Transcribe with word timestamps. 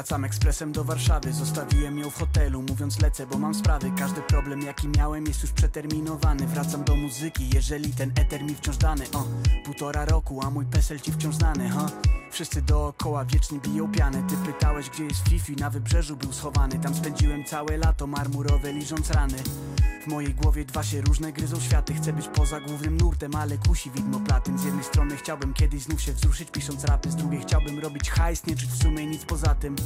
Wracam 0.00 0.24
ekspresem 0.24 0.72
do 0.72 0.84
Warszawy, 0.84 1.32
zostawiłem 1.32 1.98
ją 1.98 2.10
w 2.10 2.14
hotelu 2.14 2.62
Mówiąc 2.62 3.02
lecę, 3.02 3.26
bo 3.26 3.38
mam 3.38 3.54
sprawy. 3.54 3.92
Każdy 3.98 4.22
problem 4.22 4.62
jaki 4.62 4.88
miałem 4.88 5.26
jest 5.26 5.42
już 5.42 5.52
przeterminowany. 5.52 6.46
Wracam 6.46 6.84
do 6.84 6.96
muzyki, 6.96 7.50
jeżeli 7.54 7.92
ten 7.94 8.12
eter 8.16 8.42
mi 8.42 8.54
wciąż 8.54 8.76
dany. 8.76 9.04
O, 9.14 9.24
Półtora 9.64 10.04
roku, 10.04 10.40
a 10.42 10.50
mój 10.50 10.66
PESEL 10.66 11.00
ci 11.00 11.12
wciąż 11.12 11.34
znany 11.34 11.68
ha? 11.68 11.86
Wszyscy 12.30 12.62
dookoła 12.62 13.24
wiecznie 13.24 13.58
biją 13.58 13.92
piany. 13.92 14.22
Ty 14.28 14.36
pytałeś 14.52 14.90
gdzie 14.90 15.04
jest 15.04 15.28
Fifi, 15.28 15.56
na 15.56 15.70
wybrzeżu 15.70 16.16
był 16.16 16.32
schowany. 16.32 16.78
Tam 16.78 16.94
spędziłem 16.94 17.44
całe 17.44 17.76
lato 17.76 18.06
marmurowe 18.06 18.72
liżąc 18.72 19.10
rany 19.10 19.36
w 20.00 20.06
mojej 20.06 20.34
głowie 20.34 20.64
dwa 20.64 20.82
się 20.82 21.00
różne 21.00 21.32
gryzą 21.32 21.60
światy. 21.60 21.94
Chcę 21.94 22.12
być 22.12 22.28
poza 22.28 22.60
głównym 22.60 22.96
nurtem, 22.96 23.34
ale 23.34 23.58
kusi 23.58 23.90
widmo 23.90 24.20
platyn. 24.20 24.58
Z 24.58 24.64
jednej 24.64 24.84
strony 24.84 25.16
chciałbym 25.16 25.54
kiedyś 25.54 25.82
znów 25.82 26.02
się 26.02 26.12
wzruszyć 26.12 26.50
pisząc 26.50 26.84
rapy. 26.84 27.10
Z 27.10 27.16
drugiej 27.16 27.40
chciałbym 27.40 27.78
robić 27.78 28.10
hajs, 28.10 28.46
nie 28.46 28.56
czuć 28.56 28.70
w 28.70 28.82
sumie 28.82 29.06
nic 29.06 29.24
poza 29.24 29.54
tym. 29.54 29.76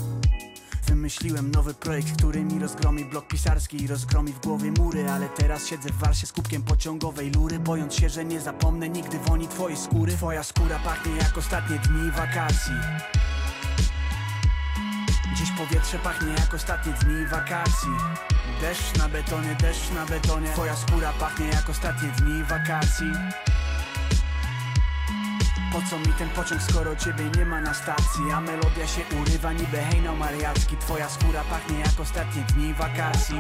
Wymyśliłem 0.87 1.51
nowy 1.51 1.75
projekt, 1.75 2.17
który 2.19 2.45
mi 2.45 2.59
rozgromi 2.59 3.05
blok 3.05 3.27
pisarski 3.27 3.83
i 3.83 3.87
rozgromi 3.87 4.33
w 4.33 4.41
głowie 4.41 4.73
mury. 4.79 5.11
Ale 5.11 5.29
teraz 5.29 5.67
siedzę 5.67 5.89
w 5.89 5.99
warsie 5.99 6.27
z 6.27 6.33
kubkiem 6.33 6.63
pociągowej 6.63 7.31
lury 7.31 7.59
Bojąc 7.59 7.95
się, 7.95 8.09
że 8.09 8.25
nie 8.25 8.41
zapomnę 8.41 8.89
nigdy 8.89 9.19
woni 9.19 9.49
twojej 9.49 9.77
skóry. 9.77 10.13
Twoja 10.13 10.43
skóra 10.43 10.79
pachnie 10.79 11.17
jak 11.17 11.39
ostatnie 11.39 11.79
dni 11.79 12.11
wakacji. 12.11 12.75
Dziś 15.37 15.51
powietrze 15.51 15.99
pachnie 15.99 16.33
jak 16.33 16.55
ostatnie 16.55 16.93
dni 16.93 17.27
wakacji 17.27 18.34
Deszcz 18.65 18.99
na 18.99 19.09
betonie, 19.09 19.55
deszcz 19.55 19.91
na 19.91 20.07
betonie. 20.07 20.49
Twoja 20.53 20.77
skóra 20.77 21.13
pachnie 21.13 21.47
jak 21.47 21.71
ostatnie 21.71 22.09
dni 22.09 22.45
wakacji. 22.45 23.13
Po 25.73 25.83
co 25.91 25.99
mi 25.99 26.13
ten 26.19 26.29
pociąg, 26.29 26.63
skoro 26.63 26.97
ciebie 26.97 27.25
nie 27.37 27.45
ma 27.45 27.61
na 27.61 27.75
stacji? 27.75 28.31
A 28.35 28.41
melodia 28.41 28.87
się 28.87 29.03
urywa 29.23 29.53
niby 29.53 29.77
hejnał 29.77 30.17
mariacki. 30.17 30.77
Twoja 30.77 31.09
skóra 31.09 31.45
pachnie 31.45 31.79
jak 31.79 32.01
ostatnie 32.01 32.43
dni 32.43 32.75
wakacji. 32.75 33.37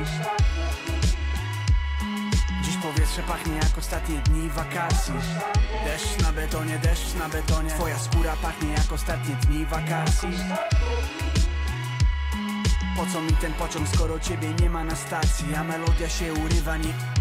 Dziś 2.62 2.76
powietrze 2.76 3.22
pachnie 3.22 3.54
jak 3.54 3.78
ostatnie 3.78 4.18
dni 4.18 4.48
wakacji. 4.48 5.14
Deszcz 5.84 6.22
na 6.22 6.32
betonie, 6.32 6.78
deszcz 6.78 7.14
na 7.14 7.28
betonie. 7.28 7.70
Twoja 7.70 7.98
skóra 7.98 8.36
pachnie 8.42 8.72
jak 8.72 8.92
ostatnie 8.92 9.34
dni 9.34 9.66
wakacji 9.66 10.28
po 12.96 13.06
co 13.06 13.20
mi 13.20 13.32
ten 13.32 13.52
pociąg, 13.52 13.88
skoro 13.88 14.20
ciebie 14.20 14.48
nie 14.60 14.70
ma 14.70 14.84
na 14.84 14.96
stacji? 14.96 15.54
A 15.54 15.64
melodia 15.64 16.08
się 16.08 16.32
urywa, 16.32 16.76
nie... 16.76 17.13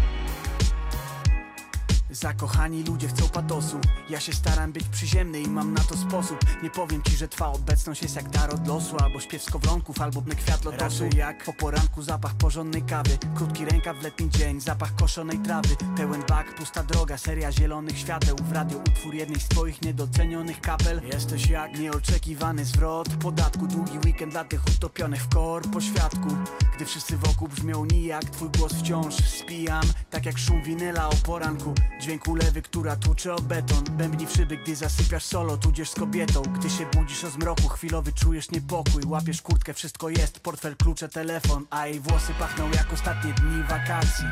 Zakochani 2.14 2.82
ludzie 2.84 3.08
chcą 3.08 3.28
patosu. 3.28 3.80
Ja 4.10 4.20
się 4.20 4.32
staram 4.32 4.72
być 4.72 4.84
przyziemny 4.88 5.40
i 5.40 5.48
mam 5.48 5.72
na 5.74 5.80
to 5.80 5.96
sposób. 5.96 6.38
Nie 6.62 6.70
powiem 6.70 7.02
ci, 7.02 7.16
że 7.16 7.28
twa 7.28 7.46
obecność 7.46 8.02
jest 8.02 8.16
jak 8.16 8.28
dar 8.28 8.54
od 8.54 8.68
losu 8.68 8.96
Albo 8.96 9.20
śpiew 9.20 9.42
skowronków, 9.42 10.00
albo 10.00 10.20
bny 10.20 10.34
kwiat 10.34 10.64
lotosu 10.64 11.04
Raczej. 11.04 11.18
Jak 11.18 11.44
po 11.44 11.52
poranku 11.52 12.02
zapach 12.02 12.34
porządnej 12.34 12.82
kawy 12.82 13.18
Krótki 13.34 13.64
rękaw 13.64 13.96
w 13.96 14.02
letni 14.02 14.30
dzień, 14.30 14.60
zapach 14.60 14.94
koszonej 14.94 15.38
trawy. 15.38 15.76
Pełen 15.96 16.22
bak, 16.28 16.54
pusta 16.54 16.82
droga, 16.82 17.18
seria 17.18 17.52
zielonych 17.52 17.98
świateł. 17.98 18.36
W 18.36 18.52
radio 18.52 18.78
utwór 18.78 19.14
jednej 19.14 19.40
z 19.40 19.48
twoich 19.48 19.82
niedocenionych 19.82 20.60
kapel. 20.60 21.00
Jesteś 21.12 21.46
jak 21.46 21.78
nieoczekiwany 21.78 22.64
zwrot 22.64 23.08
podatku. 23.08 23.66
Długi 23.66 23.98
weekend 24.04 24.32
dla 24.32 24.44
tych 24.44 24.66
utopionych 24.66 25.22
w 25.22 25.28
kor 25.28 25.62
po 25.70 25.80
świadku 25.80 26.28
Gdy 26.76 26.84
wszyscy 26.84 27.16
wokół 27.16 27.48
brzmią 27.48 27.84
nijak 27.84 28.24
Twój 28.24 28.48
głos 28.58 28.72
wciąż 28.72 29.14
spijam 29.14 29.84
Tak 30.10 30.26
jak 30.26 30.38
szum 30.38 30.62
winyla 30.62 31.08
o 31.08 31.14
poranku 31.14 31.74
Dźwięk 32.04 32.28
ulewy, 32.28 32.62
która 32.62 32.96
tłucze 32.96 33.34
o 33.34 33.40
beton. 33.40 33.84
Bębni 33.90 34.26
w 34.26 34.32
szyby, 34.32 34.56
gdy 34.56 34.76
zasypiasz 34.76 35.24
solo 35.24 35.56
Tudzież 35.56 35.90
z 35.90 35.94
kobietą. 35.94 36.42
Gdy 36.42 36.70
się 36.70 36.86
budzisz 36.86 37.24
o 37.24 37.30
zmroku 37.30 37.68
Chwilowy 37.68 38.12
czujesz 38.12 38.50
niepokój. 38.50 39.02
Łapiesz 39.06 39.42
kurtkę, 39.42 39.74
wszystko 39.74 40.08
jest 40.08 40.40
Portfel, 40.40 40.76
klucze, 40.76 41.08
telefon. 41.08 41.66
A 41.70 41.86
jej 41.86 42.00
włosy 42.00 42.34
pachną 42.38 42.70
jak 42.70 42.92
ostatnie 42.92 43.32
dni 43.32 43.62
wakacji. 43.62 44.24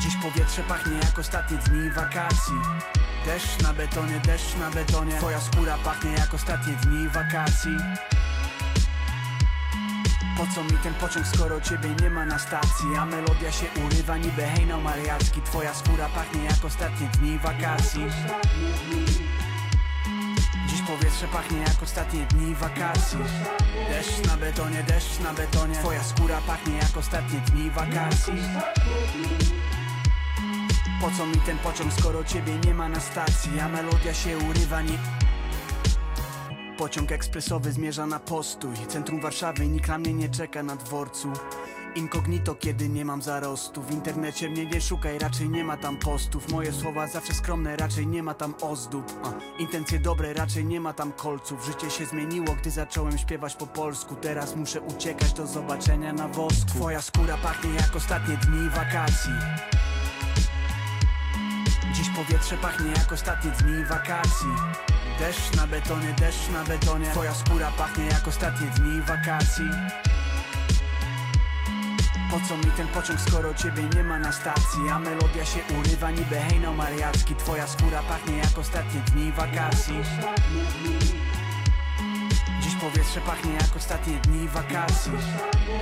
Dziś 0.00 0.16
powietrze 0.22 0.62
pachnie 0.62 0.96
jak 0.96 1.18
ostatnie 1.18 1.58
dni 1.58 1.90
wakacji. 1.90 2.54
Deszcz 3.26 3.62
na 3.62 3.72
betonie, 3.72 4.20
deszcz 4.26 4.56
na 4.60 4.70
betonie. 4.70 5.16
Twoja 5.18 5.40
skóra 5.40 5.78
pachnie 5.84 6.12
jak 6.12 6.34
ostatnie 6.34 6.72
dni 6.72 7.08
wakacji 7.08 7.76
po 10.36 10.46
co 10.54 10.64
mi 10.64 10.78
ten 10.82 10.94
pociąg, 10.94 11.26
skoro 11.26 11.60
ciebie 11.60 11.88
nie 12.02 12.10
ma 12.10 12.26
na 12.26 12.38
stacji? 12.38 12.96
A 12.98 13.06
melodia 13.06 13.52
się 13.52 13.66
urywa 13.86 14.16
niby 14.16 14.42
hejnał 14.42 14.80
mariacki. 14.80 15.42
Twoja 15.42 15.74
skóra 15.74 16.08
pachnie 16.08 16.44
jak 16.44 16.64
ostatnie 16.64 17.08
dni 17.08 17.38
wakacji. 17.38 18.06
Dziś 20.66 20.82
powietrze 20.82 21.28
pachnie 21.28 21.58
jak 21.58 21.82
ostatnie 21.82 22.26
dni 22.26 22.54
wakacji. 22.54 23.18
Deszcz 23.88 24.26
na 24.26 24.36
betonie, 24.36 24.82
deszcz 24.82 25.20
na 25.20 25.34
betonie. 25.34 25.74
Twoja 25.74 26.04
skóra 26.04 26.40
pachnie 26.46 26.76
jak 26.76 26.96
ostatnie 26.96 27.40
dni 27.40 27.70
wakacji. 27.70 28.34
Po 31.00 31.10
co 31.10 31.26
mi 31.26 31.36
ten 31.36 31.58
pociąg, 31.58 31.92
skoro 31.92 32.24
ciebie 32.24 32.52
nie 32.66 32.74
ma 32.74 32.88
na 32.88 33.00
stacji? 33.00 33.60
A 33.60 33.68
melodia 33.68 34.14
się 34.14 34.38
urywa 34.38 34.82
nie... 34.82 34.98
Pociąg 36.78 37.12
ekspresowy 37.12 37.72
zmierza 37.72 38.06
na 38.06 38.20
postój. 38.20 38.74
Centrum 38.88 39.20
Warszawy, 39.20 39.68
nikt 39.68 39.88
na 39.88 39.98
mnie 39.98 40.14
nie 40.14 40.28
czeka 40.28 40.62
na 40.62 40.76
dworcu. 40.76 41.32
Inkognito, 41.94 42.54
kiedy 42.54 42.88
nie 42.88 43.04
mam 43.04 43.22
zarostu. 43.22 43.82
W 43.82 43.90
internecie 43.90 44.50
mnie 44.50 44.66
nie 44.66 44.80
szukaj, 44.80 45.18
raczej 45.18 45.48
nie 45.48 45.64
ma 45.64 45.76
tam 45.76 45.96
postów. 45.96 46.52
Moje 46.52 46.72
słowa 46.72 47.06
zawsze 47.06 47.34
skromne, 47.34 47.76
raczej 47.76 48.06
nie 48.06 48.22
ma 48.22 48.34
tam 48.34 48.54
ozdób. 48.60 49.04
A, 49.24 49.60
Intencje 49.62 49.98
dobre, 49.98 50.34
raczej 50.34 50.64
nie 50.64 50.80
ma 50.80 50.92
tam 50.92 51.12
kolców. 51.12 51.64
Życie 51.64 51.90
się 51.90 52.06
zmieniło, 52.06 52.56
gdy 52.60 52.70
zacząłem 52.70 53.18
śpiewać 53.18 53.56
po 53.56 53.66
polsku. 53.66 54.16
Teraz 54.16 54.56
muszę 54.56 54.80
uciekać 54.80 55.32
do 55.32 55.46
zobaczenia 55.46 56.12
na 56.12 56.28
wosku. 56.28 56.66
Twoja 56.68 57.02
skóra 57.02 57.36
pachnie 57.36 57.70
jak 57.74 57.96
ostatnie 57.96 58.36
dni 58.36 58.70
wakacji. 58.70 59.32
Dziś 61.92 62.08
powietrze 62.16 62.56
pachnie 62.56 62.90
jak 62.90 63.12
ostatnie 63.12 63.50
dni 63.50 63.84
wakacji 63.84 64.48
Deszcz 65.18 65.56
na 65.56 65.66
betonie, 65.66 66.14
deszcz 66.18 66.48
na 66.52 66.64
betonie. 66.64 67.10
Twoja 67.10 67.34
skóra 67.34 67.70
pachnie 67.70 68.06
jak 68.06 68.28
ostatnie 68.28 68.66
dni 68.66 69.00
wakacji. 69.00 69.64
Po 72.30 72.40
co 72.48 72.56
mi 72.56 72.64
ten 72.64 72.88
pociąg, 72.88 73.20
skoro 73.20 73.54
ciebie 73.54 73.82
nie 73.94 74.04
ma 74.04 74.18
na 74.18 74.32
stacji? 74.32 74.88
A 74.92 74.98
melodia 74.98 75.44
się 75.44 75.60
urywa 75.80 76.10
niby 76.10 76.36
hejnał 76.36 76.74
mariacki. 76.74 77.34
Twoja 77.34 77.66
skóra 77.66 78.02
pachnie 78.02 78.36
jak 78.36 78.58
ostatnie 78.58 79.00
dni 79.00 79.32
wakacji. 79.32 79.96
Dziś 82.60 82.74
powietrze 82.74 83.20
pachnie 83.20 83.52
jak 83.52 83.76
ostatnie 83.76 84.14
dni 84.18 84.48
wakacji. 84.48 85.12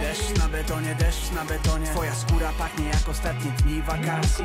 Deszcz 0.01 0.39
na 0.39 0.49
betonie, 0.49 0.95
deszcz 0.95 1.31
na 1.31 1.45
betonie. 1.45 1.87
Twoja 1.87 2.15
skóra 2.15 2.53
pachnie 2.59 2.89
jak 2.89 3.09
ostatnie 3.09 3.51
dni 3.51 3.83
wakacji 3.83 4.45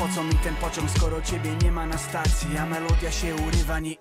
po 0.00 0.08
co 0.08 0.24
mi 0.24 0.34
ten 0.34 0.54
pociąg, 0.56 0.90
skoro 0.90 1.22
ciebie 1.22 1.50
nie 1.62 1.72
ma 1.72 1.86
na 1.86 1.98
stacji? 1.98 2.58
A 2.58 2.66
melodia 2.66 3.10
się 3.10 3.34
urywa, 3.34 3.78
nie... 3.78 3.94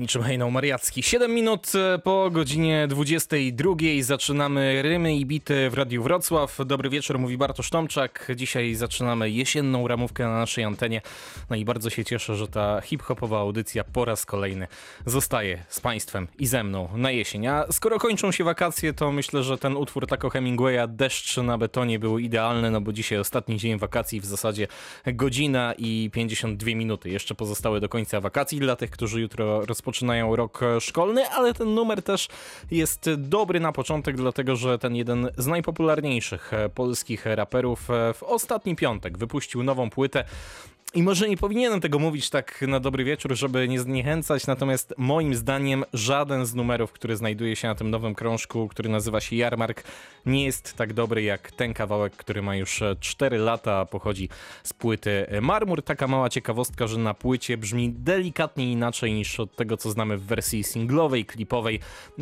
Niczym 0.00 0.22
hejnał 0.22 0.50
mariacki. 0.50 1.02
7 1.02 1.34
minut 1.34 1.72
e, 1.74 1.98
po 1.98 2.30
godzinie 2.30 2.86
22 2.88 3.74
zaczynamy 4.00 4.82
rymy 4.82 5.16
i 5.16 5.26
bity 5.26 5.70
w 5.70 5.74
Radiu 5.74 6.02
Wrocław. 6.02 6.58
Dobry 6.66 6.90
wieczór, 6.90 7.18
mówi 7.18 7.36
Bartosz 7.36 7.70
Tomczak. 7.70 8.32
Dzisiaj 8.36 8.74
zaczynamy 8.74 9.30
jesienną 9.30 9.88
ramówkę 9.88 10.24
na 10.24 10.38
naszej 10.38 10.64
antenie. 10.64 11.02
No 11.50 11.56
i 11.56 11.64
bardzo 11.64 11.90
się 11.90 12.04
cieszę, 12.04 12.36
że 12.36 12.48
ta 12.48 12.80
hip-hopowa 12.80 13.38
audycja 13.38 13.84
po 13.84 14.04
raz 14.04 14.26
kolejny 14.26 14.66
zostaje 15.06 15.64
z 15.68 15.80
Państwem 15.80 16.28
i 16.38 16.46
ze 16.46 16.64
mną 16.64 16.88
na 16.94 17.10
jesień. 17.10 17.46
A 17.46 17.64
skoro 17.70 17.98
kończą 17.98 18.32
się 18.32 18.44
wakacje, 18.44 18.92
to 18.92 19.12
myślę, 19.12 19.42
że 19.42 19.58
ten 19.58 19.76
utwór 19.76 20.06
tako 20.06 20.30
Hemingwaya 20.30 20.88
Deszcz 20.88 21.36
na 21.36 21.58
betonie 21.58 21.98
był 21.98 22.18
idealny, 22.18 22.70
no 22.70 22.80
bo 22.80 22.92
dzisiaj 22.92 23.18
ostatni 23.18 23.56
dzień 23.56 23.78
wakacji, 23.78 24.20
w 24.20 24.26
zasadzie 24.26 24.68
godzina 25.06 25.74
i 25.78 26.10
52 26.12 26.70
minuty. 26.70 27.10
Jeszcze 27.10 27.34
pozostałe 27.34 27.80
do 27.80 27.88
końca 27.88 28.20
wakacji 28.20 28.60
dla 28.60 28.76
tych, 28.76 28.90
którzy 28.90 29.20
jutro 29.20 29.66
rozpoczynają 29.66 29.89
rozpoczynają 29.90 30.36
rok 30.36 30.60
szkolny, 30.80 31.28
ale 31.28 31.54
ten 31.54 31.74
numer 31.74 32.02
też 32.02 32.28
jest 32.70 33.10
dobry 33.14 33.60
na 33.60 33.72
początek, 33.72 34.16
dlatego 34.16 34.56
że 34.56 34.78
ten 34.78 34.96
jeden 34.96 35.30
z 35.36 35.46
najpopularniejszych 35.46 36.50
polskich 36.74 37.26
raperów 37.26 37.88
w 38.14 38.22
ostatni 38.22 38.76
piątek 38.76 39.18
wypuścił 39.18 39.62
nową 39.62 39.90
płytę. 39.90 40.24
I 40.94 41.02
może 41.02 41.28
nie 41.28 41.36
powinienem 41.36 41.80
tego 41.80 41.98
mówić 41.98 42.30
tak 42.30 42.64
na 42.68 42.80
dobry 42.80 43.04
wieczór, 43.04 43.36
żeby 43.36 43.68
nie 43.68 43.80
zniechęcać, 43.80 44.46
natomiast 44.46 44.94
moim 44.98 45.34
zdaniem 45.34 45.84
żaden 45.92 46.46
z 46.46 46.54
numerów, 46.54 46.92
który 46.92 47.16
znajduje 47.16 47.56
się 47.56 47.68
na 47.68 47.74
tym 47.74 47.90
nowym 47.90 48.14
krążku, 48.14 48.68
który 48.68 48.88
nazywa 48.88 49.20
się 49.20 49.36
Jarmark, 49.36 49.82
nie 50.26 50.44
jest 50.44 50.76
tak 50.76 50.92
dobry 50.92 51.22
jak 51.22 51.52
ten 51.52 51.74
kawałek, 51.74 52.16
który 52.16 52.42
ma 52.42 52.56
już 52.56 52.82
4 53.00 53.38
lata, 53.38 53.86
pochodzi 53.86 54.28
z 54.62 54.72
płyty 54.72 55.26
Marmur. 55.42 55.82
Taka 55.82 56.06
mała 56.06 56.28
ciekawostka, 56.28 56.86
że 56.86 56.98
na 56.98 57.14
płycie 57.14 57.56
brzmi 57.56 57.90
delikatnie 57.90 58.72
inaczej 58.72 59.12
niż 59.12 59.40
od 59.40 59.56
tego, 59.56 59.76
co 59.76 59.90
znamy 59.90 60.16
w 60.16 60.22
wersji 60.22 60.64
singlowej, 60.64 61.24
klipowej. 61.24 61.80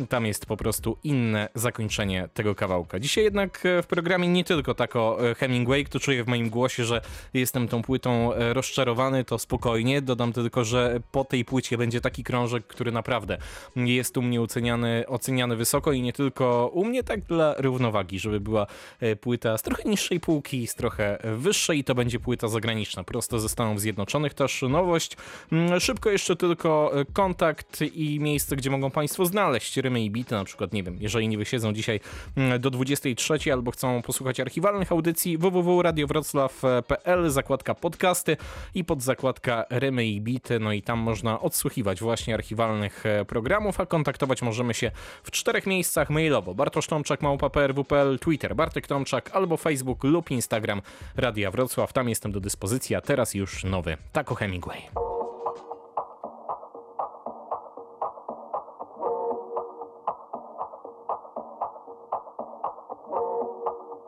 Tam 0.09 0.25
jest 0.25 0.45
po 0.45 0.57
prostu 0.57 0.97
inne 1.03 1.49
zakończenie 1.55 2.29
tego 2.33 2.55
kawałka. 2.55 2.99
Dzisiaj 2.99 3.23
jednak 3.23 3.63
w 3.83 3.87
programie 3.87 4.27
nie 4.27 4.43
tylko 4.43 4.73
tako 4.73 5.17
Hemingway, 5.37 5.85
kto 5.85 5.99
czuje 5.99 6.23
w 6.23 6.27
moim 6.27 6.49
głosie, 6.49 6.85
że 6.85 7.01
jestem 7.33 7.67
tą 7.67 7.81
płytą 7.81 8.31
rozczarowany, 8.59 9.23
to 9.23 9.39
spokojnie. 9.39 10.01
Dodam 10.01 10.33
tylko, 10.33 10.63
że 10.63 10.99
po 11.11 11.25
tej 11.25 11.45
płycie 11.45 11.77
będzie 11.77 12.01
taki 12.01 12.23
krążek, 12.23 12.67
który 12.67 12.91
naprawdę 12.91 13.37
jest 13.75 14.17
u 14.17 14.21
mnie 14.21 14.41
oceniany, 14.41 15.03
oceniany 15.07 15.55
wysoko 15.55 15.91
i 15.91 16.01
nie 16.01 16.13
tylko 16.13 16.71
u 16.73 16.85
mnie, 16.85 17.03
tak 17.03 17.21
dla 17.21 17.55
równowagi, 17.57 18.19
żeby 18.19 18.39
była 18.39 18.67
e, 18.99 19.15
płyta 19.15 19.57
z 19.57 19.61
trochę 19.61 19.89
niższej 19.89 20.19
półki, 20.19 20.67
z 20.67 20.75
trochę 20.75 21.17
wyższej 21.23 21.79
i 21.79 21.83
to 21.83 21.95
będzie 21.95 22.19
płyta 22.19 22.47
zagraniczna, 22.47 23.03
prosto 23.03 23.39
ze 23.39 23.49
Stanów 23.49 23.81
Zjednoczonych. 23.81 24.33
Też 24.33 24.61
nowość. 24.61 25.17
Mm, 25.51 25.79
Szybko 25.79 26.09
jeszcze 26.09 26.35
tylko 26.35 26.91
e, 26.99 27.05
kontakt 27.13 27.81
i 27.81 28.19
miejsce, 28.19 28.55
gdzie 28.55 28.69
mogą 28.69 28.91
Państwo 28.91 29.25
znaleźć 29.25 29.77
rymy 29.77 30.01
i 30.03 30.11
bity, 30.11 30.35
na 30.35 30.43
przykład, 30.43 30.73
nie 30.73 30.83
wiem, 30.83 30.97
jeżeli 30.99 31.27
nie 31.27 31.37
wysiedzą 31.37 31.73
dzisiaj 31.73 31.99
mm, 32.37 32.61
do 32.61 32.69
23 32.69 33.53
albo 33.53 33.71
chcą 33.71 34.01
posłuchać 34.01 34.39
archiwalnych 34.39 34.91
audycji 34.91 35.37
www.radiowroclaw.pl, 35.37 37.29
zakładka 37.29 37.75
podcasty 37.75 38.37
i 38.73 38.83
pod 38.83 39.01
zakładka 39.01 39.65
rymy 39.69 40.05
i 40.05 40.21
bity, 40.21 40.59
no 40.59 40.71
i 40.71 40.81
tam 40.81 40.99
można 40.99 41.39
odsłuchiwać 41.39 41.99
właśnie 41.99 42.33
archiwalnych 42.33 43.05
e, 43.05 43.25
programów, 43.25 43.79
a 43.79 43.85
kontaktować 43.85 44.41
możemy 44.41 44.73
się 44.73 44.91
w 45.23 45.31
czterech 45.31 45.67
miejscach 45.67 46.09
mailowo. 46.09 46.53
Bartosz 46.53 46.87
Tomczak, 46.87 47.21
małpa 47.21 47.49
PRW.pl, 47.49 48.19
Twitter 48.19 48.55
Bartek 48.55 48.87
Tomczak 48.87 49.29
albo 49.33 49.57
Facebook 49.57 50.03
lub 50.03 50.31
Instagram 50.31 50.81
Radia 51.17 51.51
Wrocław. 51.51 51.93
Tam 51.93 52.09
jestem 52.09 52.31
do 52.31 52.39
dyspozycji, 52.39 52.95
a 52.95 53.01
teraz 53.01 53.33
już 53.33 53.63
nowy 53.63 53.97
Taco 54.11 54.35
Hemingway. 54.35 54.81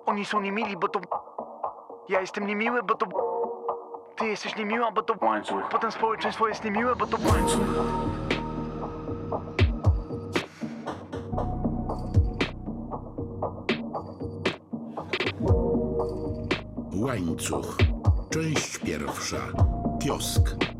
Oni 0.05 0.25
są 0.25 0.41
niemili, 0.41 0.77
bo 0.77 0.87
to... 0.87 0.99
Ja 2.09 2.21
jestem 2.21 2.47
niemiły, 2.47 2.83
bo 2.83 2.95
to... 2.95 3.30
Ty 4.21 4.27
jesteś 4.27 4.55
niemiła, 4.55 4.91
bo 4.91 5.01
to... 5.01 5.15
Łańcuch. 5.25 5.69
Potem 5.71 5.91
społeczeństwo 5.91 6.47
jest 6.47 6.63
niemiłe, 6.63 6.95
bo 6.95 7.07
to... 7.07 7.17
Łańcuch. 7.31 7.61
Łańcuch. 16.93 17.77
Część 18.29 18.77
pierwsza. 18.77 19.37
Kiosk. 20.03 20.70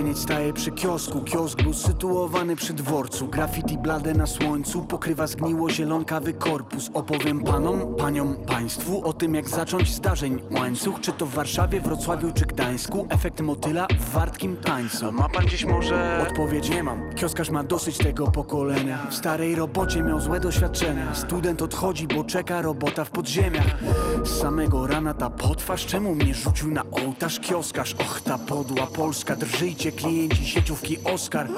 Młodzieniec 0.00 0.22
staje 0.22 0.52
przy 0.52 0.70
kiosku. 0.70 1.20
Kiosk 1.20 1.62
był 1.62 1.72
sytuowany 1.74 2.56
przy 2.56 2.72
dworcu. 2.72 3.28
Graffiti 3.28 3.78
blade 3.78 4.14
na 4.14 4.26
słońcu 4.26 4.82
Pokrywa 4.82 5.26
zgniło 5.26 5.70
zielonkawy 5.70 6.32
korpus. 6.32 6.90
Opowiem 6.94 7.42
panom, 7.42 7.94
paniom, 7.96 8.36
państwu 8.46 9.04
O 9.04 9.12
tym 9.12 9.34
jak 9.34 9.48
zacząć 9.48 9.94
zdarzeń 9.94 10.42
łańcuch 10.50 11.00
Czy 11.00 11.12
to 11.12 11.26
w 11.26 11.34
Warszawie, 11.34 11.80
Wrocławiu 11.80 12.32
czy 12.32 12.46
Gdańsku. 12.46 13.06
Efekt 13.10 13.40
motyla 13.40 13.86
w 14.00 14.10
wartkim 14.10 14.56
tańcu. 14.56 15.12
Ma 15.12 15.28
pan 15.28 15.48
dziś 15.48 15.64
może... 15.64 16.26
Odpowiedź 16.28 16.70
nie 16.70 16.82
mam. 16.82 17.14
Kioskarz 17.14 17.50
ma 17.50 17.64
dosyć 17.64 17.98
tego 17.98 18.26
pokolenia. 18.26 19.06
W 19.10 19.14
starej 19.14 19.54
robocie 19.54 20.02
miał 20.02 20.20
złe 20.20 20.40
doświadczenia. 20.40 21.14
Student 21.14 21.62
odchodzi, 21.62 22.06
bo 22.06 22.24
czeka 22.24 22.62
robota 22.62 23.04
w 23.04 23.10
podziemiach. 23.10 23.76
Z 24.24 24.40
samego 24.40 24.86
rana 24.86 25.14
ta 25.14 25.30
potwarz 25.30 25.86
Czemu 25.86 26.14
mnie 26.14 26.34
rzucił 26.34 26.70
na 26.70 26.82
ołtarz? 26.90 27.40
Kioskarz? 27.40 27.94
Och, 27.94 28.20
ta 28.20 28.38
podła 28.38 28.86
Polska 28.86 29.36
Drżyjcie 29.36 29.89
klienci 29.92 30.46
sieciówki 30.46 30.96
Oscar. 31.04 31.48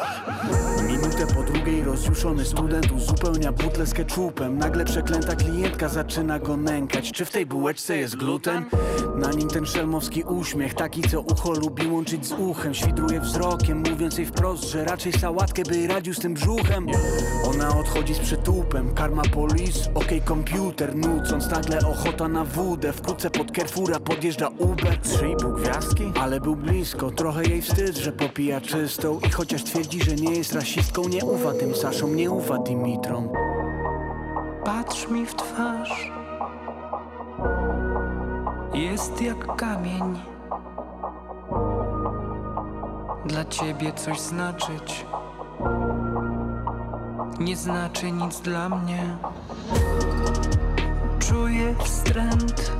Minutę 0.86 1.26
po 1.34 1.42
drugiej 1.42 1.84
rozjuszony 1.84 2.44
student 2.44 2.92
Uzupełnia 2.92 3.52
butlę 3.52 3.86
z 3.86 3.94
ketchupem. 3.94 4.58
Nagle 4.58 4.84
przeklęta 4.84 5.36
klientka 5.36 5.88
zaczyna 5.88 6.38
go 6.38 6.56
nękać. 6.56 7.12
Czy 7.12 7.24
w 7.24 7.30
tej 7.30 7.46
bułeczce 7.46 7.96
jest 7.96 8.16
gluten? 8.16 8.64
Na 9.16 9.30
nim 9.30 9.48
ten 9.48 9.66
szelmowski 9.66 10.22
uśmiech 10.22 10.74
Taki 10.74 11.02
co 11.02 11.20
ucho 11.20 11.52
lubi 11.52 11.86
łączyć 11.86 12.26
z 12.26 12.32
uchem. 12.32 12.74
Świdruje 12.74 13.20
wzrokiem 13.20 13.82
mówiąc 13.90 14.18
jej 14.18 14.26
wprost 14.26 14.64
Że 14.64 14.84
raczej 14.84 15.12
sałatkę 15.12 15.62
by 15.62 15.86
radził 15.86 16.14
z 16.14 16.18
tym 16.18 16.34
brzuchem. 16.34 16.86
Ona 17.44 17.78
odchodzi 17.78 18.14
z 18.14 18.18
przytupem 18.18 18.94
Karma 18.94 19.22
police, 19.22 19.94
okej 19.94 20.20
komputer. 20.20 20.96
Nucąc 20.96 21.50
nagle 21.50 21.78
ochota 21.78 22.28
na 22.28 22.44
wódę. 22.44 22.92
Wkrótce 22.92 23.30
pod 23.30 23.56
Carrefoura 23.56 24.00
podjeżdża 24.00 24.48
Uber. 24.58 24.98
Trzy 25.00 25.28
i 25.28 25.36
pół 25.36 25.52
gwiazdki? 25.52 26.12
Ale 26.20 26.40
był 26.40 26.56
blisko, 26.56 27.10
trochę 27.10 27.42
jej 27.42 27.62
wstyd, 27.62 27.96
że 27.96 28.12
popija 28.22 28.60
czystą 28.60 29.20
I 29.26 29.30
chociaż 29.30 29.64
twierdzi, 29.64 30.02
że 30.02 30.14
nie 30.14 30.32
jest 30.32 30.52
rasistką 30.52 31.08
Nie 31.08 31.24
ufa 31.24 31.52
tym 31.52 31.74
Saszom, 31.74 32.16
nie 32.16 32.30
ufa 32.30 32.58
Dimitrom 32.58 33.28
Patrz 34.64 35.08
mi 35.08 35.26
w 35.26 35.34
twarz. 35.34 36.10
Jest 38.74 39.22
jak 39.22 39.56
kamień. 39.56 40.18
Dla 43.26 43.44
ciebie 43.44 43.92
coś 43.92 44.20
znaczyć. 44.20 45.06
Nie 47.40 47.56
znaczy 47.56 48.10
nic 48.10 48.40
dla 48.40 48.68
mnie. 48.68 49.16
Czuję 51.18 51.74
wstręt. 51.84 52.72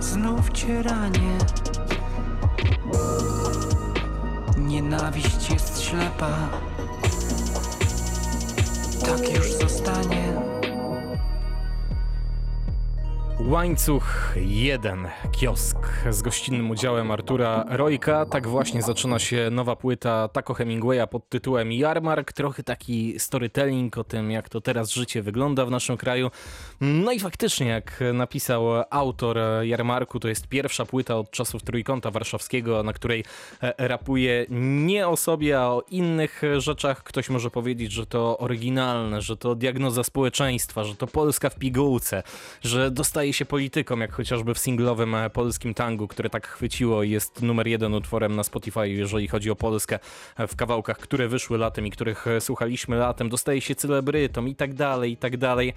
Znów 0.00 0.50
cię 0.50 0.82
ranię. 0.82 1.59
Nienawiść 4.70 5.50
jest 5.50 5.82
ślepa. 5.82 6.48
Tak 9.04 9.34
już 9.34 9.52
zostanie. 9.52 10.49
Łańcuch 13.50 14.34
1, 14.36 15.08
kiosk 15.32 15.78
z 16.10 16.22
gościnnym 16.22 16.70
udziałem 16.70 17.10
Artura 17.10 17.64
Rojka. 17.68 18.26
Tak 18.26 18.48
właśnie 18.48 18.82
zaczyna 18.82 19.18
się 19.18 19.48
nowa 19.50 19.76
płyta 19.76 20.28
Taco 20.28 20.54
Hemingwaya 20.54 21.06
pod 21.10 21.28
tytułem 21.28 21.72
Jarmark. 21.72 22.32
Trochę 22.32 22.62
taki 22.62 23.20
storytelling 23.20 23.98
o 23.98 24.04
tym, 24.04 24.30
jak 24.30 24.48
to 24.48 24.60
teraz 24.60 24.90
życie 24.90 25.22
wygląda 25.22 25.66
w 25.66 25.70
naszym 25.70 25.96
kraju. 25.96 26.30
No 26.80 27.12
i 27.12 27.20
faktycznie, 27.20 27.66
jak 27.66 28.00
napisał 28.14 28.64
autor 28.90 29.38
Jarmarku, 29.62 30.20
to 30.20 30.28
jest 30.28 30.46
pierwsza 30.46 30.86
płyta 30.86 31.16
od 31.16 31.30
czasów 31.30 31.62
Trójkąta 31.62 32.10
Warszawskiego, 32.10 32.82
na 32.82 32.92
której 32.92 33.24
rapuje 33.78 34.46
nie 34.50 35.08
o 35.08 35.16
sobie, 35.16 35.60
a 35.60 35.66
o 35.66 35.82
innych 35.90 36.42
rzeczach. 36.58 37.02
Ktoś 37.02 37.30
może 37.30 37.50
powiedzieć, 37.50 37.92
że 37.92 38.06
to 38.06 38.38
oryginalne, 38.38 39.22
że 39.22 39.36
to 39.36 39.54
diagnoza 39.54 40.04
społeczeństwa, 40.04 40.84
że 40.84 40.94
to 40.94 41.06
Polska 41.06 41.50
w 41.50 41.56
pigułce, 41.56 42.22
że 42.62 42.90
dostaje 42.90 43.32
się 43.32 43.39
politykom, 43.46 44.00
jak 44.00 44.12
chociażby 44.12 44.54
w 44.54 44.58
singlowym 44.58 45.14
e, 45.14 45.30
polskim 45.30 45.74
tangu, 45.74 46.08
które 46.08 46.30
tak 46.30 46.46
chwyciło 46.46 47.02
i 47.02 47.10
jest 47.10 47.42
numer 47.42 47.66
jeden 47.66 47.94
utworem 47.94 48.36
na 48.36 48.42
Spotify, 48.42 48.88
jeżeli 48.88 49.28
chodzi 49.28 49.50
o 49.50 49.56
Polskę 49.56 49.98
e, 50.36 50.46
w 50.46 50.56
kawałkach, 50.56 50.98
które 50.98 51.28
wyszły 51.28 51.58
latem 51.58 51.86
i 51.86 51.90
których 51.90 52.26
e, 52.26 52.40
słuchaliśmy 52.40 52.96
latem, 52.96 53.28
dostaje 53.28 53.60
się 53.60 53.74
celebrytom 53.74 54.48
i 54.48 54.54
tak 54.54 54.74
dalej, 54.74 55.12
i 55.12 55.16
tak 55.16 55.36
dalej. 55.36 55.74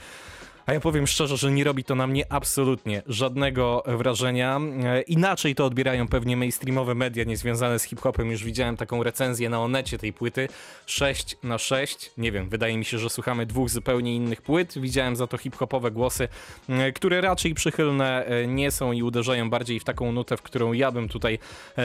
A 0.66 0.74
ja 0.74 0.80
powiem 0.80 1.08
szczerze, 1.08 1.38
że 1.38 1.52
nie 1.52 1.64
robi 1.64 1.84
to 1.84 1.96
na 1.96 2.08
mnie 2.08 2.26
absolutnie 2.30 3.02
żadnego 3.08 3.84
wrażenia. 3.88 4.60
E, 4.84 5.02
Inaczej 5.02 5.56
to 5.56 5.66
odbierają 5.66 6.08
pewnie 6.08 6.38
mainstreamowe 6.38 6.96
media 6.96 7.24
niezwiązane 7.24 7.80
z 7.80 7.84
hip-hopem. 7.84 8.32
Już 8.32 8.44
widziałem 8.44 8.78
taką 8.78 9.04
recenzję 9.04 9.50
na 9.50 9.62
Onecie 9.62 9.98
tej 9.98 10.14
płyty. 10.14 10.48
6 10.86 11.38
na 11.44 11.58
6. 11.58 12.12
Nie 12.18 12.32
wiem, 12.32 12.50
wydaje 12.50 12.78
mi 12.78 12.86
się, 12.86 13.00
że 13.00 13.10
słuchamy 13.10 13.46
dwóch 13.46 13.70
zupełnie 13.70 14.16
innych 14.16 14.42
płyt. 14.42 14.74
Widziałem 14.80 15.16
za 15.16 15.28
to 15.28 15.38
hip-hopowe 15.38 15.92
głosy, 15.92 16.28
e, 16.70 16.92
które 16.92 17.22
raczej 17.22 17.54
przychylne 17.54 18.26
e, 18.26 18.48
nie 18.48 18.72
są 18.72 18.92
i 18.92 19.04
uderzają 19.04 19.50
bardziej 19.50 19.80
w 19.80 19.84
taką 19.84 20.12
nutę, 20.12 20.38
w 20.38 20.42
którą 20.42 20.74
ja 20.74 20.92
bym 20.92 21.10
tutaj 21.10 21.40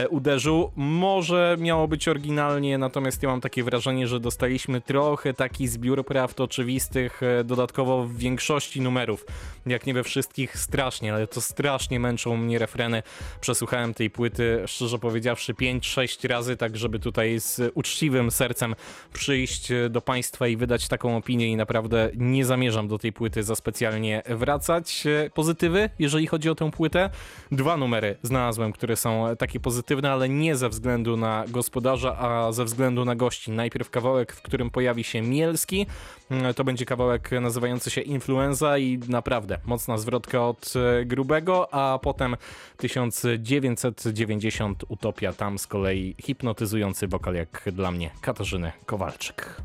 uderzył. 0.09 0.71
Może 0.75 1.57
miało 1.59 1.87
być 1.87 2.07
oryginalnie, 2.07 2.77
natomiast 2.77 3.23
ja 3.23 3.29
mam 3.29 3.41
takie 3.41 3.63
wrażenie, 3.63 4.07
że 4.07 4.19
dostaliśmy 4.19 4.81
trochę 4.81 5.33
taki 5.33 5.67
zbiór 5.67 6.05
prawd 6.05 6.41
oczywistych, 6.41 7.21
dodatkowo 7.43 8.03
w 8.05 8.17
większości 8.17 8.68
numerów. 8.75 9.25
Jak 9.65 9.85
nie 9.85 9.93
we 9.93 10.03
wszystkich, 10.03 10.57
strasznie, 10.57 11.13
ale 11.13 11.27
to 11.27 11.41
strasznie 11.41 11.99
męczą 11.99 12.37
mnie 12.37 12.59
refreny. 12.59 13.03
Przesłuchałem 13.41 13.93
tej 13.93 14.09
płyty, 14.09 14.63
szczerze 14.67 14.99
powiedziawszy, 14.99 15.53
5-6 15.53 16.27
razy, 16.27 16.57
tak 16.57 16.77
żeby 16.77 16.99
tutaj 16.99 17.39
z 17.39 17.71
uczciwym 17.73 18.31
sercem 18.31 18.75
przyjść 19.13 19.71
e, 19.71 19.89
do 19.89 20.01
Państwa 20.01 20.47
i 20.47 20.57
wydać 20.57 20.87
taką 20.87 21.17
opinię 21.17 21.47
i 21.47 21.55
naprawdę 21.55 22.09
nie 22.15 22.45
zamierzam 22.45 22.87
do 22.87 22.97
tej 22.97 23.13
płyty 23.13 23.43
za 23.43 23.55
specjalnie 23.55 24.21
wracać. 24.29 25.03
E, 25.07 25.29
Pozytywy, 25.29 25.89
jeżeli 25.99 26.27
chodzi 26.27 26.49
o 26.49 26.55
tę 26.55 26.71
płytę. 26.71 27.09
Dwa 27.51 27.77
numery 27.77 28.17
znalazłem, 28.23 28.71
które 28.71 28.95
są 28.95 29.35
takie 29.37 29.59
pozytywne, 29.59 30.11
ale 30.11 30.29
nie 30.29 30.55
ze 30.55 30.69
względu 30.69 31.17
na 31.17 31.43
gospodarza, 31.47 32.17
a 32.17 32.51
ze 32.51 32.65
względu 32.65 33.05
na 33.05 33.15
gości. 33.15 33.51
Najpierw 33.51 33.89
kawałek, 33.89 34.33
w 34.33 34.41
którym 34.41 34.69
pojawi 34.69 35.03
się 35.03 35.21
Mielski. 35.21 35.85
Mm, 36.31 36.53
To 36.53 36.63
będzie 36.63 36.85
kawałek 36.85 37.31
nazywający 37.41 37.89
się 37.91 38.01
Influenza 38.01 38.58
i 38.77 38.99
naprawdę 39.09 39.59
mocna 39.65 39.97
zwrotka 39.97 40.47
od 40.47 40.73
e, 40.75 41.05
grubego, 41.05 41.73
a 41.73 41.99
potem 41.99 42.35
1990 42.77 44.83
Utopia, 44.87 45.33
tam 45.33 45.59
z 45.59 45.67
kolei 45.67 46.15
hipnotyzujący 46.21 47.07
wokal 47.07 47.35
jak 47.35 47.69
dla 47.71 47.91
mnie 47.91 48.11
Katarzyny 48.21 48.71
Kowalczyk. 48.85 49.61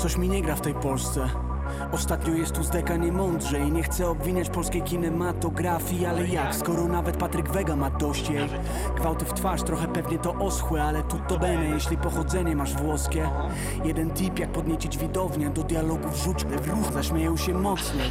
Coś 0.00 0.16
mi 0.16 0.28
nie 0.28 0.42
gra 0.42 0.56
w 0.56 0.60
tej 0.60 0.74
Polsce. 0.74 1.28
Ostatnio 1.92 2.34
jest 2.34 2.54
tu 2.54 2.62
zdeka 2.62 2.96
niemądrze 2.96 3.60
I 3.60 3.72
nie 3.72 3.82
chcę 3.82 4.08
obwiniać 4.08 4.50
polskiej 4.50 4.82
kinematografii 4.82 6.06
Ale 6.06 6.26
jak, 6.26 6.54
skoro 6.54 6.84
nawet 6.84 7.16
Patryk 7.16 7.48
Wega 7.48 7.76
ma 7.76 7.90
dość 7.90 8.30
jej. 8.30 8.48
Gwałty 8.96 9.24
w 9.24 9.34
twarz, 9.34 9.62
trochę 9.62 9.88
pewnie 9.88 10.18
to 10.18 10.34
oschłe 10.34 10.82
Ale 10.82 11.02
tu 11.02 11.18
to 11.28 11.38
bene, 11.38 11.64
jeśli 11.64 11.96
pochodzenie 11.96 12.56
masz 12.56 12.74
włoskie. 12.74 13.30
Jeden 13.84 14.10
tip, 14.10 14.38
jak 14.38 14.52
podniecić 14.52 14.98
widownię 14.98 15.50
Do 15.50 15.62
dialogu 15.62 16.08
wrzuć 16.08 16.44
ruch, 16.44 16.92
zaśmieją 16.92 17.36
się 17.36 17.54
mocniej. 17.54 18.10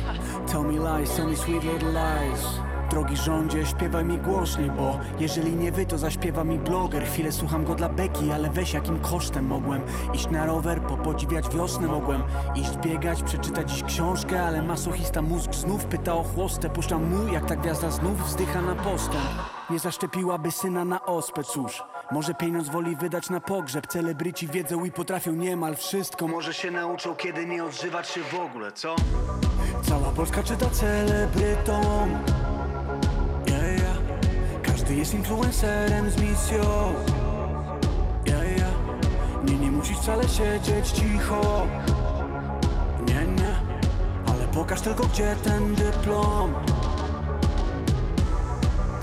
Tell 0.51 0.63
me 0.63 0.99
lies, 0.99 1.15
tell 1.15 1.27
me 1.27 1.35
sweet 1.35 1.63
little 1.63 1.91
lies 1.91 2.68
Drogi 3.09 3.23
rządzie, 3.23 3.65
śpiewaj 3.65 4.05
mi 4.05 4.17
głośniej, 4.17 4.71
bo 4.71 4.99
jeżeli 5.19 5.55
nie 5.55 5.71
wy, 5.71 5.85
to 5.85 5.97
zaśpiewa 5.97 6.43
mi 6.43 6.59
bloger. 6.59 7.05
Chwilę 7.05 7.31
słucham 7.31 7.65
go 7.65 7.75
dla 7.75 7.89
beki, 7.89 8.31
ale 8.31 8.49
weź 8.49 8.73
jakim 8.73 8.99
kosztem 8.99 9.45
mogłem 9.45 9.81
iść 10.13 10.29
na 10.29 10.45
rower, 10.45 10.81
popodziwiać 10.81 11.49
wiosnę 11.49 11.87
mogłem 11.87 12.23
iść 12.55 12.77
biegać, 12.77 13.23
przeczytać 13.23 13.71
dziś 13.71 13.83
książkę, 13.83 14.43
ale 14.43 14.61
masochista 14.61 15.21
mózg 15.21 15.53
znów 15.53 15.85
pyta 15.85 16.13
o 16.13 16.23
chłostę. 16.23 16.69
Puszczam 16.69 17.09
mu, 17.09 17.33
jak 17.33 17.45
ta 17.45 17.55
gwiazda 17.55 17.91
znów 17.91 18.27
wzdycha 18.27 18.61
na 18.61 18.75
postęp. 18.75 19.25
Nie 19.69 19.79
zaszczepiłaby 19.79 20.51
syna 20.51 20.85
na 20.85 21.05
ospę, 21.05 21.43
cóż. 21.43 21.83
Może 22.11 22.33
pieniądz 22.33 22.69
woli 22.69 22.95
wydać 22.95 23.29
na 23.29 23.39
pogrzeb 23.39 23.87
Celebryci 23.87 24.47
wiedzą 24.47 24.85
i 24.85 24.91
potrafią 24.91 25.31
niemal 25.31 25.75
wszystko 25.75 26.27
Może 26.27 26.53
się 26.53 26.71
nauczą, 26.71 27.15
kiedy 27.15 27.45
nie 27.45 27.63
odżywać 27.63 28.09
się 28.09 28.21
w 28.21 28.33
ogóle, 28.33 28.71
co? 28.71 28.95
Cała 29.81 30.11
Polska 30.11 30.43
czyta 30.43 30.69
celebrytom. 30.69 32.09
Każdy 34.89 34.99
jest 34.99 35.13
influencerem 35.13 36.11
z 36.11 36.21
misją. 36.21 36.63
Yeah, 38.25 38.57
yeah. 38.57 38.73
Nie, 39.43 39.55
nie 39.55 39.71
musisz 39.71 39.97
wcale 39.97 40.23
siedzieć 40.23 40.91
cicho. 40.91 41.67
Nie, 43.07 43.13
nie. 43.13 43.55
Ale 44.27 44.47
pokaż 44.53 44.81
tylko 44.81 45.07
gdzie 45.07 45.35
ten 45.43 45.75
dyplom. 45.75 46.53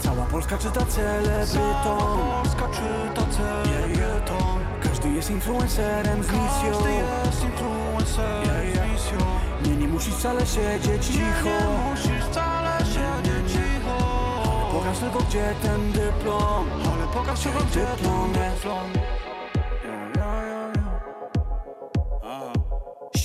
Cała 0.03 0.27
Polska 0.27 0.59
czyta 0.59 0.87
celebrytom. 0.87 2.19
Polska 2.43 2.69
czyta 2.69 3.27
celebrytom. 3.31 4.61
Każdy 4.83 5.09
jest 5.09 5.31
influencerem 5.31 6.23
z 6.23 6.27
misją. 6.27 6.73
Każdy 6.73 6.91
jest 6.91 7.45
influencerem 7.45 8.75
z 8.75 8.93
misją. 8.93 9.19
Nie, 9.65 9.77
nie 9.77 9.89
musisz 9.89 10.15
wcale 10.15 10.47
siedzieć 10.47 11.07
cicho 11.07 11.49
Nie 11.49 11.91
musisz 11.91 12.25
wcale 12.31 12.31
siedzieć 12.31 12.37
cicho 12.37 12.56
Pokaż 14.87 14.99
tylko 14.99 15.19
gdzie 15.19 15.55
ten 15.63 15.93
dyplom 15.93 16.67
Ale 16.93 17.07
pokaż 17.15 17.41
tylko 17.41 17.59
gdzie 17.65 17.81
dyplom 17.81 18.33
dyplom 18.33 18.93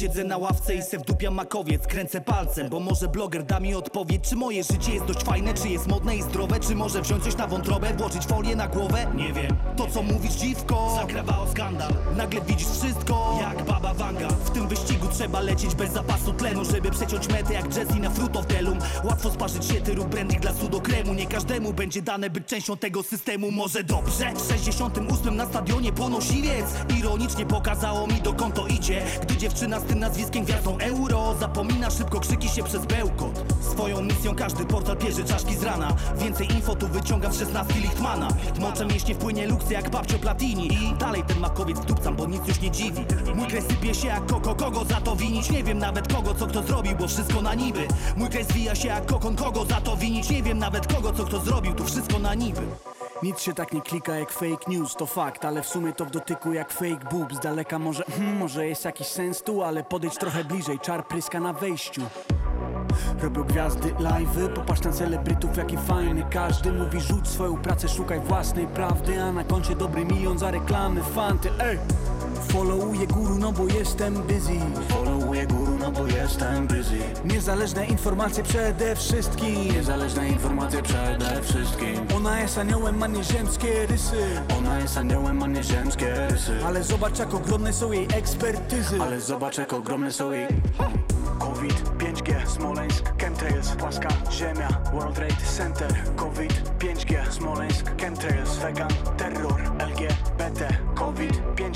Siedzę 0.01 0.23
na 0.23 0.37
ławce 0.37 0.75
i 0.75 0.81
se 0.81 0.97
wdupiam 0.97 1.33
makowiec 1.33 1.87
Kręcę 1.87 2.21
palcem, 2.21 2.69
bo 2.69 2.79
może 2.79 3.07
bloger 3.07 3.43
da 3.43 3.59
mi 3.59 3.75
odpowiedź 3.75 4.29
Czy 4.29 4.35
moje 4.35 4.63
życie 4.63 4.93
jest 4.93 5.05
dość 5.05 5.23
fajne, 5.23 5.53
czy 5.53 5.69
jest 5.69 5.87
modne 5.87 6.15
i 6.15 6.21
zdrowe 6.21 6.59
Czy 6.59 6.75
może 6.75 7.01
wziąć 7.01 7.23
coś 7.23 7.37
na 7.37 7.47
wątrobę, 7.47 7.93
włożyć 7.93 8.23
folię 8.23 8.55
na 8.55 8.67
głowę? 8.67 9.11
Nie 9.15 9.33
wiem. 9.33 9.57
To 9.77 9.87
co 9.87 10.03
mówisz 10.03 10.33
dziwko, 10.33 10.97
zakrawa 11.01 11.39
o 11.39 11.47
skandal. 11.51 11.93
Nagle 12.17 12.41
widzisz 12.41 12.67
wszystko, 12.67 13.37
jak 13.41 13.65
baba 13.65 13.93
Wanga. 13.93 14.27
W 14.27 14.49
tym 14.49 14.67
wyścigu 14.67 15.07
trzeba 15.07 15.39
lecieć 15.39 15.75
bez 15.75 15.91
zapasu 15.91 16.33
tlenu 16.33 16.65
Żeby 16.65 16.91
przeciąć 16.91 17.27
metę 17.27 17.53
jak 17.53 17.65
Jesse 17.65 17.95
na 17.95 18.09
Delum. 18.43 18.79
Łatwo 19.03 19.31
sparzyć 19.31 19.65
się 19.65 19.81
tyru 19.81 20.05
brandy 20.05 20.35
dla 20.35 20.53
sudokremu 20.53 21.13
Nie 21.13 21.25
każdemu 21.25 21.73
będzie 21.73 22.01
dane 22.01 22.29
być 22.29 22.47
częścią 22.47 22.77
tego 22.77 23.03
systemu. 23.03 23.51
Może 23.51 23.83
dobrze? 23.83 24.33
W 24.35 24.47
68 24.47 25.35
na 25.35 25.45
stadionie 25.45 25.91
ponosiwiec. 25.91 26.65
Ironicznie 26.99 27.45
pokazało 27.45 28.07
mi 28.07 28.21
dokąd 28.21 28.55
to 28.55 28.67
idzie. 28.67 29.01
Gdy 29.21 29.37
dziewczyna 29.37 29.79
tym 29.91 29.99
nazwiskiem 29.99 30.45
gwiazdą 30.45 30.77
euro. 30.77 31.35
Zapomina 31.39 31.89
szybko, 31.89 32.19
krzyki 32.19 32.49
się 32.49 32.63
przez 32.63 32.85
bełkot. 32.85 33.43
Swoją 33.71 34.01
misją 34.01 34.35
każdy 34.35 34.65
portal 34.65 34.97
pierze 34.97 35.23
czaszki 35.23 35.55
z 35.55 35.63
rana. 35.63 35.95
Więcej 36.17 36.51
info 36.51 36.75
tu 36.75 36.87
wyciągam 36.87 37.33
z 37.33 37.39
16 37.39 37.73
Lichtmana. 37.79 38.27
Moczem 38.59 38.87
mięśnie 38.87 39.15
wpłynie 39.15 39.47
luksy 39.47 39.73
jak 39.73 39.89
babcio 39.89 40.19
Platini. 40.19 40.67
I 40.73 40.95
dalej 40.99 41.23
ten 41.27 41.39
makowiec 41.39 41.79
wdupcam, 41.79 42.15
bo 42.15 42.27
nic 42.27 42.47
już 42.47 42.61
nie 42.61 42.71
dziwi. 42.71 43.05
Mój 43.35 43.47
kraj 43.47 43.61
sypie 43.61 43.95
się 43.95 44.07
jak 44.07 44.25
koko, 44.25 44.55
kogo 44.55 44.85
za 44.85 45.01
to 45.01 45.15
winić? 45.15 45.49
Nie 45.49 45.63
wiem 45.63 45.79
nawet 45.79 46.13
kogo, 46.13 46.35
co 46.35 46.47
kto 46.47 46.63
zrobił, 46.63 46.95
bo 46.95 47.07
wszystko 47.07 47.41
na 47.41 47.53
niby. 47.53 47.87
Mój 48.15 48.29
kraj 48.29 48.43
zwija 48.43 48.75
się 48.75 48.87
jak 48.87 49.05
kokon, 49.05 49.35
kogo 49.35 49.65
za 49.65 49.81
to 49.81 49.97
winić? 49.97 50.29
Nie 50.29 50.43
wiem 50.43 50.59
nawet 50.59 50.93
kogo, 50.93 51.13
co 51.13 51.25
kto 51.25 51.39
zrobił, 51.39 51.73
tu 51.73 51.85
wszystko 51.85 52.19
na 52.19 52.33
niby 52.33 52.61
Nic 53.23 53.39
się 53.39 53.53
tak 53.53 53.73
nie 53.73 53.81
klika 53.81 54.15
jak 54.15 54.31
fake 54.31 54.65
news, 54.67 54.95
to 54.95 55.05
fakt 55.05 55.45
Ale 55.45 55.61
w 55.61 55.67
sumie 55.67 55.93
to 55.93 56.05
w 56.05 56.11
dotyku 56.11 56.53
jak 56.53 56.71
fake 56.71 57.09
boob 57.11 57.33
Z 57.33 57.39
daleka 57.39 57.79
może, 57.79 58.03
hmm, 58.03 58.37
może 58.37 58.67
jest 58.67 58.85
jakiś 58.85 59.07
sens 59.07 59.43
tu 59.43 59.63
Ale 59.63 59.83
podejdź 59.83 60.17
trochę 60.17 60.43
bliżej, 60.43 60.79
czar 60.79 61.07
pryska 61.07 61.39
na 61.39 61.53
wejściu. 61.53 62.01
Robią 63.21 63.43
gwiazdy 63.43 63.93
live'y, 63.93 64.49
popatrz 64.49 64.81
na 64.81 64.91
celebrytów 64.91 65.57
jaki 65.57 65.77
fajny. 65.77 66.25
Każdy 66.29 66.71
mówi 66.71 67.01
rzuć 67.01 67.27
swoją 67.27 67.57
pracę, 67.57 67.89
szukaj 67.89 68.19
własnej 68.19 68.67
prawdy 68.67 69.23
A 69.23 69.31
na 69.31 69.43
koncie 69.43 69.75
dobry 69.75 70.05
milion 70.05 70.39
za 70.39 70.51
reklamy, 70.51 71.03
fanty, 71.03 71.49
ej 71.59 71.79
Followuję 72.49 73.07
guru, 73.07 73.37
no 73.37 73.51
bo 73.51 73.67
jestem 73.67 74.13
busy. 74.13 74.59
Followuję 74.89 75.47
guru, 75.47 75.77
no 75.79 75.91
bo 75.91 76.07
jestem 76.07 76.67
busy. 76.67 76.99
Niezależne 77.25 77.85
informacje 77.85 78.43
przede 78.43 78.95
wszystkim. 78.95 79.73
Niezależne 79.73 80.29
informacje 80.29 80.83
przede 80.83 81.41
wszystkim. 81.41 82.07
Ona 82.15 82.39
jest 82.39 82.57
aniołem, 82.57 82.97
ma 82.97 83.07
nieziemskie 83.07 83.85
rysy. 83.85 84.15
Ona 84.57 84.79
jest 84.79 84.97
aniołem, 84.97 85.37
ma 85.37 85.47
nieziemskie 85.47 86.27
rysy. 86.29 86.59
Ale 86.65 86.83
zobacz 86.83 87.19
jak 87.19 87.33
ogromne 87.33 87.73
są 87.73 87.91
jej 87.91 88.07
ekspertyzy. 88.15 89.01
Ale 89.01 89.21
zobacz 89.21 89.57
jak 89.57 89.73
ogromne 89.73 90.11
są 90.11 90.31
jej 90.31 90.47
COVID, 91.39 91.83
5G, 91.97 92.47
Smoleńsk, 92.47 93.21
Chemtrails, 93.21 93.69
płaska 93.75 94.09
ziemia, 94.31 94.67
World 94.93 95.15
Trade 95.15 95.45
Center 95.57 95.93
COVID, 96.15 96.53
5G, 96.79 97.31
Smoleńsk, 97.31 98.01
Chemtrails, 98.01 98.57
vegan, 98.57 98.89
terror, 99.17 99.61
LGBT 99.79 100.90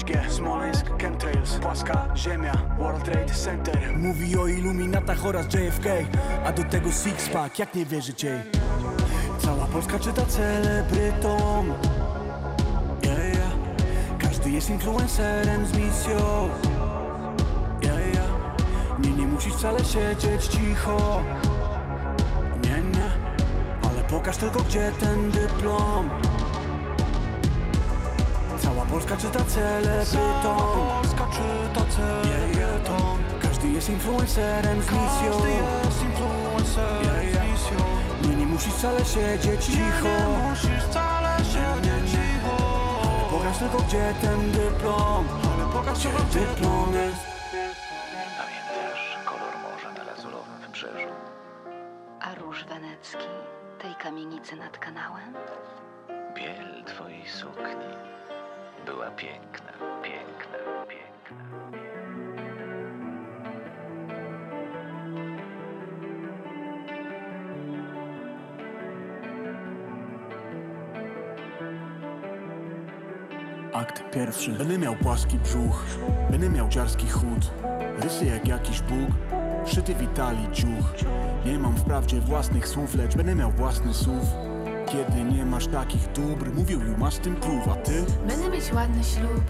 5G, 0.06 0.30
Smoleńsk, 0.30 0.86
Chemtrails, 1.02 1.54
płaska 1.54 2.08
ziemia, 2.16 2.54
World 2.80 3.04
Trade 3.04 3.34
Center. 3.34 3.98
Mówi 3.98 4.38
o 4.38 4.48
iluminatach 4.48 5.26
oraz 5.26 5.46
JFK, 5.46 5.86
a 6.46 6.52
do 6.52 6.64
tego 6.64 6.92
Sixpack, 6.92 7.60
jak 7.60 7.76
nie 7.76 7.86
wierzyć 7.86 8.24
jej? 8.24 8.40
Cała 9.40 9.66
Polska 9.66 10.00
czyta 10.00 10.26
celebrytom. 10.26 11.74
Yeah, 13.04 13.34
yeah. 13.34 13.52
Każdy 14.20 14.50
jest 14.50 14.70
influencerem 14.70 15.66
z 15.66 15.78
misją. 15.78 16.50
Yeah, 17.84 18.14
yeah. 18.14 19.00
Nie, 19.00 19.12
nie 19.12 19.28
musisz 19.28 19.54
wcale 19.54 19.80
siedzieć 19.80 20.48
cicho. 20.48 21.24
Nie, 22.64 22.70
nie. 22.70 23.10
Ale 23.84 24.04
pokaż 24.10 24.38
tylko 24.38 24.60
gdzie 24.64 24.92
ten 25.00 25.32
dyplom 25.32 26.10
Cała 28.86 29.00
Polska 29.00 29.18
czyta 29.18 29.46
celebrytom 29.46 30.58
Polska 31.02 31.28
czyta 31.28 31.86
celebrytom 31.90 33.18
Każdy 33.42 33.68
jest 33.68 33.90
influencerem 33.90 34.82
z 34.82 34.86
misją. 34.86 35.32
Każdy 35.32 35.50
jest 35.50 36.02
influencerem 36.02 37.34
z 37.34 37.52
misją. 37.52 37.78
Nie, 38.30 38.36
nie 38.36 38.46
musisz 38.46 38.74
wcale 38.74 39.06
siedzieć 39.06 39.66
cicho 39.66 40.08
Nie 40.08 40.50
musisz 40.50 40.84
wcale 40.90 41.38
siedzieć 41.38 42.12
cicho. 42.12 42.56
Ale 43.04 43.30
pokaż 43.32 43.58
tylko 43.58 43.78
gdzie 43.78 44.14
ten 44.22 44.52
dyplom. 44.52 45.28
Ale 45.56 45.74
pokaż 45.74 46.00
tylko 46.00 46.24
gdzie 46.24 46.40
dyplom 46.40 46.94
jest. 46.94 47.26
Pamiętasz 48.38 49.20
kolor 49.26 49.54
morza 49.64 49.92
na 49.98 50.04
lazurowym 50.04 50.58
wybrzeżu? 50.62 51.10
A 52.22 52.36
róż 52.36 52.66
wenecki 52.66 53.28
tej 53.82 53.96
kamienicy 53.96 54.56
nad 54.56 54.78
kanałem? 54.78 55.34
Biel 56.36 56.84
twojej 56.86 57.28
sukni 57.28 58.15
była 58.86 59.12
piękna, 59.12 59.72
piękna, 60.04 60.58
piękna. 60.88 61.46
Akt 73.74 74.04
pierwszy. 74.14 74.52
Będę 74.52 74.78
miał 74.78 74.96
płaski 74.96 75.40
brzuch 75.40 75.86
Będę 76.32 76.50
miał 76.50 76.70
dziarski 76.70 77.10
chód 77.10 77.54
Rysy 78.00 78.26
jak 78.26 78.48
jakiś 78.48 78.82
Bóg 78.82 79.10
Szyty 79.66 79.96
w 79.96 80.02
Italii 80.02 80.52
ciuch. 80.52 80.94
Nie 81.46 81.60
mam 81.60 81.78
wprawdzie 81.78 82.20
własnych 82.22 82.68
słów 82.68 82.96
Lecz 82.96 83.16
będę 83.16 83.36
miał 83.36 83.52
własny 83.52 83.94
słów 83.94 84.55
Kiedy 84.86 85.24
nie 85.24 85.46
masz 85.46 85.68
takich 85.68 86.12
dóbr 86.12 86.52
Mówił 86.54 86.82
ju 86.82 86.98
masz 86.98 87.16
tym 87.16 87.36
prób, 87.36 87.68
a 87.72 87.76
ty? 87.76 88.06
Będę 88.28 88.50
mieć 88.50 88.74
ładny 88.74 89.04
ślub, 89.04 89.44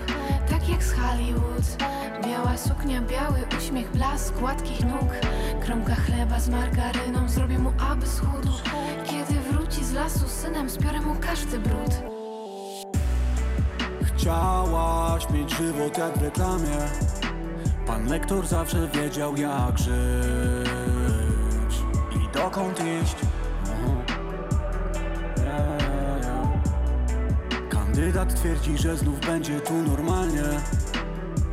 tak 0.50 0.70
jak 0.70 0.84
z 0.84 0.94
Hollywood. 0.94 1.78
Biała 2.26 2.58
suknia, 2.58 3.02
biały 3.02 3.40
uśmiech, 3.58 3.92
blask 3.92 4.34
gładkich 4.40 4.86
nóg. 4.86 5.10
Kromka 5.66 5.96
chleba 5.96 6.40
z 6.40 6.50
margaryną, 6.50 7.30
zrobię 7.30 7.60
mu 7.60 7.74
aby 7.92 8.08
schudł 8.08 8.50
Kiedy 9.06 9.40
wróci 9.40 9.86
z 9.86 9.94
lasu 9.94 10.28
z 10.28 10.32
synem, 10.32 10.70
spiorę 10.70 11.02
mu 11.02 11.16
każdy 11.22 11.60
brud. 11.60 11.92
Chciałaś 14.04 15.30
mieć 15.30 15.58
żywot 15.58 15.98
jak 15.98 16.18
w 16.18 16.22
reklamie. 16.22 16.78
Pan 17.88 18.08
lektor 18.08 18.48
zawsze 18.48 18.88
wiedział 18.88 19.38
jak 19.38 19.78
żyć 19.78 19.96
i 22.16 22.38
dokąd 22.38 22.80
iść. 22.80 23.16
Kandydat 27.96 28.36
twierdzi, 28.36 28.78
że 28.78 28.98
znów 28.98 29.20
będzie 29.20 29.60
tu 29.60 29.74
normalnie. 29.74 30.44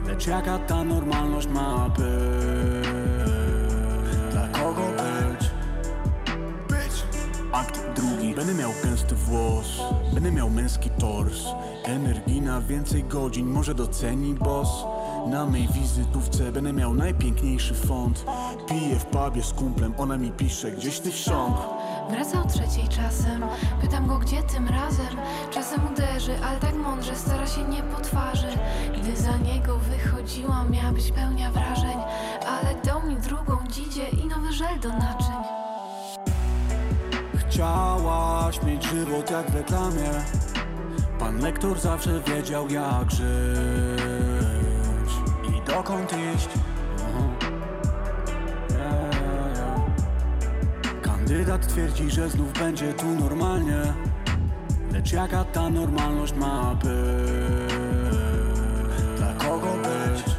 Lecz 0.06 0.26
jaka 0.26 0.58
ta 0.58 0.84
normalność 0.84 1.48
ma 1.48 1.88
być? 1.88 2.88
Dla 4.32 4.48
kogo 4.48 4.82
być? 4.82 5.50
Być! 6.68 7.04
Akt 7.52 7.80
drugi. 7.96 8.34
Będę 8.34 8.54
miał 8.54 8.70
gęsty 8.84 9.14
włos. 9.14 9.66
Będę 10.14 10.32
miał 10.32 10.50
męski 10.50 10.90
tors. 10.90 11.44
Energii 11.84 12.40
na 12.40 12.60
więcej 12.60 13.04
godzin. 13.04 13.46
Może 13.46 13.74
doceni 13.74 14.34
boss. 14.34 14.84
Na 15.30 15.46
mej 15.46 15.68
wizytówce 15.68 16.52
będę 16.52 16.72
miał 16.72 16.94
najpiękniejszy 16.94 17.74
font. 17.74 18.24
Piję 18.68 18.98
w 18.98 19.04
pubie 19.06 19.42
z 19.42 19.52
kumplem, 19.52 19.94
ona 19.98 20.16
mi 20.16 20.30
pisze 20.30 20.72
gdzieś 20.72 21.00
ty 21.00 21.12
sząk 21.12 21.56
Wraca 22.12 22.42
o 22.42 22.48
trzeciej 22.48 22.88
czasem, 22.88 23.44
pytam 23.80 24.06
go 24.06 24.18
gdzie 24.18 24.42
tym 24.42 24.68
razem? 24.68 25.16
Czasem 25.50 25.80
uderzy, 25.92 26.32
ale 26.44 26.60
tak 26.60 26.74
mądrze 26.74 27.16
stara 27.16 27.46
się 27.46 27.64
nie 27.64 27.82
po 27.82 28.00
twarzy. 28.00 28.46
Gdy 28.98 29.16
za 29.16 29.36
niego 29.36 29.78
wychodziłam, 29.78 30.70
miała 30.70 30.92
być 30.92 31.12
pełnia 31.12 31.50
wrażeń. 31.50 31.98
Ale 32.46 32.74
dał 32.84 33.02
mi 33.02 33.16
drugą 33.16 33.58
dzidzie 33.70 34.08
i 34.08 34.26
nowy 34.26 34.52
żel 34.52 34.80
do 34.80 34.88
naczyń. 34.88 35.42
Chciałaś 37.36 38.62
mieć 38.62 38.84
żywot 38.84 39.30
jak 39.30 39.50
w 39.50 39.54
reklamie. 39.54 40.10
Pan 41.18 41.38
lektor 41.38 41.80
zawsze 41.80 42.20
wiedział 42.20 42.68
jak 42.68 43.10
żyć 43.10 45.12
I 45.48 45.62
dokąd 45.66 46.12
iść 46.12 46.48
Kandydat 51.26 51.66
twierdzi, 51.66 52.10
że 52.10 52.30
znów 52.30 52.52
będzie 52.52 52.92
tu 52.94 53.06
normalnie. 53.06 53.76
Lecz 54.92 55.12
jaka 55.12 55.44
ta 55.44 55.70
normalność 55.70 56.34
ma 56.34 56.74
być? 56.74 57.74
Dla 59.16 59.34
kogo 59.34 59.66
być? 59.66 60.34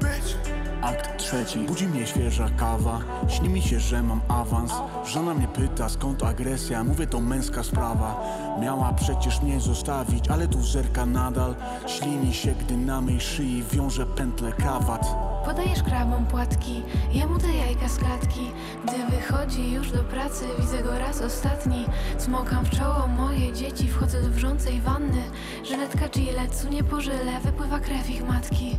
Być! 0.00 0.36
Akt 0.82 1.16
trzeci, 1.18 1.58
budzi 1.58 1.86
mnie 1.86 2.06
świeża 2.06 2.48
kawa. 2.56 3.00
Śni 3.28 3.48
mi 3.48 3.62
się, 3.62 3.80
że 3.80 4.02
mam 4.02 4.20
awans. 4.28 4.72
Żona 5.06 5.34
mnie 5.34 5.48
pyta 5.48 5.88
skąd 5.88 6.22
agresja? 6.22 6.84
Mówię 6.84 7.06
to 7.06 7.20
męska 7.20 7.62
sprawa. 7.62 8.20
Miała 8.60 8.92
przecież 8.92 9.42
mnie 9.42 9.60
zostawić 9.60 10.28
Ale 10.28 10.48
tu 10.48 10.62
zerka 10.62 11.06
nadal. 11.06 11.54
Ślini 11.86 12.34
się, 12.34 12.52
gdy 12.52 12.76
na 12.76 13.00
mej 13.00 13.20
szyi 13.20 13.64
wiąże 13.72 14.06
pętlę 14.06 14.52
krawat. 14.52 15.06
Podajesz 15.44 15.82
krabom 15.82 16.26
płatki, 16.26 16.82
jemu 17.12 17.38
te 17.38 17.48
jajka 17.48 17.88
z 17.88 17.96
klatki 17.96 18.50
Gdy 18.84 19.16
wychodzi 19.16 19.72
już 19.72 19.90
do 19.90 20.04
pracy, 20.04 20.44
widzę 20.60 20.82
go 20.82 20.98
raz 20.98 21.22
ostatni. 21.22 21.86
Smokam 22.18 22.64
w 22.64 22.70
czoło 22.70 23.06
moje 23.06 23.52
dzieci, 23.52 23.88
wchodzę 23.88 24.22
do 24.22 24.28
wrzącej 24.28 24.80
wanny. 24.80 25.22
Żyletka 25.64 26.08
Gillette, 26.08 26.54
sunie 26.54 26.84
po 26.84 27.00
żyle, 27.00 27.40
wypływa 27.44 27.80
krew 27.80 28.10
ich 28.10 28.28
matki 28.28 28.78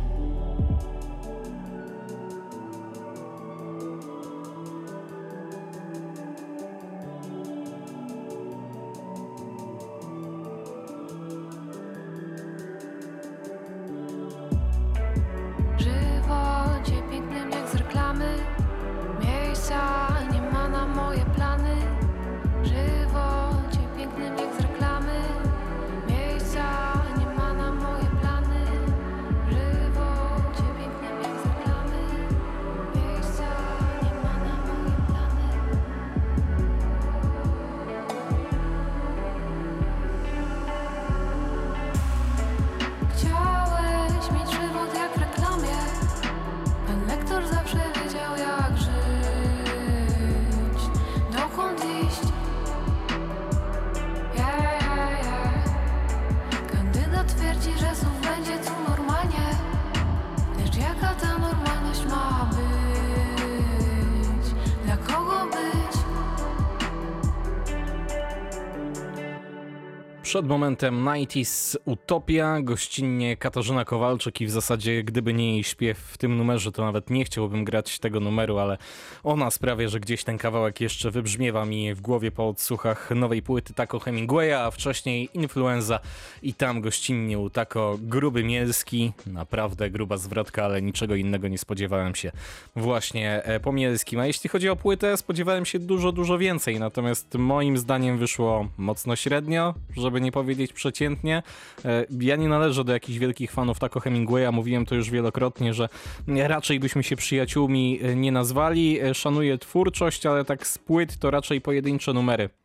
Przed 70.40 70.48
momentem 70.48 71.04
90s 71.04 71.76
Utopia, 71.84 72.60
gościnnie 72.60 73.36
Katarzyna 73.36 73.84
Kowalczyk 73.84 74.40
i 74.40 74.46
w 74.46 74.50
zasadzie 74.50 75.04
gdyby 75.04 75.34
nie 75.34 75.52
jej 75.52 75.64
śpiew 75.64 75.98
w 75.98 76.18
tym 76.18 76.36
numerze, 76.36 76.72
to 76.72 76.84
nawet 76.84 77.10
nie 77.10 77.24
chciałbym 77.24 77.64
grać 77.64 77.98
tego 77.98 78.20
numeru, 78.20 78.58
ale 78.58 78.78
ona 79.22 79.50
sprawia, 79.50 79.88
że 79.88 80.00
gdzieś 80.00 80.24
ten 80.24 80.38
kawałek 80.38 80.80
jeszcze 80.80 81.10
wybrzmiewa 81.10 81.64
mi 81.64 81.94
w 81.94 82.00
głowie 82.00 82.30
po 82.30 82.48
odsłuchach 82.48 83.10
nowej 83.10 83.42
płyty 83.42 83.74
Taco 83.74 83.98
Hemingwaya, 83.98 84.52
a 84.52 84.70
wcześniej 84.70 85.28
Influenza. 85.34 86.00
I 86.42 86.54
tam 86.54 86.80
gościnnie 86.80 87.38
u 87.38 87.50
Taco 87.50 87.98
gruby 88.02 88.44
Mielski, 88.44 89.12
naprawdę 89.26 89.90
gruba 89.90 90.16
zwrotka, 90.16 90.64
ale 90.64 90.82
niczego 90.82 91.14
innego 91.14 91.48
nie 91.48 91.58
spodziewałem 91.58 92.14
się. 92.14 92.32
Właśnie 92.76 93.42
e, 93.44 93.60
po 93.60 93.72
Mielskim. 93.72 94.20
A 94.20 94.26
jeśli 94.26 94.50
chodzi 94.50 94.68
o 94.68 94.76
płytę, 94.76 95.16
spodziewałem 95.16 95.64
się 95.64 95.78
dużo, 95.78 96.12
dużo 96.12 96.38
więcej, 96.38 96.80
natomiast 96.80 97.34
moim 97.34 97.78
zdaniem 97.78 98.18
wyszło 98.18 98.68
mocno 98.76 99.16
średnio, 99.16 99.74
żeby 99.96 100.20
nie 100.20 100.29
powiedzieć 100.30 100.72
przeciętnie. 100.72 101.42
E, 101.84 102.06
Ja 102.20 102.36
nie 102.36 102.48
należę 102.48 102.84
do 102.84 102.92
jakichś 102.92 103.18
wielkich 103.18 103.52
fanów 103.52 103.78
Taco 103.78 104.00
Hemingwaya, 104.00 104.52
mówiłem 104.52 104.86
to 104.86 104.94
już 104.94 105.10
wielokrotnie, 105.10 105.74
że 105.74 105.88
raczej 106.28 106.80
byśmy 106.80 107.02
się 107.02 107.16
przyjaciółmi 107.16 108.00
e, 108.02 108.16
nie 108.16 108.32
nazwali. 108.32 109.00
E, 109.00 109.14
Szanuję 109.14 109.58
twórczość, 109.58 110.26
ale 110.26 110.44
tak 110.44 110.66
z 110.66 110.78
płyt 110.78 111.18
to 111.18 111.30
raczej 111.30 111.60
pojedyncze 111.60 112.12
numery 112.12 112.59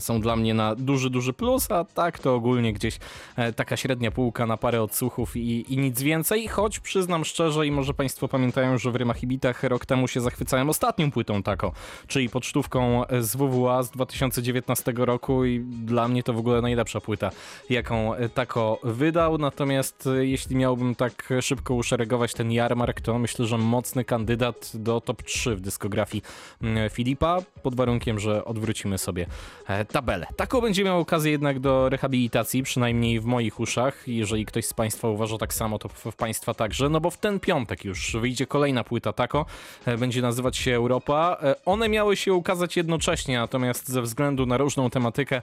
są 0.00 0.20
dla 0.20 0.36
mnie 0.36 0.54
na 0.54 0.74
duży, 0.74 1.10
duży 1.10 1.32
plus, 1.32 1.70
a 1.70 1.84
tak 1.84 2.18
to 2.18 2.34
ogólnie 2.34 2.72
gdzieś 2.72 2.98
e, 3.36 3.52
taka 3.52 3.76
średnia 3.76 4.10
półka 4.10 4.46
na 4.46 4.56
parę 4.56 4.82
odsłuchów 4.82 5.36
i, 5.36 5.74
i 5.74 5.78
nic 5.78 6.02
więcej, 6.02 6.48
choć 6.48 6.80
przyznam 6.80 7.24
szczerze 7.24 7.66
i 7.66 7.70
może 7.70 7.94
Państwo 7.94 8.28
pamiętają, 8.28 8.78
że 8.78 8.90
w 8.90 8.96
Rymach 8.96 9.22
i 9.22 9.26
Bitach 9.26 9.62
rok 9.62 9.86
temu 9.86 10.08
się 10.08 10.20
zachwycałem 10.20 10.68
ostatnią 10.68 11.10
płytą 11.10 11.42
Tako, 11.42 11.72
czyli 12.06 12.28
pocztówką 12.28 13.04
z 13.20 13.36
WWA 13.36 13.82
z 13.82 13.90
2019 13.90 14.92
roku 14.96 15.44
i 15.44 15.60
dla 15.60 16.08
mnie 16.08 16.22
to 16.22 16.32
w 16.32 16.38
ogóle 16.38 16.62
najlepsza 16.62 17.00
płyta, 17.00 17.30
jaką 17.70 18.14
e, 18.14 18.28
Tako 18.28 18.78
wydał, 18.84 19.38
natomiast 19.38 20.06
e, 20.06 20.26
jeśli 20.26 20.56
miałbym 20.56 20.94
tak 20.94 21.28
szybko 21.40 21.74
uszeregować 21.74 22.34
ten 22.34 22.52
jarmark, 22.52 23.00
to 23.00 23.18
myślę, 23.18 23.46
że 23.46 23.58
mocny 23.58 24.04
kandydat 24.04 24.72
do 24.74 25.00
top 25.00 25.22
3 25.22 25.56
w 25.56 25.60
dyskografii 25.60 26.22
mm, 26.62 26.90
Filipa, 26.90 27.38
pod 27.62 27.74
warunkiem, 27.74 28.18
że 28.18 28.44
odwrócimy 28.44 28.98
sobie 28.98 29.22
e, 29.22 29.55
tabelę. 29.92 30.26
Taką 30.36 30.60
będzie 30.60 30.84
miał 30.84 31.00
okazję 31.00 31.32
jednak 31.32 31.60
do 31.60 31.88
rehabilitacji, 31.88 32.62
przynajmniej 32.62 33.20
w 33.20 33.24
moich 33.24 33.60
uszach. 33.60 34.08
Jeżeli 34.08 34.46
ktoś 34.46 34.64
z 34.64 34.74
Państwa 34.74 35.08
uważa 35.08 35.38
tak 35.38 35.54
samo, 35.54 35.78
to 35.78 35.88
w, 35.88 36.16
Państwa 36.16 36.54
także, 36.54 36.88
no 36.88 37.00
bo 37.00 37.10
w 37.10 37.18
ten 37.18 37.40
piątek 37.40 37.84
już 37.84 38.16
wyjdzie 38.20 38.46
kolejna 38.46 38.84
płyta 38.84 39.12
Tako, 39.12 39.46
e, 39.86 39.98
będzie 39.98 40.22
nazywać 40.22 40.56
się 40.56 40.74
Europa. 40.74 41.36
E, 41.42 41.54
One 41.64 41.88
miały 41.88 42.16
się 42.16 42.34
ukazać 42.34 42.76
jednocześnie, 42.76 43.38
natomiast 43.38 43.88
ze 43.88 44.02
względu 44.02 44.46
na 44.46 44.56
różną 44.56 44.90
tematykę, 44.90 45.42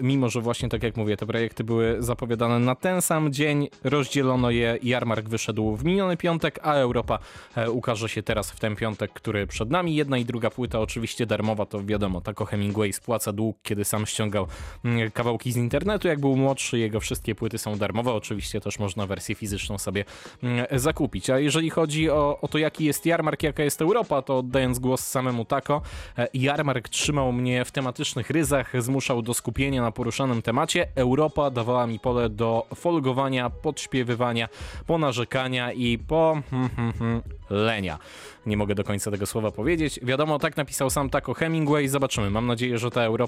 mimo 0.00 0.28
że 0.28 0.40
właśnie 0.40 0.68
tak 0.68 0.82
jak 0.82 0.96
mówię, 0.96 1.16
te 1.16 1.26
projekty 1.26 1.64
były 1.64 1.96
zapowiadane 1.98 2.58
na 2.58 2.74
ten 2.74 3.02
sam 3.02 3.32
dzień, 3.32 3.68
rozdzielono 3.84 4.50
je, 4.50 4.78
Jarmark 4.82 5.28
wyszedł 5.28 5.76
w 5.76 5.84
miniony 5.84 6.16
piątek, 6.16 6.60
a 6.62 6.74
Europa 6.74 7.18
e, 7.56 7.70
ukaże 7.70 8.08
się 8.08 8.22
teraz 8.22 8.50
w 8.50 8.60
ten 8.60 8.76
piątek, 8.76 9.12
który 9.12 9.46
przed 9.46 9.70
nami. 9.70 9.94
Jedna 9.94 10.18
i 10.18 10.24
druga 10.24 10.50
płyta 10.50 10.80
oczywiście 10.80 11.26
darmowa, 11.26 11.66
to 11.66 11.84
wiadomo, 11.84 12.20
Tako 12.20 12.44
Hemingway 12.44 12.92
spłaca 12.92 13.29
Dług, 13.32 13.56
kiedy 13.62 13.84
sam 13.84 14.06
ściągał 14.06 14.46
mm, 14.84 15.10
kawałki 15.10 15.52
z 15.52 15.56
internetu. 15.56 16.08
Jak 16.08 16.20
był 16.20 16.36
młodszy, 16.36 16.78
jego 16.78 17.00
wszystkie 17.00 17.34
płyty 17.34 17.58
są 17.58 17.78
darmowe. 17.78 18.12
Oczywiście 18.12 18.60
też 18.60 18.78
można 18.78 19.06
wersję 19.06 19.34
fizyczną 19.34 19.78
sobie 19.78 20.04
mm, 20.42 20.66
zakupić. 20.72 21.30
A 21.30 21.38
jeżeli 21.38 21.70
chodzi 21.70 22.10
o, 22.10 22.38
o 22.40 22.48
to, 22.48 22.58
jaki 22.58 22.84
jest 22.84 23.06
jarmark, 23.06 23.42
jaka 23.42 23.62
jest 23.62 23.82
Europa, 23.82 24.22
to 24.22 24.38
oddając 24.38 24.78
głos 24.78 25.06
samemu 25.06 25.44
Tako, 25.44 25.82
e, 26.18 26.28
jarmark 26.34 26.88
trzymał 26.88 27.32
mnie 27.32 27.64
w 27.64 27.70
tematycznych 27.70 28.30
ryzach, 28.30 28.82
zmuszał 28.82 29.22
do 29.22 29.34
skupienia 29.34 29.82
na 29.82 29.92
poruszanym 29.92 30.42
temacie. 30.42 30.86
Europa 30.94 31.50
dawała 31.50 31.86
mi 31.86 31.98
pole 31.98 32.28
do 32.28 32.66
folgowania, 32.74 33.50
podśpiewywania, 33.50 34.48
ponarzekania 34.86 35.72
i 35.72 35.98
po 35.98 36.42
hmm, 36.50 36.68
hmm, 36.68 36.92
hmm, 36.92 37.22
lenia. 37.50 37.98
Nie 38.46 38.56
mogę 38.56 38.74
do 38.74 38.84
końca 38.84 39.10
tego 39.10 39.26
słowa 39.26 39.50
powiedzieć. 39.50 40.00
Wiadomo, 40.02 40.38
tak 40.38 40.56
napisał 40.56 40.90
sam 40.90 41.10
Taco 41.10 41.34
Hemingway. 41.34 41.88
Zobaczymy. 41.88 42.30
Mam 42.30 42.46
nadzieję, 42.46 42.78
że 42.78 42.90
ta 42.90 43.02
Europa 43.02 43.19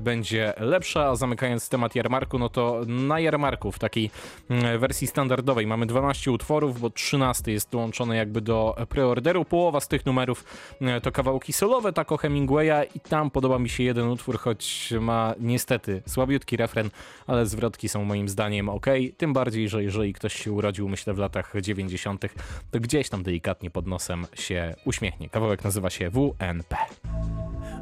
będzie 0.00 0.52
lepsza. 0.60 1.06
A 1.06 1.16
zamykając 1.16 1.68
temat 1.68 1.94
jarmarku, 1.94 2.38
no 2.38 2.48
to 2.48 2.80
na 2.86 3.20
jarmarku 3.20 3.72
w 3.72 3.78
takiej 3.78 4.10
mm, 4.50 4.78
wersji 4.78 5.06
standardowej 5.06 5.66
mamy 5.66 5.86
12 5.86 6.32
utworów, 6.32 6.80
bo 6.80 6.90
13 6.90 7.52
jest 7.52 7.70
dołączony 7.70 8.16
jakby 8.16 8.40
do 8.40 8.76
preorderu. 8.88 9.44
Połowa 9.44 9.80
z 9.80 9.88
tych 9.88 10.06
numerów 10.06 10.44
mm, 10.80 11.00
to 11.00 11.12
kawałki 11.12 11.52
solowe 11.52 11.92
Taco 11.92 12.16
Hemingwaya 12.16 12.86
i 12.94 13.00
tam 13.00 13.30
podoba 13.30 13.58
mi 13.58 13.68
się 13.68 13.82
jeden 13.82 14.08
utwór, 14.08 14.38
choć 14.38 14.92
ma 15.00 15.34
niestety 15.40 16.02
słabiutki 16.06 16.56
refren, 16.56 16.90
ale 17.26 17.46
zwrotki 17.46 17.88
są 17.88 18.04
moim 18.04 18.28
zdaniem 18.28 18.68
ok. 18.68 18.86
Tym 19.16 19.32
bardziej, 19.32 19.68
że 19.68 19.82
jeżeli 19.82 20.12
ktoś 20.12 20.34
się 20.34 20.52
urodził, 20.52 20.88
myślę, 20.88 21.14
w 21.14 21.18
latach 21.18 21.52
90., 21.60 22.24
to 22.70 22.80
gdzieś 22.80 23.08
tam 23.08 23.22
delikatnie 23.22 23.70
pod 23.70 23.86
nosem 23.86 24.26
się 24.34 24.74
uśmiechnie. 24.84 25.28
Kawałek 25.28 25.64
nazywa 25.64 25.90
się 25.90 26.10
WNP. 26.10 26.76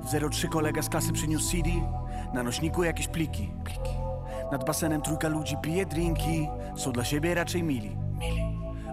W 0.06 0.30
03 0.30 0.48
kolega 0.48 0.82
z 0.82 0.88
klasy 0.88 1.12
przyniósł 1.12 1.50
CD, 1.50 1.70
na 2.34 2.42
nośniku 2.42 2.84
jakieś 2.84 3.08
pliki. 3.08 3.50
pliki. 3.64 3.96
Nad 4.52 4.66
basenem 4.66 5.02
trójka 5.02 5.28
ludzi 5.28 5.56
pije 5.62 5.86
drinki, 5.86 6.48
są 6.76 6.92
dla 6.92 7.04
siebie 7.04 7.34
raczej 7.34 7.62
mili. 7.62 7.96
mili. 8.18 8.42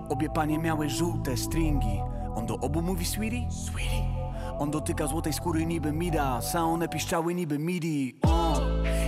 Obie 0.10 0.30
panie 0.30 0.60
miały 0.60 0.90
żółte 0.90 1.38
stringi, 1.38 2.02
on 2.36 2.46
do 2.46 2.56
obu 2.56 2.82
mówi 2.82 3.06
sweetie? 3.06 3.52
sweetie. 3.52 4.04
On 4.60 4.72
dotyka 4.72 5.08
złotej 5.08 5.34
skóry 5.34 5.66
niby 5.66 5.92
mida, 5.92 6.40
a 6.56 6.60
one 6.64 6.88
piszczały 6.88 7.36
niby 7.36 7.60
midi. 7.60 8.16
O. 8.22 8.62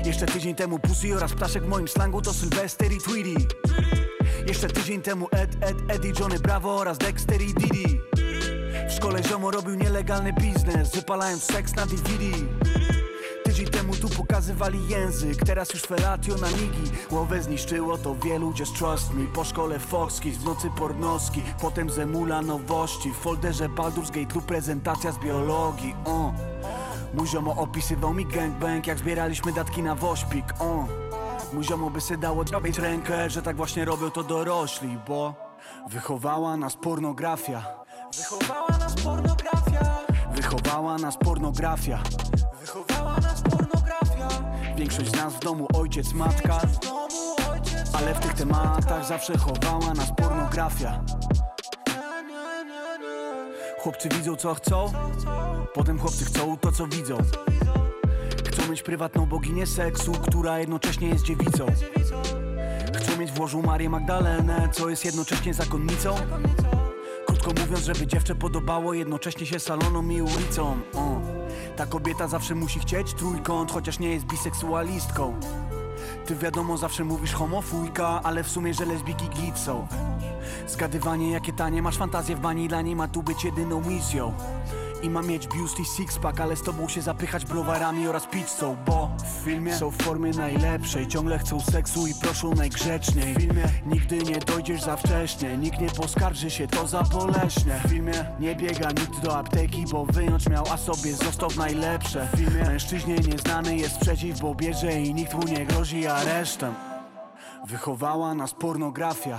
Jeszcze 0.06 0.26
tydzień 0.26 0.56
temu 0.56 0.80
Pussy 0.80 1.16
oraz 1.16 1.34
Ptaszek 1.34 1.64
w 1.64 1.68
moim 1.68 1.88
slangu 1.88 2.22
to 2.22 2.34
Sylwester 2.34 2.92
i 2.92 2.98
Tweety. 2.98 3.56
Jeszcze 4.48 4.68
tydzień 4.68 5.02
temu 5.02 5.28
Ed, 5.32 5.56
Ed, 5.62 5.78
Eddie, 5.88 6.14
Johnny 6.20 6.40
Bravo 6.40 6.76
oraz 6.76 6.98
Dexter 6.98 7.42
i 7.42 7.54
Didi. 7.54 8.00
W 8.90 8.92
szkole 8.94 9.24
ziomo 9.24 9.52
robił 9.52 9.76
nielegalny 9.76 10.34
biznes 10.34 10.92
Wypalając 10.92 11.44
seks 11.44 11.76
na 11.76 11.86
DVD 11.86 12.38
Tydzień 13.44 13.68
temu 13.68 13.96
tu 13.96 14.10
pokazywali 14.10 14.88
język 14.88 15.38
Teraz 15.46 15.74
już 15.74 15.82
felatio 15.82 16.36
na 16.36 16.50
nigi. 16.50 16.92
Głowę 17.10 17.42
zniszczyło 17.42 17.98
to 17.98 18.16
wielu, 18.16 18.54
just 18.60 18.78
trust 18.78 19.14
me. 19.14 19.28
Po 19.34 19.44
szkole 19.44 19.80
Foxki, 19.80 20.32
w 20.32 20.46
nocy 20.46 20.70
pornoski 20.78 21.42
Potem 21.62 21.90
Zemula 21.90 22.42
nowości. 22.42 23.12
W 23.12 23.16
folderze 23.16 23.70
Baldur's 23.70 24.12
Gate 24.12 24.34
tu 24.34 24.42
prezentacja 24.42 25.12
z 25.12 25.20
biologii 25.20 25.96
uh. 26.06 26.34
Mój 27.14 27.28
ziomo 27.28 27.56
opisywał 27.56 28.14
mi 28.14 28.26
gangbang 28.26 28.88
Jak 28.88 29.00
zbieraliśmy 29.00 29.54
datki 29.54 29.84
na 29.84 29.96
wośpik 29.96 30.46
uh. 30.60 30.86
Mój 31.54 31.64
ziomo 31.64 31.90
by 31.90 32.02
se 32.02 32.18
dało 32.18 32.44
zrobić 32.44 32.78
rękę 32.78 33.30
Że 33.30 33.42
tak 33.42 33.56
właśnie 33.56 33.86
robią 33.86 34.12
to 34.12 34.24
dorośli 34.24 34.98
Bo 35.08 35.34
wychowała 35.90 36.58
nas 36.58 36.76
pornografia 36.76 37.85
Wychowała 38.14 38.78
nas 38.80 38.96
pornografia. 38.96 39.98
Wychowała 40.36 40.98
nas 40.98 41.18
pornografia. 41.18 42.04
Wychowała 42.62 43.18
nas 43.18 43.42
pornografia. 43.42 44.28
Większość 44.78 45.12
z 45.12 45.16
nas 45.16 45.34
w 45.34 45.40
domu 45.40 45.68
ojciec, 45.74 46.14
matka. 46.14 46.60
Ale 47.94 48.14
w 48.16 48.20
tych 48.20 48.34
tematach 48.34 49.06
zawsze 49.06 49.38
chowała 49.38 49.94
nas 49.94 50.12
pornografia. 50.18 51.02
Chłopcy 53.80 54.10
widzą 54.10 54.36
co 54.36 54.54
chcą. 54.54 54.92
Potem 55.74 56.00
chłopcy 56.00 56.26
chcą 56.26 56.58
to 56.58 56.72
co 56.72 56.88
widzą. 56.88 57.18
Chcą 58.48 58.72
mieć 58.72 58.84
prywatną 58.84 59.26
boginię 59.26 59.68
seksu 59.68 60.12
Która 60.12 60.60
jednocześnie 60.60 61.10
jest 61.10 61.26
dziewicą. 61.26 61.66
Chcą 62.96 63.18
mieć 63.18 63.32
w 63.32 63.40
łożu 63.40 63.62
Marię 63.62 63.90
Magdalenę 63.90 64.70
Co 64.72 64.90
jest 64.90 65.06
jednocześnie 65.06 65.54
zakonnicą 65.54 66.16
Krótko 67.46 67.62
mówiąc, 67.62 67.86
żeby 67.86 68.08
dziewczę 68.08 68.36
podobało 68.36 68.94
jednocześnie 68.94 69.46
się 69.46 69.60
salonom 69.60 70.12
i 70.12 70.22
ulicą. 70.22 70.78
O. 70.94 71.22
Ta 71.76 71.86
kobieta 71.86 72.28
zawsze 72.28 72.56
musi 72.56 72.80
chcieć 72.80 73.14
trójkąt, 73.14 73.72
chociaż 73.72 74.00
nie 74.00 74.14
jest 74.14 74.26
biseksualistką. 74.26 75.40
Ty 76.26 76.36
wiadomo 76.36 76.78
zawsze 76.78 77.04
mówisz 77.04 77.34
homofujka, 77.34 78.22
ale 78.24 78.44
w 78.44 78.50
sumie, 78.50 78.74
że 78.74 78.86
lesbiki 78.86 79.30
git 79.30 79.58
są 79.58 79.88
Zgadywanie 80.68 81.32
jakie 81.32 81.54
tanie, 81.54 81.82
masz 81.82 81.98
fantazję 81.98 82.36
w 82.36 82.40
bani, 82.40 82.68
dla 82.68 82.82
niej 82.82 82.96
ma 82.96 83.08
tu 83.08 83.24
być 83.24 83.44
jedyną 83.44 83.82
misją 83.82 84.34
i 85.06 85.10
ma 85.10 85.22
mieć 85.22 85.48
biust 85.48 85.80
i 85.80 85.86
sixpack, 85.86 86.40
ale 86.40 86.56
z 86.56 86.62
tobą 86.62 86.88
się 86.88 87.02
zapychać 87.02 87.46
browarami 87.46 88.08
oraz 88.08 88.28
pizzą 88.28 88.78
Bo 88.86 89.10
w 89.18 89.46
filmie 89.46 89.76
są 89.76 89.92
w 89.92 89.98
formie 89.98 90.32
najlepszej. 90.32 91.08
Ciągle 91.08 91.40
chcą 91.40 91.60
seksu 91.60 92.08
i 92.08 92.14
proszą 92.14 92.56
najgrzeczniej. 92.56 93.34
W 93.34 93.38
filmie 93.38 93.64
nigdy 93.86 94.18
nie 94.18 94.38
dojdziesz 94.38 94.82
za 94.82 94.98
wcześnie. 94.98 95.58
Nikt 95.58 95.80
nie 95.82 95.90
poskarży 95.90 96.50
się, 96.50 96.68
to 96.68 96.88
za 96.88 97.04
boleśnie. 97.04 97.74
W 97.86 97.90
filmie 97.90 98.26
nie 98.40 98.56
biega 98.56 98.90
nikt 98.90 99.20
do 99.20 99.38
apteki 99.38 99.86
Bo 99.92 100.06
wyjąć 100.06 100.50
miał, 100.50 100.66
a 100.72 100.78
sobie 100.78 101.14
został 101.14 101.50
najlepsze. 101.58 102.28
W 102.34 102.38
filmie 102.38 102.64
mężczyźnie 102.64 103.16
nieznany 103.16 103.78
jest 103.78 103.98
przeciw, 103.98 104.40
bo 104.40 104.56
bierze 104.56 105.02
i 105.02 105.14
nikt 105.14 105.34
mu 105.34 105.44
nie 105.44 105.66
grozi 105.66 106.08
aresztem. 106.08 106.74
Wychowała 107.68 108.34
nas 108.34 108.54
pornografia. 108.54 109.38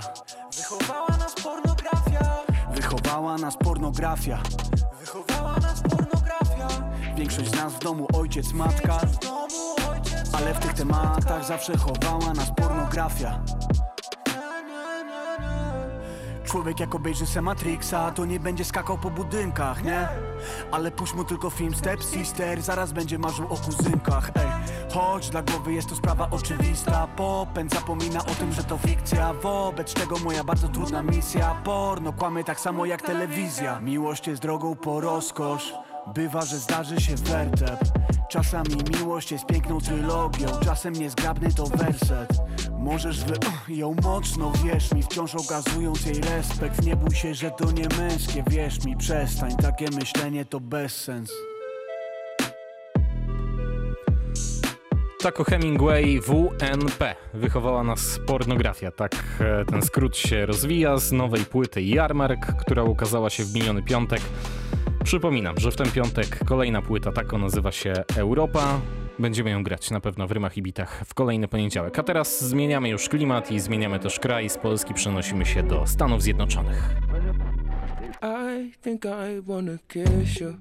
Wychowała 0.57 1.17
nas 1.19 1.35
pornografia. 1.35 2.37
Wychowała 2.75 3.37
nas 3.37 3.57
pornografia 3.57 4.39
Nas 5.43 5.81
pornografia 5.81 6.67
Większość 7.17 7.49
z 7.51 7.55
nas 7.55 7.73
w 7.73 7.79
domu 7.79 8.07
ojciec, 8.13 8.53
matka. 8.53 8.99
Ale 10.33 10.53
w 10.53 10.59
tych 10.59 10.73
tematach 10.73 11.45
zawsze 11.45 11.77
chowała 11.77 12.33
nas 12.33 12.51
pornografia 12.55 13.39
Człowiek 16.57 16.79
jak 16.79 16.95
obejrzy 16.95 17.25
se 17.25 17.41
Matrixa 17.41 18.11
To 18.11 18.25
nie 18.25 18.39
będzie 18.39 18.65
skakał 18.65 18.97
po 18.97 19.09
budynkach, 19.09 19.83
nie? 19.83 20.07
Ale 20.71 20.91
puść 20.91 21.13
mu 21.13 21.23
tylko 21.23 21.49
film 21.49 21.75
Step 21.75 22.03
Sister 22.03 22.61
Zaraz 22.61 22.91
będzie 22.91 23.19
marzył 23.19 23.45
o 23.45 23.57
kuzynkach, 23.57 24.31
ej. 24.35 24.47
Choć 24.93 25.29
dla 25.29 25.41
głowy 25.41 25.73
jest 25.73 25.89
to 25.89 25.95
sprawa 25.95 26.27
oczywista 26.31 27.07
Popęd 27.07 27.73
zapomina 27.73 28.19
o 28.19 28.35
tym, 28.35 28.53
że 28.53 28.63
to 28.63 28.77
fikcja. 28.77 29.33
Wobec 29.33 29.93
czego 29.93 30.17
moja 30.19 30.43
bardzo 30.43 30.67
trudna 30.67 31.03
misja 31.03 31.55
Porno 31.63 32.13
kłamy 32.13 32.43
tak 32.43 32.59
samo 32.59 32.85
jak 32.85 33.01
telewizja. 33.01 33.79
Miłość 33.79 34.27
jest 34.27 34.41
drogą 34.41 34.75
po 34.75 35.01
rozkosz 35.01 35.73
Bywa, 36.13 36.45
że 36.45 36.57
zdarzy 36.57 37.01
się 37.01 37.15
wertep 37.15 37.79
Czasami 38.29 38.75
miłość 38.93 39.31
jest 39.31 39.45
piękną 39.45 39.81
trylogią 39.81 40.47
Czasem 40.63 40.93
niezgrabny 40.93 41.53
to 41.53 41.65
werset 41.65 42.29
Możesz 42.79 43.23
wy 43.23 43.33
ją 43.75 43.95
mocno, 44.03 44.51
wierz 44.63 44.93
mi 44.93 45.03
Wciąż 45.03 45.35
okazując 45.35 46.05
jej 46.05 46.21
respekt 46.21 46.85
Nie 46.85 46.95
bój 46.95 47.15
się, 47.15 47.33
że 47.33 47.51
to 47.51 47.71
nie 47.71 47.87
męskie 47.97 48.43
Wierz 48.47 48.85
mi, 48.85 48.97
przestań, 48.97 49.55
takie 49.57 49.85
myślenie 49.91 50.45
to 50.45 50.59
bezsens 50.59 51.31
Taco 55.21 55.43
Hemingway 55.43 56.21
WNP. 56.21 57.15
Wychowała 57.33 57.83
nas 57.83 58.19
pornografia. 58.27 58.91
Tak 58.91 59.15
e, 59.39 59.65
ten 59.65 59.81
skrót 59.81 60.17
się 60.17 60.45
rozwija 60.45 60.97
z 60.97 61.11
nowej 61.11 61.45
płyty 61.45 61.81
Jarmark, 61.83 62.45
która 62.59 62.83
ukazała 62.83 63.29
się 63.29 63.43
w 63.43 63.53
miniony 63.53 63.83
piątek. 63.83 64.21
Przypominam, 65.07 65.59
że 65.59 65.71
w 65.71 65.75
ten 65.75 65.91
piątek 65.91 66.45
kolejna 66.45 66.81
płyta 66.81 67.11
Taco 67.11 67.37
nazywa 67.37 67.71
się 67.71 67.93
Europa. 68.15 68.81
Będziemy 69.19 69.49
ją 69.49 69.63
grać 69.63 69.91
na 69.91 69.99
pewno 69.99 70.27
w 70.27 70.31
rymach 70.31 70.57
i 70.57 70.61
bitach 70.61 71.03
w 71.05 71.13
kolejny 71.13 71.47
poniedziałek. 71.47 71.99
A 71.99 72.03
teraz 72.03 72.43
zmieniamy 72.43 72.89
już 72.89 73.09
klimat 73.09 73.51
i 73.51 73.59
zmieniamy 73.59 73.99
też 73.99 74.19
kraj. 74.19 74.49
Z 74.49 74.57
Polski 74.57 74.93
przenosimy 74.93 75.45
się 75.45 75.63
do 75.63 75.87
Stanów 75.87 76.21
Zjednoczonych. 76.21 76.95
I 78.21 78.71
think 78.83 79.05
I 79.05 79.41
wanna 79.41 79.77
kiss 79.87 80.39
you 80.39 80.53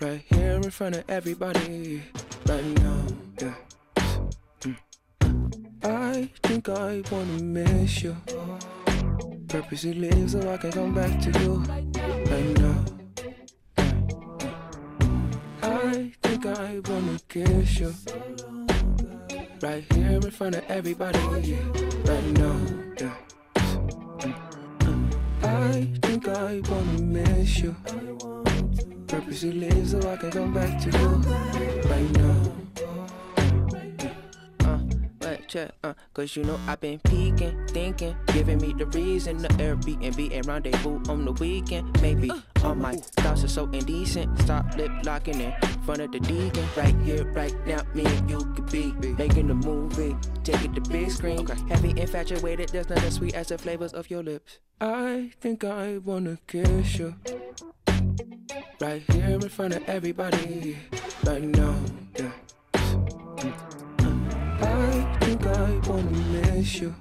Right 0.00 0.24
here 0.30 0.56
in 0.56 0.70
front 0.70 0.96
of 0.96 1.02
everybody 1.08 2.02
Right 2.46 2.82
now, 2.82 3.04
yeah 3.42 3.54
I 5.84 6.28
think 6.48 6.68
I 6.68 7.02
wanna 7.10 7.42
miss 7.42 8.02
you 8.02 8.16
Purposely 9.48 9.94
leave 9.94 10.30
so 10.30 10.54
I 10.54 10.58
can 10.58 10.72
come 10.72 10.94
back 10.94 11.20
to 11.20 11.40
you 11.40 11.62
Right 12.30 12.57
kiss 17.28 17.80
you 17.80 17.94
Right 19.60 19.84
here 19.92 20.12
in 20.12 20.30
front 20.30 20.56
of 20.56 20.64
everybody 20.68 21.18
Right 22.04 22.24
now, 22.38 22.56
I 25.42 25.92
think 26.02 26.26
I 26.28 26.60
wanna 26.68 27.02
miss 27.02 27.58
you. 27.58 27.76
Purposely 29.06 29.84
so 29.84 29.98
I 30.10 30.16
can 30.16 30.30
come 30.30 30.54
back 30.54 30.80
to 30.82 30.98
you. 30.98 31.08
Right 31.90 32.10
now. 32.12 32.67
Uh, 35.48 35.50
check, 35.50 35.70
uh, 35.82 35.94
cause 36.12 36.36
you 36.36 36.44
know 36.44 36.60
I've 36.66 36.78
been 36.78 36.98
peeking, 36.98 37.66
thinking, 37.68 38.14
giving 38.34 38.58
me 38.58 38.74
the 38.76 38.84
reason 38.86 39.38
the 39.38 39.48
Airbnb 39.48 40.36
and 40.36 40.46
rendezvous 40.46 41.00
on 41.08 41.24
the 41.24 41.32
weekend. 41.32 42.02
Maybe 42.02 42.30
all 42.62 42.74
my 42.74 42.96
thoughts 42.96 43.44
are 43.44 43.48
so 43.48 43.64
indecent. 43.70 44.38
Stop 44.40 44.76
lip 44.76 44.90
locking 45.04 45.40
in 45.40 45.54
front 45.86 46.02
of 46.02 46.12
the 46.12 46.20
deacon. 46.20 46.66
Right 46.76 46.94
here, 47.00 47.24
right 47.32 47.54
now, 47.66 47.80
me 47.94 48.04
and 48.04 48.28
you 48.28 48.38
could 48.54 48.70
be 48.70 48.92
making 49.16 49.48
a 49.50 49.54
movie. 49.54 50.14
Take 50.44 50.62
it 50.64 50.74
to 50.74 50.82
big 50.82 51.10
screen. 51.10 51.46
Heavy 51.68 51.98
infatuated, 51.98 52.68
there's 52.68 52.90
nothing 52.90 53.10
sweet 53.10 53.34
as 53.34 53.48
the 53.48 53.56
flavors 53.56 53.94
of 53.94 54.10
your 54.10 54.22
lips. 54.22 54.58
I 54.82 55.32
think 55.40 55.64
I 55.64 55.96
wanna 55.96 56.38
kiss 56.46 56.98
you. 56.98 57.14
Right 58.80 59.02
here 59.12 59.30
in 59.30 59.48
front 59.48 59.74
of 59.74 59.88
everybody. 59.88 60.76
Right 61.24 61.42
now, 61.42 61.74
yeah. 62.18 63.67
I 64.60 65.18
think 65.20 65.46
I 65.46 65.78
wanna 65.88 66.10
miss 66.10 66.80
you. 66.80 66.94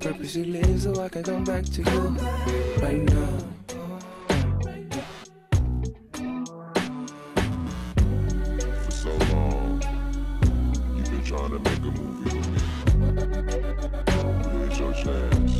Purposely 0.00 0.44
live 0.44 0.82
so 0.82 1.00
I 1.02 1.08
can 1.08 1.22
come 1.22 1.44
back 1.44 1.64
to 1.64 1.82
you 1.82 2.16
right 2.82 3.02
now. 3.02 3.38
For 8.84 8.90
so 8.90 9.10
long, 9.32 9.82
you've 10.96 11.10
been 11.10 11.24
trying 11.24 11.50
to 11.50 11.58
make 11.58 11.78
a 11.78 11.90
movie 12.00 12.36
with 12.36 12.48
me. 12.48 12.58
Here's 14.50 14.78
your 14.78 14.92
chance. 14.94 15.52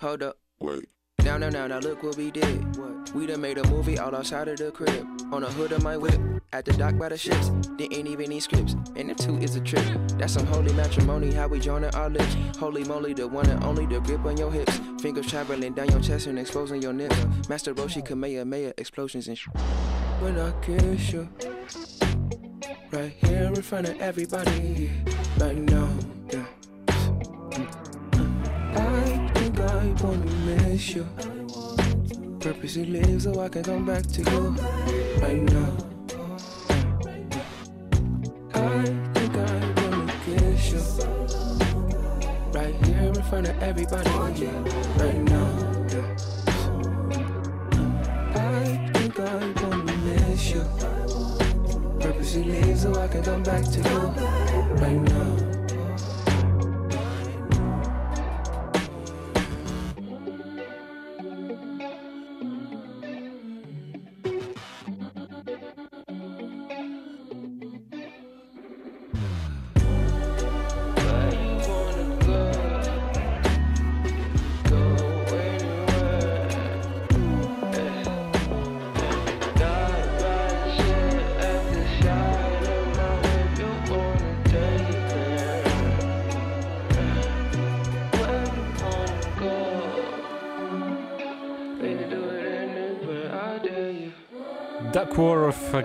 Hold 0.00 0.22
up. 0.22 0.38
Wait. 0.60 0.88
Now, 1.24 1.38
now, 1.38 1.48
now, 1.48 1.66
now, 1.66 1.78
look 1.78 2.02
what 2.02 2.16
we 2.18 2.30
did. 2.30 2.76
What? 2.76 3.14
We 3.14 3.26
done 3.26 3.40
made 3.40 3.56
a 3.56 3.66
movie 3.68 3.98
all 3.98 4.14
outside 4.14 4.46
of 4.46 4.58
the 4.58 4.70
crib. 4.70 5.06
On 5.32 5.40
the 5.40 5.50
hood 5.50 5.72
of 5.72 5.82
my 5.82 5.96
whip, 5.96 6.20
at 6.52 6.66
the 6.66 6.72
dock 6.74 6.98
by 6.98 7.08
the 7.08 7.16
ships. 7.16 7.50
There 7.78 7.88
ain't 7.90 8.06
even 8.06 8.26
any 8.26 8.40
scripts, 8.40 8.76
and 8.94 9.08
the 9.08 9.14
two 9.14 9.38
is 9.38 9.56
a 9.56 9.60
trip. 9.60 9.84
That's 10.18 10.34
some 10.34 10.46
holy 10.46 10.72
matrimony, 10.74 11.32
how 11.32 11.48
we 11.48 11.60
joining 11.60 11.94
our 11.94 12.10
lips. 12.10 12.36
Holy 12.58 12.84
moly, 12.84 13.14
the 13.14 13.26
one 13.26 13.48
and 13.48 13.64
only, 13.64 13.86
the 13.86 14.00
grip 14.00 14.22
on 14.26 14.36
your 14.36 14.52
hips. 14.52 14.78
Fingers 15.00 15.26
traveling 15.26 15.72
down 15.72 15.88
your 15.88 16.00
chest 16.00 16.26
and 16.26 16.38
exposing 16.38 16.82
your 16.82 16.92
nips. 16.92 17.16
Master 17.48 17.74
Roshi, 17.74 18.04
Kamehameha, 18.04 18.74
explosions 18.76 19.26
and 19.26 19.38
sh- 19.38 19.48
When 20.20 20.38
I 20.38 20.52
kiss 20.60 21.10
you, 21.10 21.28
right 22.92 23.12
here 23.12 23.44
in 23.44 23.62
front 23.62 23.88
of 23.88 23.98
everybody, 23.98 24.90
right 25.38 25.56
now, 25.56 25.88
wanna 30.02 30.24
miss 30.46 30.94
you. 30.94 31.06
Purposely 32.40 32.86
live 32.86 33.22
so 33.22 33.40
I 33.40 33.48
can 33.48 33.62
come 33.62 33.86
back 33.86 34.02
to 34.02 34.22
you 34.22 34.56
right 35.20 35.42
now. 35.42 35.76
I 38.54 38.84
think 39.14 39.36
I 39.36 39.72
wanna 39.80 40.12
kiss 40.24 40.72
you. 40.72 40.82
Right 42.52 42.74
here 42.86 43.12
in 43.14 43.22
front 43.22 43.48
of 43.48 43.62
everybody, 43.62 44.10
right 44.10 45.22
now. 45.32 45.48
I 48.34 48.90
think 48.94 49.20
I 49.20 49.52
wanna 49.62 49.96
miss 49.98 50.50
you. 50.50 50.64
Purposely 52.00 52.44
live 52.44 52.78
so 52.78 52.94
I 52.94 53.08
can 53.08 53.22
come 53.22 53.42
back 53.42 53.64
to 53.64 53.78
you 53.78 54.00
right 54.82 55.00
now. 55.12 55.63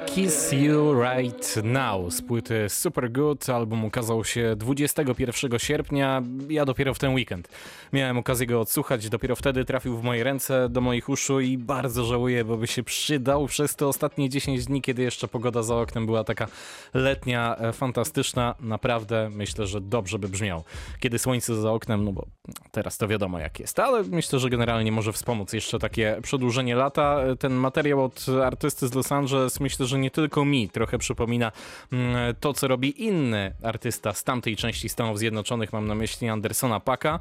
Duckworth 0.10 0.16
Kiss 0.16 0.54
You 0.54 0.94
Right 1.18 1.56
Now 1.64 2.14
z 2.14 2.22
płyty 2.22 2.70
Super 2.70 3.12
Good. 3.12 3.50
Album 3.50 3.86
ukazał 3.86 4.24
się 4.24 4.56
21 4.56 5.60
sierpnia, 5.60 6.22
ja 6.50 6.66
dopiero 6.66 6.94
w 6.94 7.00
ten 7.00 7.14
weekend. 7.14 7.48
Miałem 7.94 8.18
okazję 8.18 8.48
go 8.48 8.62
odsłuchać, 8.62 9.10
dopiero 9.10 9.36
wtedy 9.36 9.66
trafił 9.66 9.98
w 9.98 10.04
moje 10.04 10.24
ręce, 10.24 10.70
do 10.70 10.82
moich 10.82 11.10
uszu 11.10 11.40
i 11.40 11.58
bardzo 11.58 12.06
żałuję, 12.06 12.46
bo 12.46 12.58
by 12.58 12.68
się 12.68 12.84
przydał 12.84 13.48
przez 13.48 13.76
te 13.76 13.88
ostatnie 13.88 14.30
10 14.30 14.66
dni, 14.66 14.82
kiedy 14.82 15.02
jeszcze 15.02 15.28
pogoda 15.28 15.64
za 15.64 15.76
oknem 15.76 16.06
była 16.06 16.24
taka 16.24 16.48
letnia, 16.94 17.56
e, 17.56 17.74
fantastyczna. 17.74 18.56
Naprawdę 18.60 19.30
myślę, 19.30 19.68
że 19.68 19.82
dobrze 19.82 20.20
by 20.20 20.30
brzmiał. 20.30 20.64
Kiedy 21.00 21.20
słońce 21.20 21.56
za 21.56 21.72
oknem, 21.72 22.06
no 22.06 22.12
bo 22.12 22.26
teraz 22.72 22.98
to 22.98 23.08
wiadomo 23.08 23.40
jak 23.40 23.60
jest, 23.60 23.80
ale 23.80 24.04
myślę, 24.04 24.40
że 24.40 24.50
generalnie 24.50 24.92
może 24.92 25.14
wspomóc 25.14 25.54
jeszcze 25.54 25.80
takie 25.80 26.18
przedłużenie 26.22 26.76
lata. 26.76 27.20
Ten 27.40 27.54
materiał 27.54 28.04
od 28.04 28.26
artysty 28.44 28.88
z 28.88 28.94
Los 28.94 29.12
Angeles 29.12 29.60
myślę, 29.60 29.86
że 29.86 30.00
nie 30.00 30.12
tylko 30.12 30.46
mi 30.46 30.70
trochę 30.70 30.99
przypomina 31.00 31.52
mm, 31.92 32.36
to, 32.40 32.54
co 32.54 32.68
robi 32.68 33.04
inny 33.06 33.54
artysta 33.64 34.14
z 34.14 34.24
tamtej 34.24 34.56
części 34.56 34.90
Stanów 34.90 35.20
Zjednoczonych. 35.20 35.74
Mam 35.74 35.88
na 35.88 35.96
myśli 35.96 36.30
Andersona 36.30 36.80
Paka. 36.80 37.20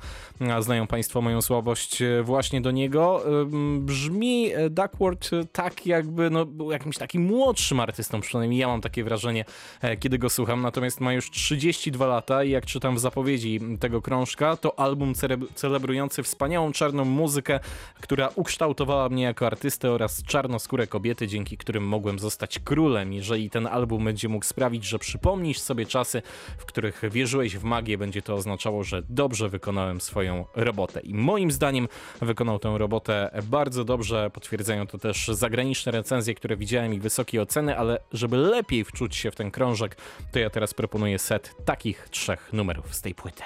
Znają 0.61 0.87
Państwo 0.87 1.21
moją 1.21 1.43
słabość 1.43 2.03
e, 2.03 2.23
właśnie 2.23 2.61
do 2.61 2.71
niego. 2.71 3.23
Ym, 3.43 3.87
Brzmi 3.87 4.53
e, 4.55 4.71
Duckworth 4.71 5.33
e, 5.33 5.45
tak, 5.53 5.87
jakby 5.87 6.31
no, 6.31 6.47
był 6.47 6.71
jakimś 6.71 6.99
takim 6.99 7.23
młodszym 7.23 7.81
artystą, 7.81 8.21
przynajmniej 8.21 8.61
ja 8.61 8.69
mam 8.69 8.81
takie 8.81 9.05
wrażenie, 9.05 9.45
e, 9.81 9.97
kiedy 9.97 10.19
go 10.19 10.31
słucham. 10.31 10.63
Natomiast 10.63 11.01
ma 11.01 11.13
już 11.13 11.31
32 11.31 12.07
lata 12.07 12.45
i 12.45 12.51
jak 12.51 12.67
czytam 12.67 12.97
w 12.97 12.99
zapowiedzi 12.99 13.61
tego 13.81 14.03
krążka, 14.03 14.57
to 14.57 14.79
album 14.81 15.13
celebrujący 15.55 16.23
wspaniałą 16.23 16.73
czarną 16.73 17.05
muzykę, 17.05 17.61
która 18.01 18.31
ukształtowała 18.35 19.09
mnie 19.09 19.23
jako 19.23 19.47
artystę 19.47 19.91
oraz 19.91 20.23
czarnoskóre 20.23 20.87
kobiety, 20.87 21.27
dzięki 21.29 21.57
którym 21.57 21.89
mogłem 21.89 22.19
zostać 22.19 22.59
królem. 22.59 23.13
Jeżeli 23.13 23.51
ten 23.51 23.67
album 23.71 24.05
będzie 24.05 24.29
mógł 24.29 24.45
sprawić, 24.45 24.85
że 24.85 24.99
przypomnisz 24.99 25.61
sobie 25.61 25.87
czasy, 25.87 26.23
w 26.59 26.65
których 26.65 27.03
wierzyłeś 27.11 27.57
w 27.57 27.65
magię, 27.65 27.99
będzie 27.99 28.23
to 28.23 28.35
oznaczało, 28.35 28.85
że 28.85 29.03
dobrze 29.09 29.49
wykonałem 29.49 30.01
swoją 30.01 30.45
robotę. 30.57 31.01
I 31.01 31.15
moim 31.15 31.51
zdaniem 31.51 31.89
wykonał 32.23 32.59
tę 32.59 32.79
robotę 32.79 33.31
bardzo 33.43 33.85
dobrze. 33.85 34.31
Potwierdzają 34.31 34.87
to 34.87 34.99
też 34.99 35.29
zagraniczne 35.29 35.93
recenzje, 35.93 36.35
które 36.35 36.57
widziałem 36.57 36.95
i 36.95 37.01
wysokie 37.01 37.43
oceny, 37.43 37.79
ale 37.79 38.01
żeby 38.13 38.37
lepiej 38.37 38.85
wczuć 38.85 39.17
się 39.17 39.31
w 39.31 39.35
ten 39.35 39.51
krążek, 39.51 39.97
to 40.33 40.39
ja 40.39 40.51
teraz 40.51 40.75
proponuję 40.75 41.19
set 41.19 41.55
takich 41.65 42.09
trzech 42.11 42.53
numerów 42.53 42.95
z 42.95 43.01
tej 43.01 43.15
płyty. 43.15 43.43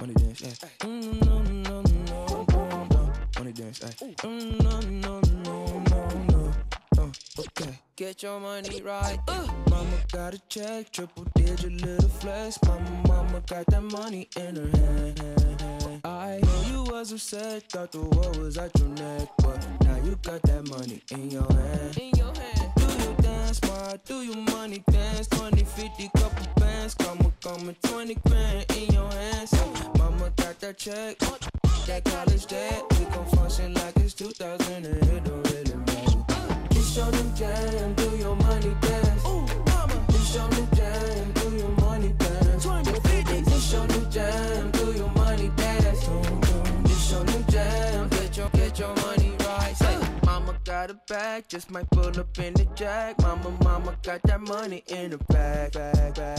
Money 0.00 0.14
dance. 0.14 0.66
Mm, 0.84 1.18
no, 1.24 1.42
no, 1.42 1.82
no, 1.82 2.46
no, 2.50 2.86
no. 2.90 3.12
Money 3.38 3.52
dance, 3.52 3.86
ay. 3.86 5.25
Okay. 7.38 7.78
Get 7.96 8.22
your 8.22 8.40
money 8.40 8.82
right. 8.82 9.18
Uh. 9.28 9.46
Mama 9.70 9.98
got 10.12 10.34
a 10.34 10.38
check, 10.48 10.90
triple 10.92 11.26
digit 11.34 11.72
little 11.82 12.08
flex. 12.08 12.58
Mama, 12.64 13.02
mama 13.08 13.42
got 13.46 13.66
that 13.66 13.82
money 13.82 14.28
in 14.36 14.56
her 14.56 14.76
hand. 14.76 16.00
I 16.04 16.40
know 16.42 16.62
you 16.70 16.82
was 16.92 17.12
upset, 17.12 17.70
thought 17.70 17.92
the 17.92 18.00
world 18.00 18.36
was 18.38 18.56
at 18.58 18.78
your 18.78 18.88
neck, 18.88 19.28
but 19.38 19.66
now 19.82 19.96
you 20.04 20.18
got 20.22 20.42
that 20.42 20.68
money 20.68 21.02
in 21.10 21.30
your 21.30 21.50
hand. 21.50 21.98
In 21.98 22.10
your 22.16 22.32
hand. 22.34 22.72
Do 22.76 22.84
you 22.84 23.16
dance, 23.20 23.60
ma? 23.62 23.94
Do 24.04 24.22
you 24.22 24.36
money 24.52 24.82
dance? 24.90 25.26
20, 25.28 25.64
50, 25.64 26.10
couple 26.16 26.46
bands, 26.56 26.94
come 26.94 27.32
come 27.42 27.74
20 27.82 28.14
grand 28.26 28.66
in 28.76 28.92
your 28.94 29.10
hands. 29.10 29.52
Mama 29.98 30.30
got 30.36 30.58
that 30.60 30.78
check, 30.78 31.18
that 31.86 32.04
college 32.04 32.46
debt. 32.46 32.82
We 32.98 33.04
gon' 33.06 33.26
function 33.26 33.74
like 33.74 33.96
it's 33.96 34.14
2000 34.14 34.84
and 34.84 34.86
it 34.86 35.24
don't 35.24 35.50
really 35.50 35.65
matter. 35.65 35.65
Just 35.65 35.65
show 36.96 37.10
them 37.10 37.34
jam, 37.34 37.94
do 37.94 38.16
your 38.16 38.34
money 38.36 38.74
dance. 38.80 39.26
Ooh, 39.26 39.46
mama. 39.66 40.06
Just 40.12 40.32
show 40.32 40.48
them 40.48 40.66
jam, 40.74 41.32
do 41.34 41.56
your 41.56 41.68
money 41.82 42.08
dance. 42.18 42.64
20, 42.64 42.92
50. 43.00 43.42
Just 43.42 43.70
show 43.70 43.86
them 43.86 44.10
jam, 44.10 44.70
do 44.70 44.92
your 44.92 45.10
money 45.10 45.50
dance. 45.56 46.08
Just 46.86 47.10
show 47.10 47.22
them 47.22 47.44
jam, 47.50 48.08
get 48.08 48.36
your 48.38 48.48
get 48.48 48.78
your 48.78 48.94
money 48.96 48.96
right. 48.96 49.04
Say, 49.04 49.04
mama 49.04 49.15
got 50.66 50.90
a 50.90 50.94
bag, 51.06 51.44
just 51.48 51.70
might 51.70 51.88
pull 51.90 52.08
up 52.18 52.38
in 52.40 52.52
the 52.54 52.64
jack. 52.74 53.16
Mama, 53.22 53.56
mama 53.62 53.96
got 54.02 54.20
that 54.22 54.40
money 54.40 54.82
in 54.88 55.10
the 55.10 55.18
bag, 55.32 55.72
bag, 55.72 56.14
bag. 56.16 56.38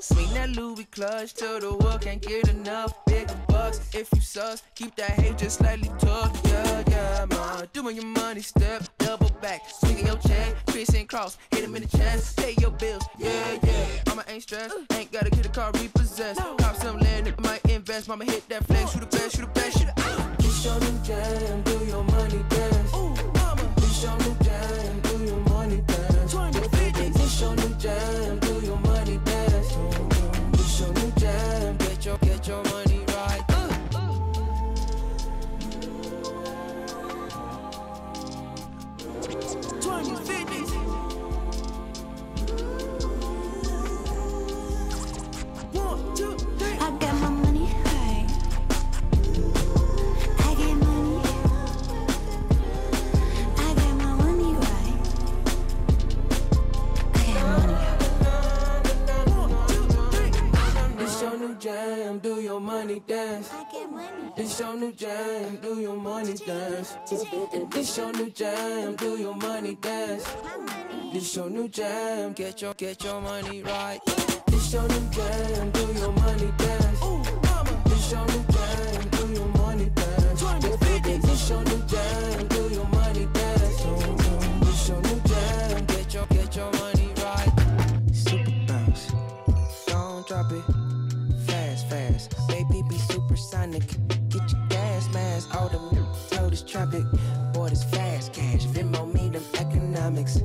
Swing 0.00 0.34
that 0.34 0.50
Louis 0.50 0.84
clutch 0.86 1.34
till 1.34 1.60
the 1.60 1.76
world 1.76 2.00
can't 2.00 2.20
get 2.20 2.48
enough. 2.48 2.92
Big 3.06 3.28
bucks 3.46 3.78
if 3.94 4.08
you 4.12 4.20
sus, 4.20 4.64
keep 4.74 4.96
that 4.96 5.10
hate 5.10 5.38
just 5.38 5.58
slightly 5.58 5.90
tough. 6.00 6.40
Yeah, 6.44 6.82
yeah, 6.88 7.26
ma. 7.30 7.62
Doing 7.72 7.94
your 7.94 8.06
money 8.06 8.40
step, 8.40 8.82
double 8.98 9.30
back, 9.40 9.62
swinging 9.70 10.06
your 10.06 10.18
check, 10.18 10.56
Chris 10.66 10.88
and 10.94 11.08
cross, 11.08 11.38
hit 11.52 11.62
him 11.62 11.76
in 11.76 11.82
the 11.82 11.96
chest, 11.96 12.36
pay 12.36 12.56
your 12.58 12.72
bills. 12.72 13.04
Yeah, 13.16 13.58
yeah. 13.62 13.86
Mama 14.08 14.24
ain't 14.26 14.42
stressed, 14.42 14.74
ain't 14.92 15.12
gotta 15.12 15.30
get 15.30 15.46
a 15.46 15.50
car 15.50 15.70
repossessed. 15.74 16.40
Cop 16.40 16.74
some 16.76 16.98
land, 16.98 17.32
might 17.42 17.64
invest. 17.66 18.08
Mama 18.08 18.24
hit 18.24 18.48
that 18.48 18.66
flex, 18.66 18.90
shoot 18.90 19.08
the 19.08 19.16
best, 19.16 19.36
shoot 19.36 19.42
the 19.42 19.60
best, 19.60 19.78
shoot 19.78 19.86
the. 19.94 20.42
This 20.42 20.64
your 20.64 20.80
new 20.80 20.98
jam, 21.04 21.62
do 21.62 21.84
your 21.86 22.02
money 22.02 22.42
dance. 22.48 22.77
Ooh, 24.04 24.04
mama. 24.04 24.04
This 24.04 24.04
your 24.04 24.18
new 24.18 24.36
jam, 24.44 25.00
do 25.02 25.24
your 25.26 25.40
money 25.50 25.82
dance. 25.86 26.34
This 27.14 27.40
your 27.40 27.56
new 27.56 27.74
jam, 27.76 28.38
do 28.40 28.60
your 28.66 28.78
money 28.78 29.18
dance. 29.24 29.76
This 30.52 30.80
your 30.80 30.92
new 30.94 31.12
jam, 31.18 31.76
get 31.78 32.04
your 32.06 32.18
get 32.18 32.48
your 32.48 32.64
money 32.64 33.00
right. 33.08 33.44
Uh. 33.50 33.68
Twenties, 39.80 40.20
fifties. 40.28 40.70
One, 45.72 46.14
two, 46.16 46.36
jam, 61.58 62.18
do 62.20 62.40
your 62.40 62.60
money 62.60 63.02
dance. 63.06 63.50
I 63.52 63.64
get 63.72 63.90
money. 63.90 64.32
This 64.36 64.60
your 64.60 64.74
new 64.76 64.92
jam, 64.92 65.56
do 65.56 65.80
your 65.80 65.96
money 65.96 66.34
dance. 66.34 66.96
This 67.10 67.96
your 67.96 68.12
new 68.12 68.30
jam, 68.30 68.94
do 68.96 69.16
your 69.18 69.34
money 69.34 69.74
dance. 69.74 70.24
This 71.12 71.34
your 71.36 71.50
new 71.50 71.68
jam, 71.68 72.32
get 72.34 72.62
your 72.62 72.74
get 72.74 73.02
your 73.02 73.20
money 73.20 73.62
right. 73.62 74.00
This 74.46 74.72
your 74.72 74.86
new 74.88 75.10
jam, 75.10 75.70
do 75.72 75.92
your 75.94 76.12
money 76.12 76.52
dance. 76.58 77.00
This 77.86 78.12
your 78.12 78.26
new 78.26 78.37
this 96.58 96.70
traffic. 96.70 97.04
Boy, 97.52 97.68
this 97.68 97.84
fast 97.84 98.32
cash. 98.32 98.64
Venmo 98.66 99.12
me 99.12 99.28
them 99.28 99.42
economics. 99.54 100.40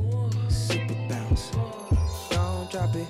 Super 0.50 0.96
bounce. 1.10 1.52
Don't 2.30 2.70
drop 2.72 2.96
it 2.96 3.08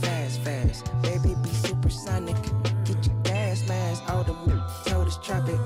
fast, 0.00 0.40
fast. 0.40 1.02
Baby, 1.02 1.34
be 1.42 1.48
supersonic. 1.50 2.36
Get 2.84 3.06
your 3.06 3.16
gas 3.22 3.66
mask, 3.68 4.02
all 4.08 4.24
the 4.24 4.34
told 4.86 5.06
this 5.06 5.18
traffic. 5.18 5.58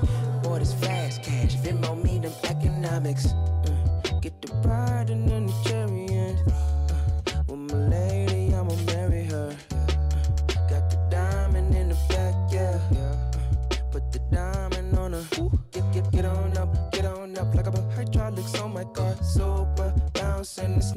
Boy, 0.43 0.59
this 0.59 0.73
fast 0.73 1.23
cash. 1.23 1.55
Venmo 1.55 2.01
me 2.03 2.19
them 2.19 2.33
economics. 2.43 3.27
Uh, 3.27 4.19
get 4.21 4.41
the 4.41 4.53
bride 4.61 5.09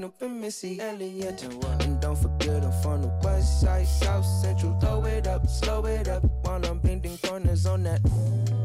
bouncing, 0.02 0.12
Snoop 0.18 0.22
and 0.22 0.40
Missy 0.40 0.80
Elliott. 0.80 1.42
And 1.80 2.00
don't 2.00 2.16
forget 2.16 2.64
I'm 2.64 2.72
from 2.82 3.02
the 3.02 3.12
west 3.22 3.60
side, 3.60 3.86
south 3.86 4.24
central. 4.24 4.78
Throw 4.80 5.04
it 5.04 5.26
up, 5.26 5.46
slow 5.48 5.84
it 5.86 6.08
up. 6.08 6.24
While 6.42 6.64
I'm 6.64 6.78
bending 6.78 7.18
corners 7.18 7.66
on 7.66 7.84
that 7.84 8.00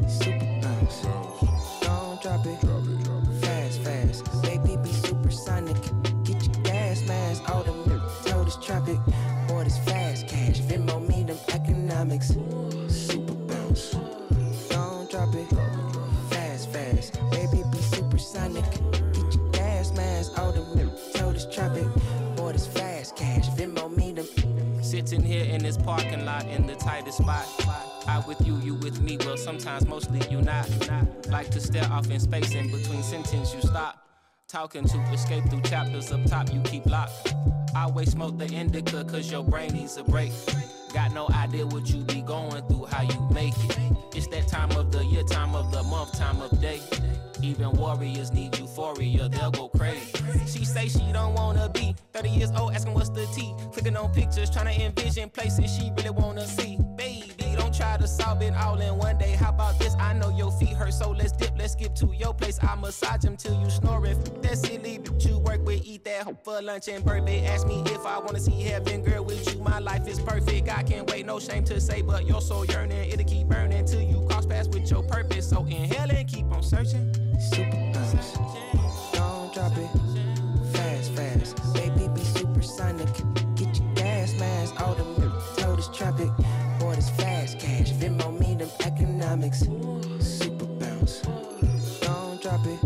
super 0.08 0.38
bounce. 0.62 1.02
Don't 1.82 2.22
drop 2.22 2.46
it. 2.46 2.60
Fast, 3.40 3.80
fast. 3.82 4.42
Baby, 4.42 4.76
be 4.82 4.90
supersonic. 4.90 5.76
Get 6.24 6.42
your 6.44 6.64
gas 6.64 7.06
mask, 7.06 7.48
all 7.50 7.62
them 7.62 8.00
told 8.24 8.46
this 8.46 8.56
traffic. 8.56 8.98
Boy, 9.48 9.64
this 9.64 9.78
fast 9.78 10.26
cash. 10.28 10.60
Venmo 10.60 11.00
me 11.06 11.24
them 11.24 11.38
economics. 11.48 12.32
Spot. 27.18 27.46
I 28.06 28.22
with 28.26 28.46
you, 28.46 28.56
you 28.58 28.74
with 28.74 29.00
me. 29.00 29.18
Well, 29.18 29.36
sometimes 29.36 29.86
mostly 29.86 30.20
you 30.30 30.40
not. 30.40 30.68
Like 31.28 31.50
to 31.50 31.60
stare 31.60 31.90
off 31.92 32.10
in 32.10 32.20
space 32.20 32.54
in 32.54 32.70
between 32.70 33.02
sentences, 33.02 33.54
you 33.54 33.60
stop. 33.60 34.04
Talking 34.48 34.84
to 34.88 34.98
escape 35.12 35.44
through 35.50 35.62
chapters 35.62 36.10
up 36.10 36.24
top 36.24 36.52
you 36.52 36.60
keep 36.62 36.86
locked. 36.86 37.34
I 37.74 37.84
always 37.84 38.12
smoke 38.12 38.38
the 38.38 38.46
indica 38.46 39.04
cause 39.04 39.30
your 39.30 39.44
brain 39.44 39.72
needs 39.72 39.96
a 39.98 40.04
break. 40.04 40.32
Got 40.94 41.12
no 41.12 41.28
idea 41.34 41.66
what 41.66 41.90
you 41.90 42.02
be 42.04 42.22
going 42.22 42.62
through, 42.66 42.86
how 42.86 43.02
you 43.02 43.28
make 43.30 43.52
it. 43.64 43.78
It's 44.14 44.26
that 44.28 44.48
time 44.48 44.70
of 44.72 44.90
the 44.90 45.04
year, 45.04 45.22
time 45.24 45.54
of 45.54 45.70
the 45.70 45.82
month, 45.82 46.18
time 46.18 46.40
of 46.40 46.58
day. 46.60 46.80
Even 47.42 47.70
warriors 47.72 48.32
need 48.32 48.58
euphoria, 48.58 49.28
they'll 49.28 49.50
go 49.50 49.68
crazy. 49.68 50.12
She 50.46 50.64
say 50.64 50.88
she 50.88 51.12
don't 51.12 51.34
wanna 51.34 51.68
be 51.68 51.94
30 52.14 52.30
years 52.30 52.50
old, 52.56 52.72
asking 52.72 52.94
what's 52.94 53.10
the 53.10 53.26
T. 53.26 53.54
Clicking 53.72 53.96
on 53.96 54.12
pictures, 54.12 54.50
trying 54.50 54.74
to 54.74 54.84
envision 54.84 55.28
places 55.28 55.70
she 55.76 55.92
really 55.96 56.10
wanna 56.10 56.46
see. 56.46 56.78
Solve 58.06 58.42
it 58.42 58.54
all 58.54 58.80
in 58.80 58.96
one 58.96 59.18
day. 59.18 59.32
How 59.32 59.50
about 59.50 59.78
this? 59.78 59.94
I 59.98 60.12
know 60.14 60.30
your 60.30 60.50
feet 60.52 60.70
hurt, 60.70 60.94
so 60.94 61.10
let's 61.10 61.32
dip, 61.32 61.52
let's 61.58 61.72
skip 61.74 61.94
to 61.96 62.12
your 62.14 62.32
place. 62.32 62.58
I 62.62 62.74
massage 62.74 63.22
them 63.22 63.36
till 63.36 63.60
you 63.60 63.68
snoring. 63.70 64.12
If 64.12 64.42
that's 64.42 64.60
silly, 64.62 64.98
but 64.98 65.24
you 65.24 65.38
work 65.38 65.64
with, 65.66 65.84
eat 65.84 66.04
that 66.04 66.22
hoe 66.22 66.38
for 66.42 66.62
lunch 66.62 66.88
and 66.88 67.04
birthday. 67.04 67.46
Ask 67.46 67.66
me 67.66 67.82
if 67.86 68.06
I 68.06 68.18
wanna 68.18 68.40
see 68.40 68.62
heaven, 68.62 69.02
girl, 69.02 69.24
with 69.24 69.52
you. 69.54 69.62
My 69.62 69.78
life 69.78 70.08
is 70.08 70.20
perfect. 70.20 70.68
I 70.68 70.82
can't 70.82 71.10
wait, 71.10 71.26
no 71.26 71.38
shame 71.38 71.64
to 71.64 71.80
say, 71.80 72.02
but 72.02 72.26
your 72.26 72.40
soul 72.40 72.64
yearning. 72.64 73.10
It'll 73.10 73.24
keep 73.24 73.46
burning 73.48 73.84
till 73.84 74.02
you 74.02 74.26
cross 74.28 74.46
paths 74.46 74.68
with 74.68 74.90
your 74.90 75.02
purpose. 75.02 75.48
So 75.48 75.64
inhale 75.64 76.10
and 76.10 76.26
keep 76.28 76.46
on 76.46 76.62
searching. 76.62 77.12
Super 77.38 77.92
bounce. 77.92 78.32
Don't 79.12 79.52
drop 79.52 79.76
it. 79.76 79.90
Fast, 80.72 81.12
fast. 81.12 81.74
Baby, 81.74 82.08
be 82.14 82.22
supersonic. 82.22 83.08
Get 83.54 83.78
your 83.78 83.94
gas 83.94 84.32
mask, 84.38 84.80
all 84.80 84.94
them 84.94 85.07
economics. 89.28 89.60
Super 90.20 90.64
bounce. 90.64 91.20
Don't 92.00 92.40
drop 92.40 92.64
it. 92.66 92.78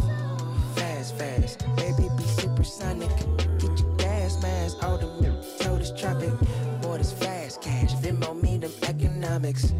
Fast, 0.75 1.17
fast. 1.17 1.65
Baby, 1.77 2.09
be 2.17 2.25
supersonic. 2.25 3.11
Get 3.59 3.79
your 3.79 3.97
gas 3.97 4.43
mask, 4.43 4.83
all 4.83 4.99
them 4.99 5.41
told 5.61 5.81
this 5.81 5.93
traffic. 5.93 6.33
Boy, 6.81 6.99
this 6.99 7.13
fast 7.13 7.63
cash. 7.63 7.95
Venmo 7.95 8.35
me 8.43 8.59
them 8.59 8.73
economics. 8.83 9.73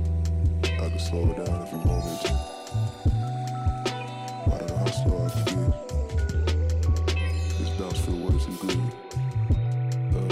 I 0.65 0.89
can 0.89 0.99
slow 0.99 1.31
it 1.31 1.45
down 1.45 1.63
if 1.63 1.73
you 1.73 1.79
want 1.79 2.05
me 2.07 2.19
to. 2.23 2.33
I 4.47 4.59
don't 4.59 4.69
know 4.69 4.77
how 4.77 4.87
slow 4.87 5.19
I 5.27 5.29
can 5.31 5.45
get. 5.45 5.73
This 7.59 7.71
bounce 7.71 7.99
feel 8.01 8.19
worse 8.19 8.45
than 8.47 8.57
good. 8.57 8.81
Uh, 10.15 10.29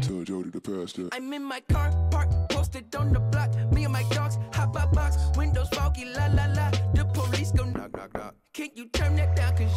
tell 0.00 0.22
Jody 0.24 0.50
to 0.52 0.60
pass 0.60 0.92
that. 0.94 1.10
I'm 1.12 1.32
in 1.34 1.44
my 1.44 1.60
car, 1.68 1.92
park, 2.10 2.28
posted 2.70 2.94
on 2.96 3.12
the 3.12 3.20
block. 3.20 3.50
Me 3.72 3.84
and 3.84 3.92
my 3.92 4.02
dogs, 4.10 4.38
hop 4.52 4.76
out 4.76 4.92
box, 4.92 5.16
windows 5.36 5.68
foggy, 5.72 6.04
la 6.04 6.26
la 6.26 6.46
la. 6.46 6.70
The 6.94 7.04
police 7.12 7.52
go 7.52 7.64
knock, 7.64 7.92
knock, 7.96 8.14
knock. 8.14 8.34
Can 8.52 8.68
you 8.74 8.86
turn 8.88 9.16
that 9.16 9.36
down? 9.36 9.56
Cause 9.56 9.69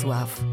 Wrocław. 0.00 0.49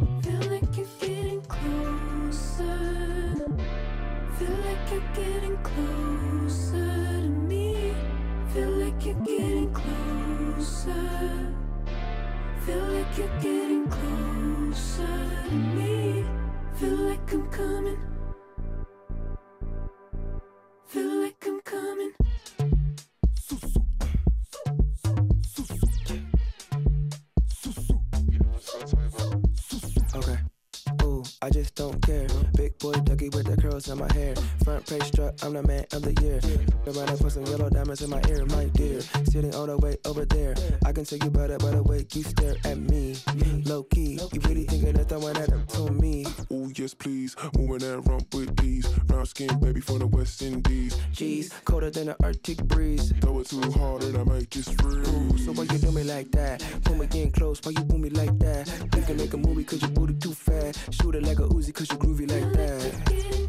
Dougie 33.78 33.86
with 33.86 33.86
the 33.86 33.88
curls 33.88 33.90
in 33.90 33.98
my 33.98 34.14
hair. 34.14 34.36
Front 34.64 34.86
page 34.86 35.04
struck, 35.04 35.34
I'm 35.44 35.54
the 35.54 35.64
man 35.64 35.86
of 35.94 36.02
the 36.02 36.14
year. 36.22 36.40
Around 36.88 37.10
and 37.10 37.20
put 37.20 37.32
some 37.32 37.46
yellow 37.46 37.70
diamonds 37.70 38.02
in 38.02 38.10
my 38.10 38.22
ear, 38.30 38.46
my 38.46 38.66
dear. 38.74 39.02
Sitting 39.02 39.54
all 39.56 39.66
the 39.66 39.78
way 39.78 39.98
over 40.06 40.26
there. 40.26 40.56
I 40.86 40.92
can 40.92 41.06
tell 41.06 41.20
you 41.20 41.30
better 41.30 41.58
by 41.58 41.72
the 41.72 41.84
way 41.84 42.06
you 42.14 42.24
stare 42.24 42.56
at 42.66 42.78
me. 42.78 43.16
Low 43.66 43.84
key, 43.84 44.20
you 44.32 44.42
really 44.42 44.64
thinking 44.66 44.94
that 44.94 45.10
throwing 45.10 45.34
that 45.34 45.52
up 45.52 45.68
to 45.70 45.92
me. 45.92 46.26
Ooh, 46.52 46.72
yes, 46.76 46.94
please. 46.94 47.36
Moving 47.58 47.80
that 47.80 48.02
rump 48.06 48.34
with 48.34 48.64
ease. 48.64 48.88
Brown 49.06 49.26
skin, 49.26 49.60
baby, 49.60 49.82
from 49.82 50.00
the 50.00 50.08
West 50.08 50.42
Indies. 50.42 50.96
Jeez, 51.12 51.52
colder 51.66 51.90
than 51.90 52.08
the 52.08 52.16
Arctic 52.24 52.64
breeze. 52.64 53.14
Throw 53.22 53.40
it 53.40 53.48
too 53.48 53.62
hard 53.72 54.04
and 54.04 54.18
I 54.18 54.24
might 54.24 54.50
just 54.50 54.80
freeze. 54.82 55.08
Ooh, 55.10 55.38
so 55.38 55.52
why 55.54 55.64
you 55.64 55.80
do 55.80 55.92
me 55.92 56.04
like 56.04 56.32
that? 56.32 56.64
Pull 56.84 56.96
me 56.96 57.08
in 57.14 57.32
close, 57.32 57.60
why 57.64 57.72
you 57.72 57.84
pull 57.84 58.00
me 58.00 58.10
like 58.10 58.38
that? 58.40 58.72
We 58.96 59.02
can 59.02 59.18
make 59.18 59.34
a 59.34 59.38
movie 59.38 59.64
cause 59.64 59.82
you 59.82 59.88
booty 59.90 60.14
too 60.16 60.34
fat. 60.34 60.78
Shoot 60.92 61.16
it 61.16 61.24
like 61.24 61.40
a 61.40 61.48
Uzi 61.48 61.74
cause 61.74 61.90
you 61.92 61.98
groovy 61.98 62.30
like 62.30 62.54
that. 62.54 63.47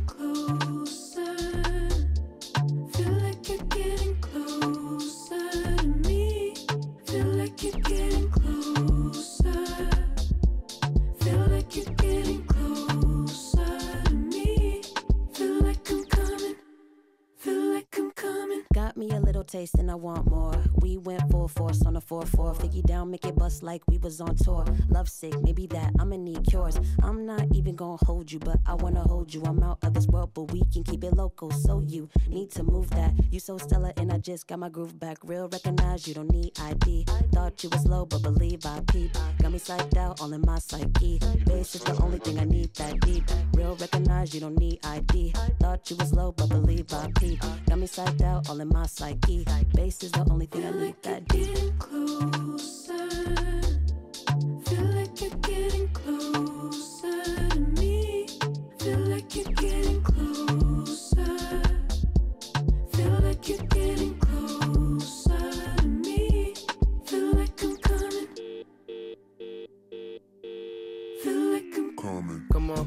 Like 23.69 23.83
we 23.87 23.99
was 23.99 24.19
on 24.19 24.35
tour. 24.35 24.65
Love 24.89 25.11
sick, 25.11 25.35
maybe 25.43 25.67
that, 25.67 25.93
I'ma 26.01 26.17
need 26.17 26.43
cures. 26.49 26.81
I'm 27.03 27.27
not 27.27 27.45
even 27.55 27.77
gonna 27.77 27.99
hold 28.07 28.33
you, 28.33 28.39
but 28.39 28.59
I 28.65 28.73
wanna 28.83 29.03
hold 29.03 29.35
you. 29.35 29.43
I'm 29.45 29.63
out 29.63 29.79
of 29.83 29.93
this 29.93 30.07
world, 30.07 30.31
but 30.33 30.51
we 30.53 30.63
can 30.73 30.85
keep 30.85 31.05
it 31.05 31.13
local. 31.13 31.51
So 31.51 31.85
you 31.87 32.09
need 32.29 32.51
to 32.53 32.63
move 32.63 32.89
that. 32.91 33.13
You 33.31 33.41
so 33.41 33.59
stellar 33.59 33.93
and 33.99 34.11
I 34.11 34.19
just 34.19 34.49
got 34.49 34.59
my 34.59 34.71
groove 34.71 34.99
back. 34.99 35.19
Real 35.23 35.49
recognize 35.49 36.09
you 36.09 36.15
don't 36.15 36.31
need 36.31 36.59
ID. 36.59 37.05
Thought 37.35 37.63
you 37.63 37.69
was 37.69 37.85
low, 37.87 38.07
but 38.07 38.23
believe 38.23 38.65
I 38.65 38.81
peep. 38.91 39.13
Got 39.43 39.53
me 39.53 39.59
psyched 39.59 39.99
out, 39.99 40.23
all 40.23 40.33
in 40.33 40.41
my 40.47 40.59
psyche. 40.59 41.21
Bass 41.45 41.75
is 41.75 41.83
the 41.83 41.95
only 42.03 42.21
thing 42.21 42.39
I 42.39 42.45
need 42.45 42.73
that 42.77 42.99
deep. 43.01 43.25
Real 43.53 43.77
recognize 43.77 44.33
you 44.33 44.41
don't 44.41 44.59
need 44.59 44.79
ID. 44.83 45.35
Thought 45.61 45.91
you 45.91 45.97
was 45.97 46.15
low, 46.15 46.33
but 46.33 46.49
believe 46.49 46.91
I 46.95 47.11
peep. 47.19 47.41
Got 47.69 47.79
me 47.79 47.87
psyched 47.87 48.23
out, 48.23 48.49
all 48.49 48.61
in 48.61 48.69
my 48.69 48.87
psyche. 48.87 49.45
Bass 49.75 50.03
is 50.05 50.13
the 50.13 50.27
only 50.31 50.47
thing 50.47 50.65
I 50.65 50.71
need 50.71 50.97
that 51.03 51.29
deep. 51.29 51.79
Closer. 51.79 53.58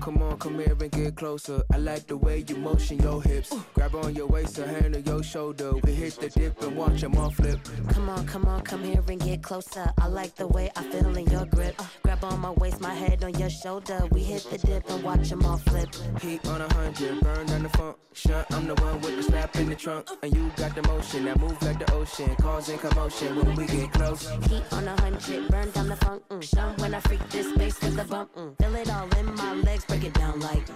Come 0.02 0.21
on, 0.32 0.38
come 0.40 0.60
here 0.60 0.76
and 0.80 0.92
get 0.92 1.16
closer. 1.16 1.62
I 1.72 1.78
like 1.78 2.08
the 2.08 2.18
way 2.18 2.44
you 2.48 2.56
motion 2.56 3.00
your 3.00 3.22
hips. 3.22 3.54
Grab 3.74 3.96
on 3.96 4.16
your 4.16 4.28
waist, 4.28 4.58
a 4.60 4.68
hand 4.68 4.96
on 4.96 5.04
your 5.04 5.24
shoulder. 5.24 5.74
We 5.84 5.94
hit 5.94 6.20
the 6.20 6.30
dip 6.30 6.62
and 6.62 6.76
watch 6.76 7.02
them 7.02 7.18
all 7.18 7.32
flip. 7.32 7.60
Come 7.90 8.10
on, 8.10 8.26
come 8.26 8.46
on, 8.46 8.62
come 8.62 8.84
here 8.84 9.04
and 9.08 9.20
get 9.20 9.44
closer. 9.44 9.92
I 9.98 10.08
like 10.08 10.36
the 10.36 10.48
way 10.48 10.72
I 10.76 10.84
feel 10.84 11.16
in 11.18 11.30
your 11.30 11.46
grip. 11.46 11.80
Grab 12.04 12.24
on 12.24 12.40
my 12.40 12.52
waist, 12.52 12.82
my 12.82 12.94
head 12.94 13.24
on 13.24 13.34
your 13.36 13.50
shoulder. 13.50 14.08
We 14.12 14.24
hit 14.24 14.48
the 14.50 14.58
dip 14.58 14.90
and 14.90 15.04
watch 15.04 15.30
them 15.30 15.46
all 15.46 15.58
flip. 15.58 15.90
Heat 16.22 16.48
on 16.48 16.62
a 16.62 16.74
hundred, 16.74 17.20
burn 17.22 17.46
down 17.48 17.64
the 17.64 17.70
funk. 17.70 17.98
Shut, 18.14 18.46
I'm 18.54 18.68
the 18.68 18.76
one 18.76 19.00
with 19.02 19.16
the 19.16 19.24
strap 19.24 19.56
in 19.56 19.70
the 19.70 19.76
trunk. 19.76 20.10
And 20.22 20.36
you 20.36 20.52
got 20.58 20.76
the 20.76 20.84
motion 20.84 21.26
that 21.26 21.40
move 21.40 21.62
like 21.62 21.80
the 21.80 21.94
ocean, 21.94 22.36
causing 22.42 22.78
commotion 22.78 23.36
when 23.38 23.56
we 23.56 23.66
get 23.66 23.92
close. 23.94 24.30
Heat 24.50 24.64
on 24.72 24.88
a 24.88 25.02
hundred, 25.02 25.48
burn 25.50 25.72
down 25.72 25.88
the 25.88 25.96
funk. 25.96 26.24
Mm. 26.30 26.82
When 26.82 26.94
I 26.94 27.00
freak 27.02 27.28
this 27.30 27.54
space 27.54 27.82
with 27.82 27.96
the 27.96 28.04
bump. 28.04 28.36
Mm. 28.36 28.58
Feel 28.58 28.76
it 28.76 28.90
all 28.90 29.08
in 29.18 29.34
my 29.36 29.54
legs, 29.54 29.86
break 29.86 30.04
it 30.04 30.14
down 30.14 30.21
like. 30.30 30.68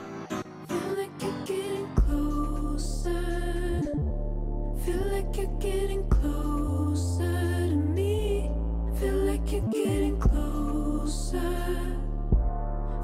Feel 0.68 0.96
like 0.98 1.22
you're 1.22 1.46
getting 1.46 1.88
closer. 1.96 3.82
Feel 4.84 5.04
like 5.12 5.38
you're 5.38 5.60
getting 5.60 6.08
closer 6.10 7.70
to 7.70 7.76
me. 7.76 8.50
Feel 9.00 9.14
like 9.14 9.52
you're 9.52 9.62
getting 9.70 10.20
closer. 10.20 11.40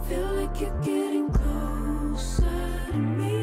Feel 0.07 0.33
like 0.33 0.59
you're 0.59 0.81
getting 0.81 1.29
closer 1.31 2.43
to 2.91 2.97
me. 2.97 3.40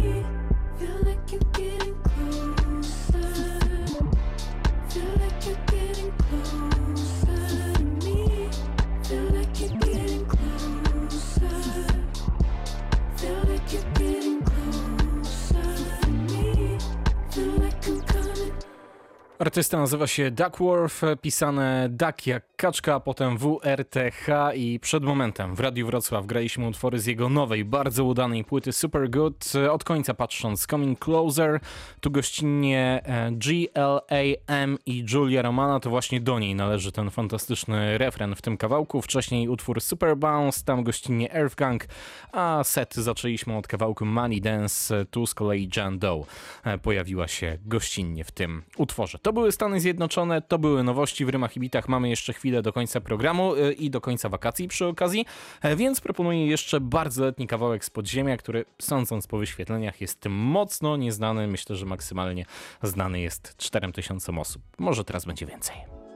Artysta 19.38 19.78
nazywa 19.78 20.06
się 20.06 20.30
Duckworth, 20.30 21.02
pisane 21.22 21.88
Duck 21.90 22.26
jak 22.26 22.56
kaczka, 22.56 22.94
a 22.94 23.00
potem 23.00 23.38
WRTH 23.38 24.26
i 24.54 24.80
przed 24.80 25.04
momentem 25.04 25.54
w 25.54 25.60
Radiu 25.60 25.86
Wrocław 25.86 26.26
graliśmy 26.26 26.66
utwory 26.66 26.98
z 27.00 27.06
jego 27.06 27.28
nowej, 27.28 27.64
bardzo 27.64 28.04
udanej 28.04 28.44
płyty 28.44 28.72
Super 28.72 29.10
Good. 29.10 29.52
Od 29.70 29.84
końca 29.84 30.14
patrząc 30.14 30.66
Coming 30.66 30.98
Closer, 30.98 31.60
tu 32.00 32.10
gościnnie 32.10 33.00
e, 33.04 33.30
GLAM 33.32 34.78
i 34.86 35.04
Julia 35.12 35.42
Romana, 35.42 35.80
to 35.80 35.90
właśnie 35.90 36.20
do 36.20 36.38
niej 36.38 36.54
należy 36.54 36.92
ten 36.92 37.10
fantastyczny 37.10 37.98
refren 37.98 38.34
w 38.34 38.42
tym 38.42 38.56
kawałku. 38.56 39.02
Wcześniej 39.02 39.48
utwór 39.48 39.80
Super 39.80 40.16
Bounce, 40.16 40.64
tam 40.64 40.84
gościnnie 40.84 41.34
Earth 41.34 41.56
Gang, 41.56 41.86
a 42.32 42.64
set 42.64 42.94
zaczęliśmy 42.94 43.56
od 43.56 43.66
kawałku 43.66 44.04
Money 44.04 44.40
Dance, 44.40 45.06
tu 45.10 45.26
z 45.26 45.34
kolei 45.34 45.70
Jan 45.76 45.98
Doe 45.98 46.24
e, 46.64 46.78
pojawiła 46.78 47.28
się 47.28 47.58
gościnnie 47.66 48.24
w 48.24 48.30
tym 48.30 48.62
utworze. 48.76 49.18
To 49.28 49.32
były 49.32 49.52
Stany 49.52 49.80
Zjednoczone, 49.80 50.42
to 50.42 50.58
były 50.58 50.84
nowości 50.84 51.24
w 51.24 51.28
Rymach 51.28 51.56
i 51.56 51.60
Bitach. 51.60 51.88
Mamy 51.88 52.08
jeszcze 52.08 52.32
chwilę 52.32 52.62
do 52.62 52.72
końca 52.72 53.00
programu 53.00 53.54
y, 53.54 53.72
i 53.72 53.90
do 53.90 54.00
końca 54.00 54.28
wakacji 54.28 54.68
przy 54.68 54.86
okazji, 54.86 55.26
e, 55.62 55.76
więc 55.76 56.00
proponuję 56.00 56.46
jeszcze 56.46 56.80
bardzo 56.80 57.24
letni 57.24 57.46
kawałek 57.46 57.84
z 57.84 57.90
podziemia, 57.90 58.36
który 58.36 58.64
sądząc 58.78 59.26
po 59.26 59.38
wyświetleniach 59.38 60.00
jest 60.00 60.26
mocno 60.28 60.96
nieznany. 60.96 61.46
Myślę, 61.46 61.76
że 61.76 61.86
maksymalnie 61.86 62.46
znany 62.82 63.20
jest 63.20 63.56
4000 63.56 64.38
osób. 64.38 64.62
Może 64.78 65.04
teraz 65.04 65.24
będzie 65.24 65.46
więcej. 65.46 66.07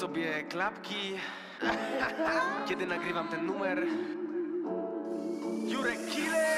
Sobie 0.00 0.42
klapki, 0.48 1.16
kiedy 2.68 2.86
nagrywam 2.86 3.28
ten 3.28 3.46
numer. 3.46 3.86
Jurek 5.66 5.98
Killer! 6.10 6.56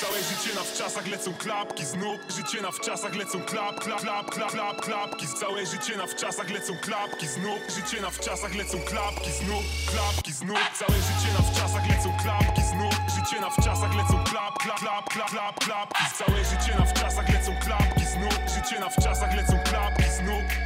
Całe 0.00 0.18
życie 0.18 0.54
na 0.54 0.62
wczasach 0.62 1.06
lecą 1.06 1.34
klapki 1.34 1.84
znów 1.84 2.20
Życie 2.36 2.62
na 2.62 2.70
wczasach 2.70 3.14
lecą 3.16 3.40
klap, 3.40 3.80
klap, 3.80 4.00
klap, 4.00 4.30
klap, 4.30 4.50
klap, 4.50 4.80
klapki 4.80 5.26
Całe 5.26 5.66
życie 5.66 5.96
na 5.96 6.06
wczasach 6.06 6.50
lecą 6.50 6.72
klapki 6.82 7.26
znów 7.26 7.60
Życie 7.76 8.02
na 8.02 8.10
wczasach 8.10 8.54
lecą 8.54 8.78
klapki 8.80 9.30
znów 9.30 9.64
Klapki 9.90 10.32
znów 10.32 10.58
Całe 10.78 10.98
życie 10.98 11.30
na 11.38 11.42
wczasach 11.50 11.88
lecą 11.88 12.12
klapki 12.22 12.62
znów 12.62 12.94
Życie 13.16 13.40
na 13.40 13.50
wczasach 13.50 13.94
lecą 13.96 14.24
klap, 14.24 14.58
klap, 14.58 14.78
klap, 14.78 15.08
klap, 15.08 15.30
klap, 15.30 15.64
klapki 15.64 16.04
Całe 16.18 16.44
życie 16.44 16.78
na 16.78 16.84
wczasach 16.84 17.28
lecą 17.34 17.52
klapki 17.64 18.04
znów 18.06 18.34
Życie 18.54 18.80
na 18.80 18.88
wczasach 18.88 19.36
lecą 19.36 19.58
klapki 19.64 20.04
znów 20.18 20.59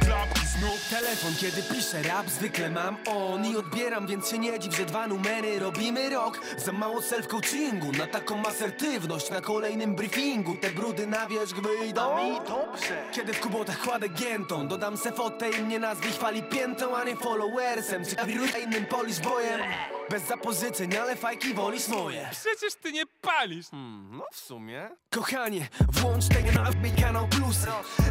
znów 0.65 0.89
telefon, 0.89 1.35
kiedy 1.39 1.63
piszę 1.63 2.01
rap 2.01 2.29
Zwykle 2.29 2.69
mam 2.69 2.97
on 3.07 3.45
i 3.45 3.57
odbieram, 3.57 4.07
więc 4.07 4.29
się 4.29 4.37
nie 4.37 4.59
dziw, 4.59 4.75
że 4.77 4.85
dwa 4.85 5.07
numery 5.07 5.59
robimy 5.59 6.09
rok. 6.09 6.39
Za 6.57 6.71
mało 6.71 6.99
self-coachingu, 6.99 7.97
na 7.97 8.07
taką 8.07 8.45
asertywność 8.45 9.29
Na 9.29 9.41
kolejnym 9.41 9.95
briefingu. 9.95 10.55
Te 10.61 10.69
brudy 10.69 11.07
na 11.07 11.27
wierzch 11.27 11.55
wyjdą. 11.55 12.17
Mi 12.17 12.37
dobrze. 12.37 13.03
Kiedy 13.11 13.33
w 13.33 13.39
kubotach 13.39 13.79
kładę 13.79 14.09
giętą 14.09 14.67
Dodam 14.67 14.97
se 14.97 15.11
fotę 15.11 15.49
i 15.49 15.61
mnie 15.61 15.79
nazwij 15.79 16.11
chwali 16.11 16.43
piętą 16.43 16.97
A 16.97 17.03
nie 17.03 17.15
followersem, 17.15 18.03
czy 18.05 18.59
innym 18.59 18.85
polish 18.85 19.19
bojem 19.19 19.61
Bez 20.09 20.23
zapozyceń, 20.27 20.95
ale 20.97 21.15
fajki 21.15 21.53
wolisz 21.53 21.87
moje. 21.87 22.29
Przecież 22.31 22.75
ty 22.81 22.91
nie 22.91 23.03
palisz. 23.21 23.65
No 24.11 24.25
w 24.31 24.39
sumie. 24.39 24.89
Kochanie, 25.09 25.67
włącz 25.91 26.27
tego 26.27 26.51
na 26.51 26.71
mój 26.71 26.91
kanał 27.01 27.27
plus. 27.27 27.57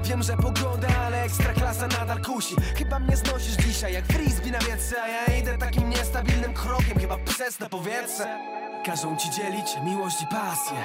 Wiem, 0.05 0.23
że 0.23 0.37
pogoda, 0.37 0.89
ale 1.07 1.23
ekstra 1.23 1.53
klasa 1.53 1.87
nadal 1.87 2.23
kusi 2.23 2.57
Chyba 2.77 2.99
mnie 2.99 3.17
znosisz 3.17 3.57
dzisiaj 3.57 3.93
jak 3.93 4.05
frisbee 4.07 4.51
na 4.51 4.59
wietrze 4.59 5.03
A 5.03 5.09
ja 5.09 5.39
idę 5.39 5.59
takim 5.59 5.91
niestabilnym 5.91 6.55
krokiem, 6.55 6.99
chyba 7.01 7.19
przez 7.19 7.57
to 7.57 7.69
powietrze 7.69 8.39
Każą 8.87 9.17
ci 9.17 9.31
dzielić 9.31 9.77
miłość 9.83 10.23
i 10.23 10.27
pasję. 10.27 10.77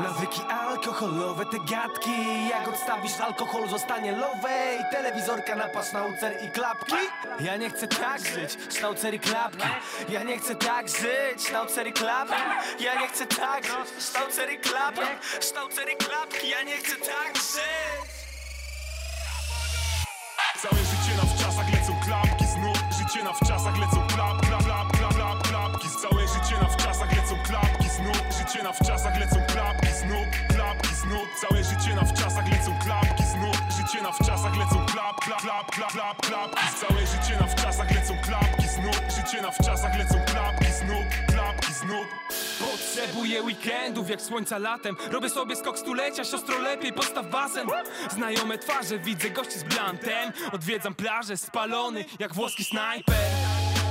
Nawyki 0.00 0.40
alkoholowe, 0.42 1.44
te 1.46 1.58
gadki. 1.58 2.48
Jak 2.50 2.68
odstawisz 2.68 3.20
alkohol, 3.20 3.68
zostanie 3.68 4.12
lowe 4.12 4.76
I 4.80 4.94
telewizorka 4.94 5.56
na 5.56 5.68
pasznaucer 5.68 6.32
i 6.44 6.50
klapki. 6.50 6.94
Ja 7.40 7.56
nie 7.56 7.70
chcę 7.70 7.88
tak 7.88 8.18
żyć, 8.18 8.58
sznaucer 8.78 9.14
i 9.14 9.20
klapki. 9.20 9.68
Ja 10.08 10.22
nie 10.22 10.38
chcę 10.38 10.54
tak 10.54 10.88
żyć, 10.88 11.48
sznaucer 11.48 11.86
i 11.86 11.92
klapki. 11.92 12.42
Ja 12.80 13.00
nie 13.00 13.08
chcę 13.08 13.26
tak 13.26 13.64
żyć, 13.64 14.04
sznaucer 14.04 14.52
i 14.52 14.58
klapki. 14.58 15.06
Sznaucer 15.40 15.88
i 15.88 15.96
klapki, 15.96 16.48
ja 16.48 16.62
nie 16.62 16.76
chcę 16.76 16.96
tak 16.96 17.36
żyć. 17.36 18.12
Całe 20.62 20.82
życie 20.90 21.12
na 21.16 21.24
wczasach 21.34 21.72
lecą 21.74 21.92
klapki 22.06 22.44
znów. 22.46 22.78
Życie 22.98 23.24
na 23.24 23.32
wczasach 23.32 23.78
lecą 23.78 23.91
klap, 35.72 35.92
klap, 35.92 35.92
klap, 35.92 36.26
klap, 36.26 36.50
klapki. 36.50 36.86
Całe 36.86 37.00
życie 37.00 37.40
na 37.40 37.46
wczasach 37.46 37.94
lecą 37.94 38.14
klapki 38.26 38.68
znów 38.68 38.96
Życie 39.16 39.42
na 39.42 39.50
wczasach 39.50 39.98
lecą 39.98 40.14
klapki 40.26 40.72
znów 40.72 41.04
Klapki 41.28 41.72
znów 41.72 42.06
Potrzebuję 42.58 43.42
weekendów 43.42 44.10
jak 44.10 44.22
słońca 44.22 44.58
latem. 44.58 44.96
Robię 45.10 45.30
sobie 45.30 45.56
skok 45.56 45.78
stulecia, 45.78 46.24
siostro 46.24 46.58
lepiej 46.58 46.92
postaw 46.92 47.30
basen. 47.30 47.66
Znajome 48.10 48.58
twarze, 48.58 48.98
widzę 48.98 49.30
gości 49.30 49.58
z 49.58 49.64
blantem. 49.64 50.32
Odwiedzam 50.52 50.94
plażę, 50.94 51.36
spalony 51.36 52.04
jak 52.18 52.34
włoski 52.34 52.64
snajper. 52.64 53.16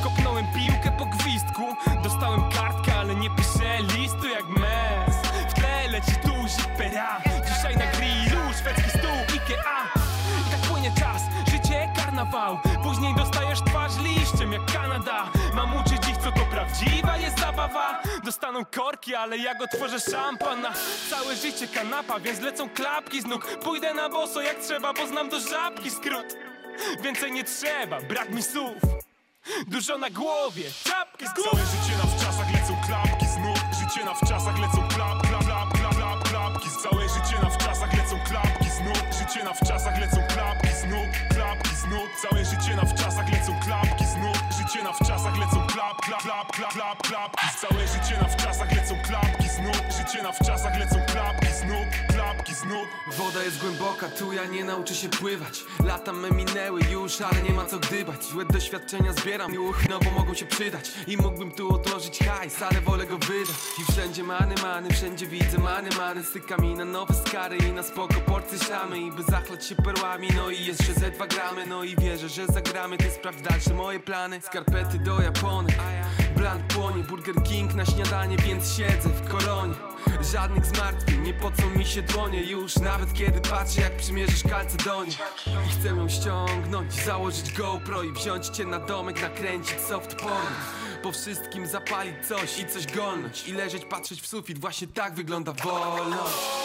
Kopnąłem 0.04 0.46
piłkę 0.56 0.98
po 1.00 1.06
gwizdku. 1.06 1.76
Dostałem 2.04 2.42
kartkę, 2.52 2.96
ale 2.96 3.16
nie 3.16 3.30
piszę 3.30 3.78
listu 3.98 4.28
jak 4.28 4.46
mes. 4.46 5.16
W 5.50 5.54
tle 5.54 5.88
leci 5.88 6.16
tu 6.22 6.34
zipera 6.48 7.22
Dzisiaj 7.48 7.78
na 7.78 7.86
grillu, 7.86 8.54
szwedzki 8.54 8.90
stół, 8.90 9.36
Ikea 9.36 10.01
życie 12.22 12.32
karnawał 12.32 12.60
Później 12.84 13.16
dostajesz 13.16 13.60
twarz 13.62 13.92
liściem 14.04 14.54
jak 14.54 14.66
Kanada. 14.74 15.32
Mam 15.54 15.76
uczyć 15.76 16.10
ich 16.10 16.18
co 16.18 16.32
to 16.32 16.46
prawdziwa 16.52 17.18
jest 17.18 17.40
zabawa. 17.40 18.02
Dostaną 18.24 18.66
korki, 18.66 19.16
ale 19.16 19.38
ja 19.38 19.56
go 19.56 19.68
tworzę 19.68 20.00
szampan 20.00 20.62
Na 20.62 20.74
całe 21.10 21.36
życie 21.36 21.68
kanapa, 21.68 22.20
więc 22.20 22.42
lecą 22.42 22.70
klapki 22.70 23.22
z 23.22 23.26
nóg. 23.26 23.58
Pójdę 23.64 23.94
na 23.94 24.10
boso 24.10 24.42
jak 24.42 24.60
trzeba, 24.60 24.94
bo 24.94 25.08
znam 25.08 25.30
do 25.30 25.40
żabki 25.40 25.90
skrót. 25.90 26.36
Więcej 27.04 27.32
nie 27.32 27.44
trzeba, 27.44 28.02
brak 28.02 28.30
mi 28.30 28.44
słów. 28.44 28.78
Dużo 29.68 29.98
na 29.98 30.10
głowie, 30.10 30.64
czapki 30.84 31.26
z 31.28 31.34
Całe 31.34 31.66
życie 31.66 31.98
na 31.98 32.04
wczasach 32.04 32.54
lecą 32.54 32.76
klapki 32.88 33.26
znów 33.26 33.60
Życie 33.80 34.06
na 34.06 34.14
wczasach 34.14 34.60
lecą 34.60 34.88
klap, 34.96 35.28
klap, 35.28 35.44
klap, 35.46 35.74
klap, 35.74 35.96
klap, 35.96 36.30
klapki. 36.30 36.70
Całe 36.84 37.10
życie 37.10 37.44
na 37.44 37.50
wczasach 37.50 37.94
lecą 37.98 38.16
klapki 38.30 38.70
znów 38.70 38.98
Życie 39.20 39.44
na 39.44 39.54
wczasach 39.54 40.00
lecą 40.00 40.31
klap, 46.96 47.08
klap, 47.08 47.32
klap, 47.32 47.32
klapki 47.32 47.60
Całe 47.62 47.88
życie 47.88 48.22
na 48.22 48.28
wczasach 48.28 48.72
lecą 48.72 48.96
klapki 49.08 49.50
znów 49.50 49.82
Życie 49.98 50.24
na 50.24 50.32
wczasach 50.32 50.80
lecą 50.80 50.96
klapki 51.12 51.48
znów 51.48 51.88
Klapki 52.08 52.54
znów 52.56 52.88
Woda 53.18 53.44
jest 53.44 53.62
głęboka, 53.62 54.10
tu 54.10 54.34
ja 54.34 54.46
nie 54.46 54.64
nauczę 54.64 54.96
się 54.96 55.10
pływać. 55.10 55.64
Lata 55.86 56.14
me 56.14 56.32
minęły 56.32 56.82
już, 56.92 57.22
ale 57.22 57.42
nie 57.42 57.54
ma 57.54 57.66
co 57.66 57.80
gdybać. 57.80 58.24
Złe 58.24 58.46
doświadczenia 58.46 59.14
zbieram, 59.14 59.54
juch, 59.54 59.90
no 59.90 60.00
bo 60.00 60.12
mogą 60.12 60.34
się 60.34 60.46
przydać. 60.46 60.92
I 61.08 61.18
mógłbym 61.18 61.52
tu 61.52 61.76
odłożyć 61.76 62.20
hajs, 62.20 62.62
ale 62.62 62.82
wolę 62.82 63.06
go 63.06 63.18
wydać. 63.18 63.56
I 63.80 63.92
wszędzie 63.92 64.24
many, 64.24 64.56
many, 64.64 64.94
wszędzie 64.94 65.28
widzę 65.28 65.58
many, 65.58 65.90
many. 65.98 66.24
Styka 66.24 66.58
mi 66.58 66.74
na 66.74 66.86
nowe 66.86 67.14
skary 67.14 67.58
i 67.58 67.72
na 67.72 67.84
spoko 67.84 68.14
porcje 68.14 68.60
szamy. 68.60 69.00
I 69.00 69.12
by 69.12 69.24
zachlać 69.24 69.66
się 69.66 69.76
perłami, 69.76 70.28
no 70.36 70.50
i 70.50 70.66
jeszcze 70.66 70.94
ze 70.94 71.12
dwa 71.12 71.28
gramy. 71.28 71.66
No 71.66 71.84
i 71.84 71.96
wierzę, 71.96 72.30
że 72.30 72.48
zagramy, 72.48 72.98
ty 72.98 73.12
sprawdź 73.12 73.42
dalsze 73.42 73.74
moje 73.74 74.00
plany. 74.00 74.42
Skarpety 74.42 75.00
do 75.00 75.22
Japonek, 75.22 75.76
blank 76.42 76.68
płonie 76.68 77.04
Burger 77.04 77.44
King 77.44 77.74
na 77.74 77.86
śniadanie, 77.86 78.38
więc 78.38 78.78
siedzę 78.78 79.10
w 79.10 79.30
kolonie. 79.30 79.74
Żadnych 80.34 80.66
zmartwień, 80.66 81.22
nie 81.22 81.34
pocą 81.34 81.70
mi 81.70 81.86
się 81.86 82.02
dłonie. 82.02 82.44
Już 82.44 82.76
Nawet 82.76 83.14
kiedy 83.14 83.42
patrzę 83.42 83.82
jak 83.82 83.98
przymierzysz 83.98 84.44
kalce 84.44 84.78
do 84.78 85.04
niej 85.04 85.14
I 85.48 85.70
chcę 85.70 85.88
ją 85.88 86.10
ściągnąć, 86.10 86.94
założyć 86.94 87.54
GoPro 87.54 88.04
I 88.04 88.12
wziąć 88.12 88.48
cię 88.48 88.66
na 88.66 88.80
domek, 88.80 89.22
nakręcić 89.22 89.80
soft 89.80 90.16
porn. 90.16 90.54
Po 91.04 91.12
wszystkim 91.12 91.68
zapalić 91.68 92.16
coś 92.28 92.60
i 92.60 92.66
coś 92.66 92.88
golnąć 92.88 93.48
I 93.48 93.54
leżeć, 93.54 93.86
patrzeć 93.86 94.22
w 94.22 94.28
sufit, 94.28 94.60
właśnie 94.60 94.88
tak 94.88 95.14
wygląda 95.14 95.52
wolność 95.52 96.62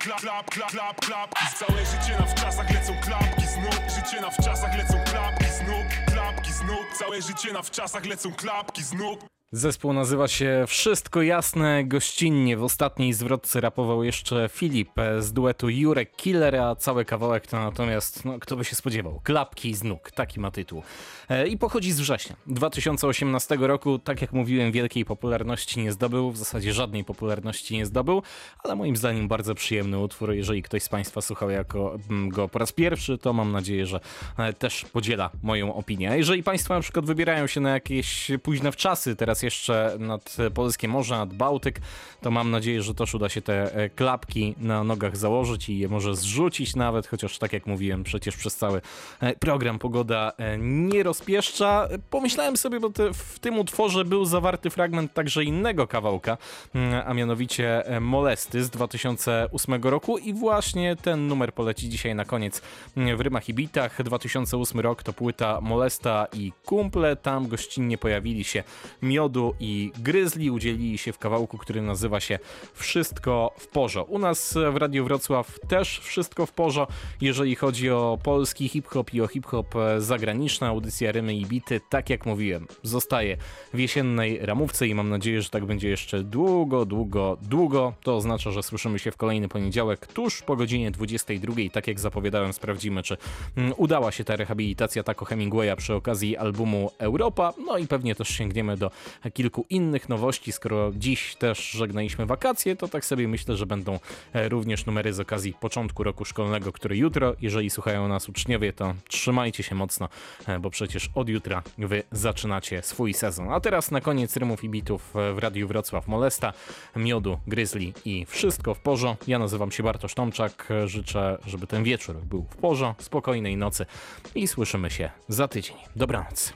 klap, 0.00 0.20
klap, 0.20 0.50
klap, 0.50 0.70
klap, 0.70 1.00
klap, 1.00 1.00
klapki 1.00 1.56
Całe 1.56 1.86
życie 1.86 2.18
na 2.18 2.26
wczasach 2.26 2.70
lecą 2.74 2.92
klapki 3.04 3.46
znów 3.46 3.80
Życie 3.96 4.20
na 4.20 4.30
wczasach 4.30 4.78
lecą 4.78 4.94
klapki 5.04 5.44
znów 5.44 5.86
Klapki 6.06 6.52
znów 6.52 6.98
Całe 6.98 7.22
życie 7.22 7.52
na 7.52 7.62
wczasach 7.62 8.06
lecą 8.06 8.32
klapki 8.32 8.82
znów 8.82 9.18
Zespół 9.52 9.92
nazywa 9.92 10.28
się 10.28 10.64
Wszystko 10.68 11.22
Jasne 11.22 11.84
Gościnnie. 11.84 12.56
W 12.56 12.62
ostatniej 12.62 13.12
zwrotce 13.12 13.60
rapował 13.60 14.04
jeszcze 14.04 14.48
Filip 14.52 14.90
z 15.18 15.32
duetu 15.32 15.68
Jurek 15.68 16.16
Killer, 16.16 16.56
a 16.56 16.76
cały 16.76 17.04
kawałek 17.04 17.46
to 17.46 17.60
natomiast, 17.60 18.24
no 18.24 18.38
kto 18.38 18.56
by 18.56 18.64
się 18.64 18.76
spodziewał, 18.76 19.20
Klapki 19.24 19.74
z 19.74 19.82
nóg, 19.82 20.10
taki 20.10 20.40
ma 20.40 20.50
tytuł. 20.50 20.82
E, 21.28 21.46
I 21.48 21.58
pochodzi 21.58 21.92
z 21.92 22.00
września 22.00 22.36
2018 22.46 23.56
roku, 23.60 23.98
tak 23.98 24.20
jak 24.20 24.32
mówiłem, 24.32 24.72
wielkiej 24.72 25.04
popularności 25.04 25.80
nie 25.80 25.92
zdobył, 25.92 26.30
w 26.30 26.36
zasadzie 26.36 26.72
żadnej 26.72 27.04
popularności 27.04 27.76
nie 27.76 27.86
zdobył, 27.86 28.22
ale 28.64 28.76
moim 28.76 28.96
zdaniem 28.96 29.28
bardzo 29.28 29.54
przyjemny 29.54 29.98
utwór. 29.98 30.32
Jeżeli 30.32 30.62
ktoś 30.62 30.82
z 30.82 30.88
Państwa 30.88 31.20
słuchał 31.20 31.50
jako, 31.50 31.98
mm, 32.10 32.28
go 32.28 32.48
po 32.48 32.58
raz 32.58 32.72
pierwszy, 32.72 33.18
to 33.18 33.32
mam 33.32 33.52
nadzieję, 33.52 33.86
że 33.86 34.00
e, 34.38 34.52
też 34.52 34.84
podziela 34.84 35.30
moją 35.42 35.74
opinię. 35.74 36.12
Jeżeli 36.16 36.42
Państwo 36.42 36.74
na 36.74 36.80
przykład 36.80 37.06
wybierają 37.06 37.46
się 37.46 37.60
na 37.60 37.70
jakieś 37.70 38.30
późne 38.42 38.72
wczasy, 38.72 39.16
teraz 39.16 39.39
jeszcze 39.42 39.96
nad 39.98 40.36
Polskie 40.54 40.88
Morze, 40.88 41.16
nad 41.16 41.34
Bałtyk, 41.34 41.80
to 42.20 42.30
mam 42.30 42.50
nadzieję, 42.50 42.82
że 42.82 42.94
też 42.94 43.14
uda 43.14 43.28
się 43.28 43.42
te 43.42 43.74
e, 43.74 43.90
klapki 43.90 44.54
na 44.58 44.84
nogach 44.84 45.16
założyć 45.16 45.68
i 45.68 45.78
je 45.78 45.88
może 45.88 46.16
zrzucić 46.16 46.76
nawet, 46.76 47.06
chociaż 47.06 47.38
tak 47.38 47.52
jak 47.52 47.66
mówiłem, 47.66 48.04
przecież 48.04 48.36
przez 48.36 48.56
cały 48.56 48.80
e, 49.20 49.36
program 49.36 49.78
pogoda 49.78 50.32
e, 50.38 50.58
nie 50.58 51.02
rozpieszcza. 51.02 51.88
Pomyślałem 52.10 52.56
sobie, 52.56 52.80
bo 52.80 52.90
te, 52.90 53.14
w 53.14 53.38
tym 53.38 53.58
utworze 53.58 54.04
był 54.04 54.24
zawarty 54.24 54.70
fragment 54.70 55.14
także 55.14 55.44
innego 55.44 55.86
kawałka, 55.86 56.38
mm, 56.74 57.02
a 57.06 57.14
mianowicie 57.14 57.82
Molesty 58.00 58.64
z 58.64 58.70
2008 58.70 59.82
roku 59.82 60.18
i 60.18 60.34
właśnie 60.34 60.96
ten 60.96 61.28
numer 61.28 61.54
poleci 61.54 61.88
dzisiaj 61.88 62.14
na 62.14 62.24
koniec 62.24 62.62
mm, 62.96 63.16
w 63.16 63.20
Rymach 63.20 63.48
i 63.48 63.54
Bitach. 63.54 64.02
2008 64.02 64.80
rok 64.80 65.02
to 65.02 65.12
płyta 65.12 65.60
Molesta 65.60 66.26
i 66.32 66.52
Kumple, 66.64 67.16
tam 67.16 67.48
gościnnie 67.48 67.98
pojawili 67.98 68.44
się 68.44 68.64
Miod 69.02 69.29
Miodu 69.30 69.54
i 69.60 69.92
Gryzli 69.98 70.50
udzielili 70.50 70.98
się 70.98 71.12
w 71.12 71.18
kawałku, 71.18 71.58
który 71.58 71.82
nazywa 71.82 72.20
się 72.20 72.38
Wszystko 72.74 73.52
w 73.58 73.66
porzo. 73.66 74.04
U 74.04 74.18
nas 74.18 74.58
w 74.72 74.76
Radiu 74.76 75.04
Wrocław 75.04 75.58
też 75.68 75.98
wszystko 75.98 76.46
w 76.46 76.52
porzo, 76.52 76.86
jeżeli 77.20 77.54
chodzi 77.54 77.90
o 77.90 78.18
polski 78.22 78.68
hip-hop 78.68 79.14
i 79.14 79.20
o 79.20 79.26
hip-hop 79.26 79.74
zagraniczny. 79.98 80.66
Audycja 80.66 81.12
Rymy 81.12 81.34
i 81.34 81.46
Bity, 81.46 81.80
tak 81.88 82.10
jak 82.10 82.26
mówiłem, 82.26 82.66
zostaje 82.82 83.36
w 83.74 83.78
jesiennej 83.78 84.38
ramówce 84.46 84.86
i 84.86 84.94
mam 84.94 85.08
nadzieję, 85.08 85.42
że 85.42 85.50
tak 85.50 85.64
będzie 85.64 85.88
jeszcze 85.88 86.24
długo, 86.24 86.84
długo, 86.84 87.36
długo. 87.42 87.92
To 88.02 88.16
oznacza, 88.16 88.50
że 88.50 88.62
słyszymy 88.62 88.98
się 88.98 89.10
w 89.10 89.16
kolejny 89.16 89.48
poniedziałek 89.48 90.06
tuż 90.06 90.42
po 90.42 90.56
godzinie 90.56 90.90
22. 90.90 91.54
Tak 91.72 91.88
jak 91.88 92.00
zapowiadałem, 92.00 92.52
sprawdzimy, 92.52 93.02
czy 93.02 93.16
mm, 93.56 93.72
udała 93.76 94.12
się 94.12 94.24
ta 94.24 94.36
rehabilitacja 94.36 95.02
Taco 95.02 95.24
Hemingwaya 95.24 95.76
przy 95.76 95.94
okazji 95.94 96.36
albumu 96.36 96.90
Europa. 96.98 97.52
No 97.66 97.78
i 97.78 97.86
pewnie 97.86 98.14
też 98.14 98.28
sięgniemy 98.28 98.76
do 98.76 98.90
kilku 99.34 99.66
innych 99.70 100.08
nowości. 100.08 100.52
Skoro 100.52 100.92
dziś 100.96 101.34
też 101.34 101.70
żegnaliśmy 101.70 102.26
wakacje, 102.26 102.76
to 102.76 102.88
tak 102.88 103.04
sobie 103.04 103.28
myślę, 103.28 103.56
że 103.56 103.66
będą 103.66 103.98
e, 104.32 104.48
również 104.48 104.86
numery 104.86 105.12
z 105.12 105.20
okazji 105.20 105.54
początku 105.60 106.04
roku 106.04 106.24
szkolnego, 106.24 106.72
który 106.72 106.96
jutro, 106.96 107.34
jeżeli 107.40 107.70
słuchają 107.70 108.08
nas 108.08 108.28
uczniowie, 108.28 108.72
to 108.72 108.94
trzymajcie 109.08 109.62
się 109.62 109.74
mocno, 109.74 110.08
e, 110.46 110.58
bo 110.58 110.70
przecież 110.70 111.10
od 111.14 111.28
jutra 111.28 111.62
wy 111.78 112.02
zaczynacie 112.12 112.82
swój 112.82 113.14
sezon. 113.14 113.52
A 113.52 113.60
teraz 113.60 113.90
na 113.90 114.00
koniec 114.00 114.36
rymów 114.36 114.64
i 114.64 114.68
bitów 114.68 115.14
w 115.34 115.38
Radiu 115.38 115.68
Wrocław 115.68 116.08
Molesta, 116.08 116.52
Miodu, 116.96 117.38
Gryzli 117.46 117.94
i 118.04 118.26
wszystko 118.26 118.74
w 118.74 118.80
porzo. 118.80 119.16
Ja 119.26 119.38
nazywam 119.38 119.72
się 119.72 119.82
Bartosz 119.82 120.14
Tomczak. 120.14 120.68
Życzę, 120.86 121.38
żeby 121.46 121.66
ten 121.66 121.84
wieczór 121.84 122.16
był 122.16 122.46
w 122.50 122.56
porzo, 122.56 122.94
spokojnej 122.98 123.56
nocy 123.56 123.86
i 124.34 124.48
słyszymy 124.48 124.90
się 124.90 125.10
za 125.28 125.48
tydzień. 125.48 125.76
Dobranoc. 125.96 126.52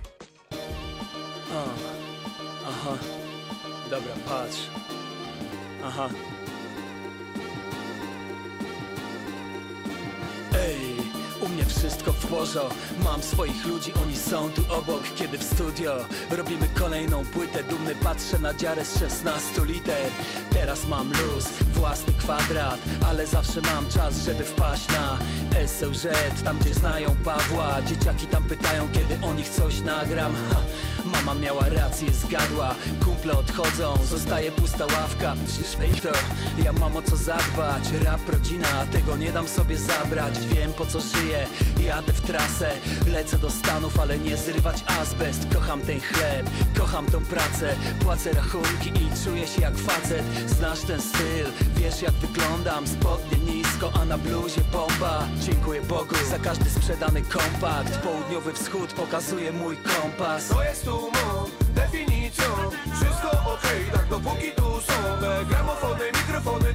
A, 1.53 1.94
aha. 2.85 2.99
Dobra, 3.91 4.14
patrz. 4.26 4.68
Aha. 5.85 6.09
Ej, 10.55 11.04
u 11.45 11.49
mnie 11.49 11.65
wszystko 11.65 12.13
w 12.13 12.25
Mam 13.05 13.23
swoich 13.23 13.67
ludzi, 13.67 13.93
oni 14.03 14.17
są 14.17 14.51
tu 14.51 14.63
obok. 14.75 15.03
Kiedy 15.17 15.39
w 15.39 15.45
studio 15.45 15.97
robimy 16.31 16.69
kolejną 16.75 17.25
płytę 17.25 17.65
Dumny 17.65 17.95
patrzę 17.95 18.39
na 18.39 18.55
dziarę 18.55 18.85
z 18.85 18.99
16 18.99 19.65
liter. 19.65 20.11
Teraz 20.51 20.89
mam 20.89 21.11
luz, 21.11 21.49
własny 21.73 22.13
kwadrat 22.13 22.79
Ale 23.09 23.27
zawsze 23.27 23.61
mam 23.61 23.89
czas, 23.89 24.25
żeby 24.25 24.45
wpaść 24.45 24.89
na 24.89 25.19
SOZ 25.67 26.07
Tam 26.45 26.59
gdzie 26.59 26.75
znają 26.75 27.17
Pawła. 27.25 27.83
Dzieciaki 27.83 28.27
tam 28.27 28.45
pytają, 28.45 28.89
kiedy 28.93 29.27
o 29.27 29.35
nich 29.35 29.49
coś 29.49 29.81
nagram. 29.81 30.33
Ha, 30.51 30.61
Mama 31.05 31.35
miała 31.35 31.69
rację, 31.69 32.09
zgadła. 32.13 32.75
Kumple 33.05 33.33
odchodzą, 33.33 33.95
zostaje 34.05 34.53
pusta 34.53 34.87
ławka. 34.87 35.35
Przecież 35.47 36.01
to 36.03 36.09
ja 36.65 36.73
mam 36.73 36.97
o 36.97 37.03
co 37.03 37.17
zadbać. 37.17 37.83
Rap 38.05 38.29
rodzina, 38.29 38.87
tego 38.93 39.17
nie 39.17 39.33
dam 39.33 39.49
sobie 39.49 39.77
zabrać. 39.77 40.35
Wiem 40.39 40.73
po 40.73 40.87
co 40.87 41.01
żyję, 41.01 41.34
jadę 41.80 42.12
w 42.12 42.20
trasę 42.20 42.70
Lecę 43.07 43.39
do 43.39 43.51
Stanów, 43.51 44.01
ale 44.01 44.18
nie 44.18 44.37
zrywać 44.37 44.85
azbest. 45.01 45.47
Kocham 45.55 45.80
ten 45.80 46.01
chleb, 46.01 46.51
kocham 46.78 47.07
tą 47.07 47.24
pracę. 47.24 47.76
Płacę 48.01 48.32
rachunki 48.32 48.89
i 48.89 49.24
czuję 49.24 49.47
się 49.47 49.61
jak 49.61 49.76
facet. 49.76 50.24
Znasz 50.47 50.80
ten 50.80 51.01
styl, 51.01 51.47
wiesz 51.76 52.03
jak 52.03 52.12
wyglądam. 52.12 52.87
Spodnie 52.87 53.55
nisko, 53.55 53.93
a 54.01 54.05
na 54.05 54.18
bluzie 54.18 54.61
bomba. 54.72 55.28
Dziękuję 55.41 55.82
Bogu 55.82 56.14
za 56.30 56.39
każdy 56.39 56.70
sprzedany 56.70 57.22
kompakt. 57.22 57.99
Południowy 57.99 58.53
wschód 58.53 58.93
pokazuje 58.93 59.53
mój 59.53 59.76
kompas. 59.76 60.49
To 60.49 60.62
jest 60.62 60.87
humor, 60.87 61.49
definicją. 61.74 62.45
Wszystko 62.95 63.30
okej, 63.30 63.85
tak 63.93 64.09
dopóki 64.09 64.51
tu 64.57 64.62
są. 64.62 64.95
Gramofony, 65.49 66.05
mikrofony, 66.07 66.74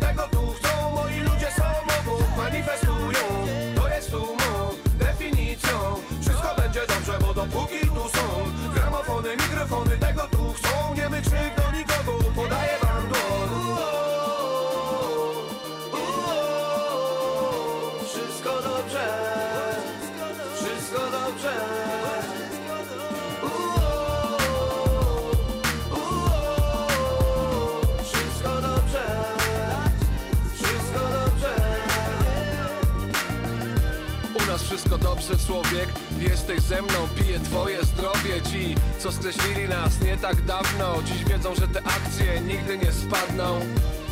dobrze 35.30 35.46
człowiek 35.46 35.90
Jesteś 36.20 36.62
ze 36.62 36.82
mną, 36.82 37.08
piję 37.16 37.40
twoje 37.40 37.84
zdrowie. 37.84 38.42
Ci, 38.52 38.76
co 39.00 39.12
skreślili 39.12 39.70
nas 39.70 40.02
nie 40.02 40.18
tak 40.18 40.42
dawno 40.42 41.04
Dziś 41.06 41.24
wiedzą, 41.24 41.56
że 41.56 41.68
te 41.68 41.80
akcje 41.84 42.42
nigdy 42.42 42.78
nie 42.78 42.92
spadną. 42.92 43.60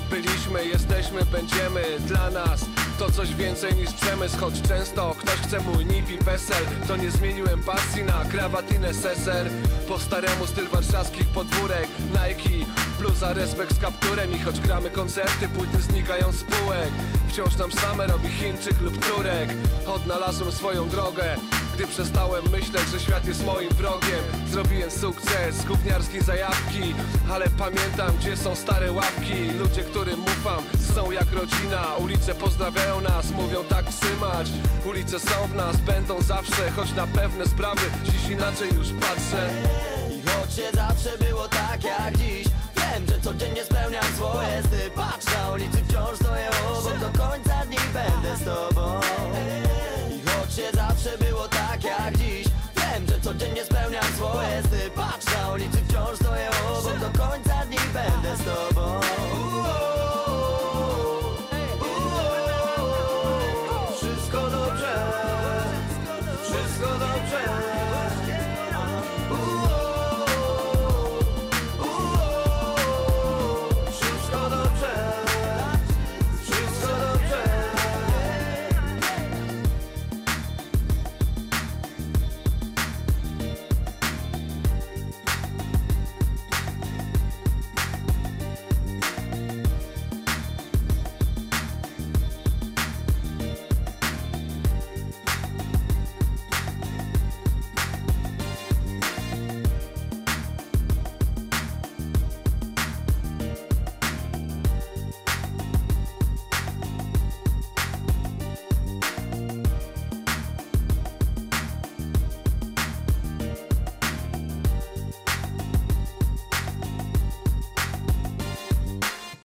Byliśmy, 0.09 0.65
jesteśmy, 0.65 1.25
będziemy 1.25 1.81
dla 2.07 2.31
nas 2.31 2.65
to 2.97 3.11
coś 3.11 3.35
więcej 3.35 3.75
niż 3.75 3.93
przemysł, 3.93 4.37
choć 4.37 4.61
często 4.61 5.15
ktoś 5.17 5.35
chce 5.35 5.59
mój 5.59 5.85
nip 5.85 6.09
i 6.09 6.17
PESEL 6.17 6.65
To 6.87 6.97
nie 6.97 7.11
zmieniłem 7.11 7.63
pasji 7.63 8.03
na 8.03 8.25
krawat 8.31 8.71
i 8.71 8.79
neseser. 8.79 9.49
Po 9.87 9.99
staremu 9.99 10.47
styl 10.47 10.67
warszawskich 10.67 11.27
podwórek 11.27 11.87
Nike, 12.09 12.65
bluza, 12.99 13.33
respekt 13.33 13.75
z 13.75 13.79
kapturem. 13.79 14.31
I 14.35 14.39
choć 14.39 14.59
gramy 14.59 14.89
koncerty, 14.89 15.47
płyty 15.47 15.81
znikają 15.81 16.31
z 16.31 16.43
półek. 16.43 16.89
Wciąż 17.27 17.57
nam 17.57 17.71
same 17.71 18.07
robi 18.07 18.29
Chińczyk 18.29 18.81
lub 18.81 19.05
Turek. 19.05 19.49
Odnalazłem 19.87 20.51
swoją 20.51 20.89
drogę 20.89 21.37
gdy 21.77 21.87
przestałem 21.87 22.43
myśleć, 22.51 22.89
że 22.91 22.99
świat 22.99 23.25
jest 23.25 23.45
moim 23.45 23.69
wrogiem 23.69 24.19
Zrobiłem 24.51 24.91
sukces, 24.91 25.65
gówniarskiej 25.65 26.21
zajawki. 26.21 26.95
Ale 27.31 27.45
pamiętam, 27.49 28.17
gdzie 28.19 28.37
są 28.37 28.55
stare 28.55 28.91
łapki 28.91 29.51
Ludzie, 29.59 29.83
którym 29.83 30.23
ufam, 30.23 30.63
są 30.95 31.11
jak 31.11 31.31
rodzina. 31.33 31.95
Ulice 31.97 32.35
pozdrawiają 32.35 33.01
nas, 33.01 33.31
mówią 33.31 33.63
tak 33.63 33.89
wsymać. 33.89 34.47
Ulice 34.85 35.19
są 35.19 35.47
w 35.47 35.55
nas, 35.55 35.77
będą 35.77 36.21
zawsze 36.21 36.71
Choć 36.71 36.93
na 36.93 37.07
pewne 37.07 37.45
sprawy, 37.45 37.81
dziś 38.03 38.29
inaczej 38.29 38.69
już 38.75 38.87
patrzę. 38.99 39.49
I 40.11 40.21
choć 40.29 40.57
nie 40.57 40.71
zawsze 40.71 41.17
było 41.17 41.47
tak 41.47 41.83
jak 41.83 42.17
dziś 42.17 42.47
Wiem, 42.75 43.07
że 43.07 43.21
codziennie 43.21 43.63
spełniam 43.63 44.05
swoje 44.15 44.61
sny. 44.61 44.91
Patrz 44.95 45.25
na 45.35 45.51
ulicy, 45.51 45.77
wciąż 45.89 46.15
stoję 46.15 46.49
obok. 46.69 46.99
Do 46.99 47.19
końca 47.19 47.65
dni 47.65 47.77
będę 47.93 48.37
z 48.37 48.43
tobą 48.45 48.99
zawsze 50.73 51.17
było 51.17 51.47
tak 51.47 51.83
jak 51.83 52.17
dziś. 52.17 52.47
Wiem, 52.75 53.07
że 53.07 53.21
codziennie 53.21 53.65
spełniam 53.65 54.03
swoje 54.03 54.61
sny. 54.61 54.89
Patrz 54.95 55.25
na 55.35 55.53
ulicy, 55.53 55.77
wciąż 55.89 56.15
stoję 56.15 56.49
obok. 56.69 56.99
Do 56.99 57.19
końca 57.19 57.65
dni 57.65 57.77
będę 57.93 58.35
z 58.37 58.45
tobą. 58.45 58.76